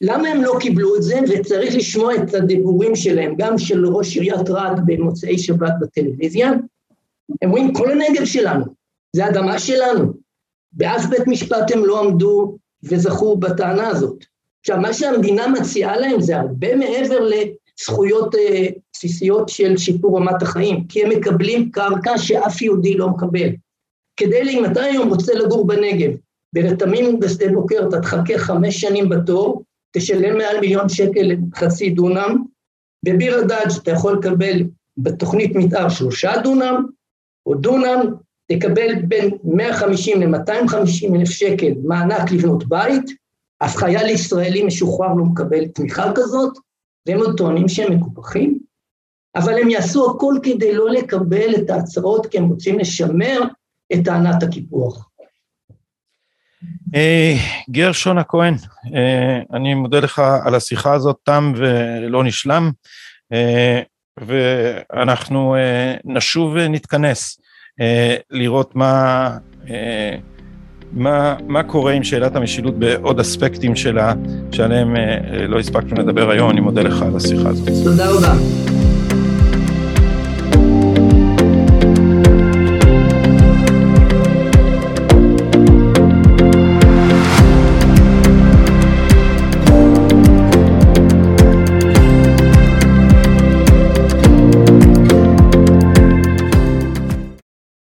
למה 0.00 0.28
הם 0.28 0.42
לא 0.42 0.56
קיבלו 0.60 0.96
את 0.96 1.02
זה? 1.02 1.20
וצריך 1.28 1.74
לשמוע 1.74 2.14
את 2.14 2.34
הדיבורים 2.34 2.96
שלהם, 2.96 3.34
גם 3.38 3.58
של 3.58 3.86
ראש 3.86 4.16
עיריית 4.16 4.50
רהט 4.50 4.78
במוצאי 4.86 5.38
שבת 5.38 5.72
בטלוויזיה. 5.80 6.50
הם 7.42 7.50
אומרים, 7.50 7.74
כל 7.74 7.90
הנגב 7.90 8.24
שלנו, 8.24 8.64
זה 9.16 9.28
אדמה 9.28 9.58
שלנו. 9.58 10.12
באף 10.72 11.06
בית 11.06 11.26
משפט 11.26 11.70
הם 11.74 11.84
לא 11.84 12.00
עמדו 12.00 12.56
וזכו 12.82 13.36
בטענה 13.36 13.88
הזאת. 13.88 14.24
עכשיו, 14.60 14.78
מה 14.78 14.92
שהמדינה 14.92 15.48
מציעה 15.48 15.96
להם 15.96 16.20
זה 16.20 16.36
הרבה 16.36 16.76
מעבר 16.76 17.28
לזכויות 17.28 18.34
אה, 18.34 18.68
בסיסיות 19.04 19.48
של 19.48 19.76
שיפור 19.76 20.18
רמת 20.18 20.42
החיים, 20.42 20.86
כי 20.86 21.04
הם 21.04 21.10
מקבלים 21.10 21.70
קרקע 21.70 22.18
שאף 22.18 22.62
יהודי 22.62 22.94
לא 22.94 23.08
מקבל. 23.08 23.48
כדי, 24.16 24.42
אם 24.50 24.64
אתה 24.64 24.82
היום 24.82 25.08
רוצה 25.08 25.34
לגור 25.34 25.66
בנגב, 25.66 26.10
ברתמים 26.52 27.14
ובשדה 27.14 27.52
בוקר, 27.52 27.88
אתה 27.88 28.00
תחכה 28.00 28.38
חמש 28.38 28.80
שנים 28.80 29.08
בתור, 29.08 29.62
תשלם 29.92 30.38
מעל 30.38 30.60
מיליון 30.60 30.88
שקל 30.88 31.32
לחצי 31.52 31.90
דונם, 31.90 32.44
בביר 33.04 33.38
הדאג' 33.38 33.70
אתה 33.82 33.90
יכול 33.90 34.18
לקבל 34.18 34.62
בתוכנית 34.96 35.56
מתאר 35.56 35.88
שלושה 35.88 36.32
דונם, 36.42 36.86
או 37.46 37.54
דונם, 37.54 38.14
תקבל 38.52 38.94
בין 39.08 39.30
150 39.44 40.22
ל-250 40.22 41.14
אלף 41.16 41.30
שקל 41.30 41.72
מענק 41.84 42.32
לבנות 42.32 42.68
בית, 42.68 43.04
אף 43.58 43.76
חייל 43.76 44.08
ישראלי 44.08 44.62
משוחרר 44.62 45.14
לא 45.14 45.24
מקבל 45.24 45.66
תמיכה 45.66 46.12
כזאת, 46.14 46.58
והם 47.06 47.18
עוד 47.18 47.36
טוענים 47.36 47.68
שהם 47.68 47.92
מקופחים, 47.92 48.63
אבל 49.36 49.58
הם 49.58 49.70
יעשו 49.70 50.10
הכל 50.10 50.34
כדי 50.42 50.74
לא 50.74 50.90
לקבל 50.90 51.54
את 51.58 51.70
ההצהרות, 51.70 52.26
כי 52.26 52.38
הם 52.38 52.48
רוצים 52.48 52.78
לשמר 52.78 53.40
את 53.92 53.98
טענת 54.04 54.42
הקיפוח. 54.42 55.08
אה, 56.94 57.34
גרשון 57.70 58.18
הכהן, 58.18 58.54
אה, 58.94 59.40
אני 59.52 59.74
מודה 59.74 60.00
לך 60.00 60.22
על 60.44 60.54
השיחה 60.54 60.94
הזאת, 60.94 61.16
תם 61.24 61.52
ולא 61.56 62.24
נשלם, 62.24 62.70
אה, 63.32 63.80
ואנחנו 64.20 65.56
נשוב 66.04 66.52
ונתכנס 66.54 67.40
לראות 68.30 68.76
מה, 68.76 69.38
מה, 70.92 71.36
מה 71.46 71.62
קורה 71.62 71.92
עם 71.92 72.04
שאלת 72.04 72.36
המשילות 72.36 72.78
בעוד 72.78 73.20
אספקטים 73.20 73.76
שלה, 73.76 74.14
שעליהם 74.52 74.96
לא 75.48 75.58
הספקנו 75.58 76.02
לדבר 76.02 76.30
היום, 76.30 76.50
אני 76.50 76.60
מודה 76.60 76.82
לך 76.82 77.02
על 77.02 77.16
השיחה 77.16 77.48
הזאת. 77.48 77.68
תודה 77.84 78.10
רבה. 78.10 78.83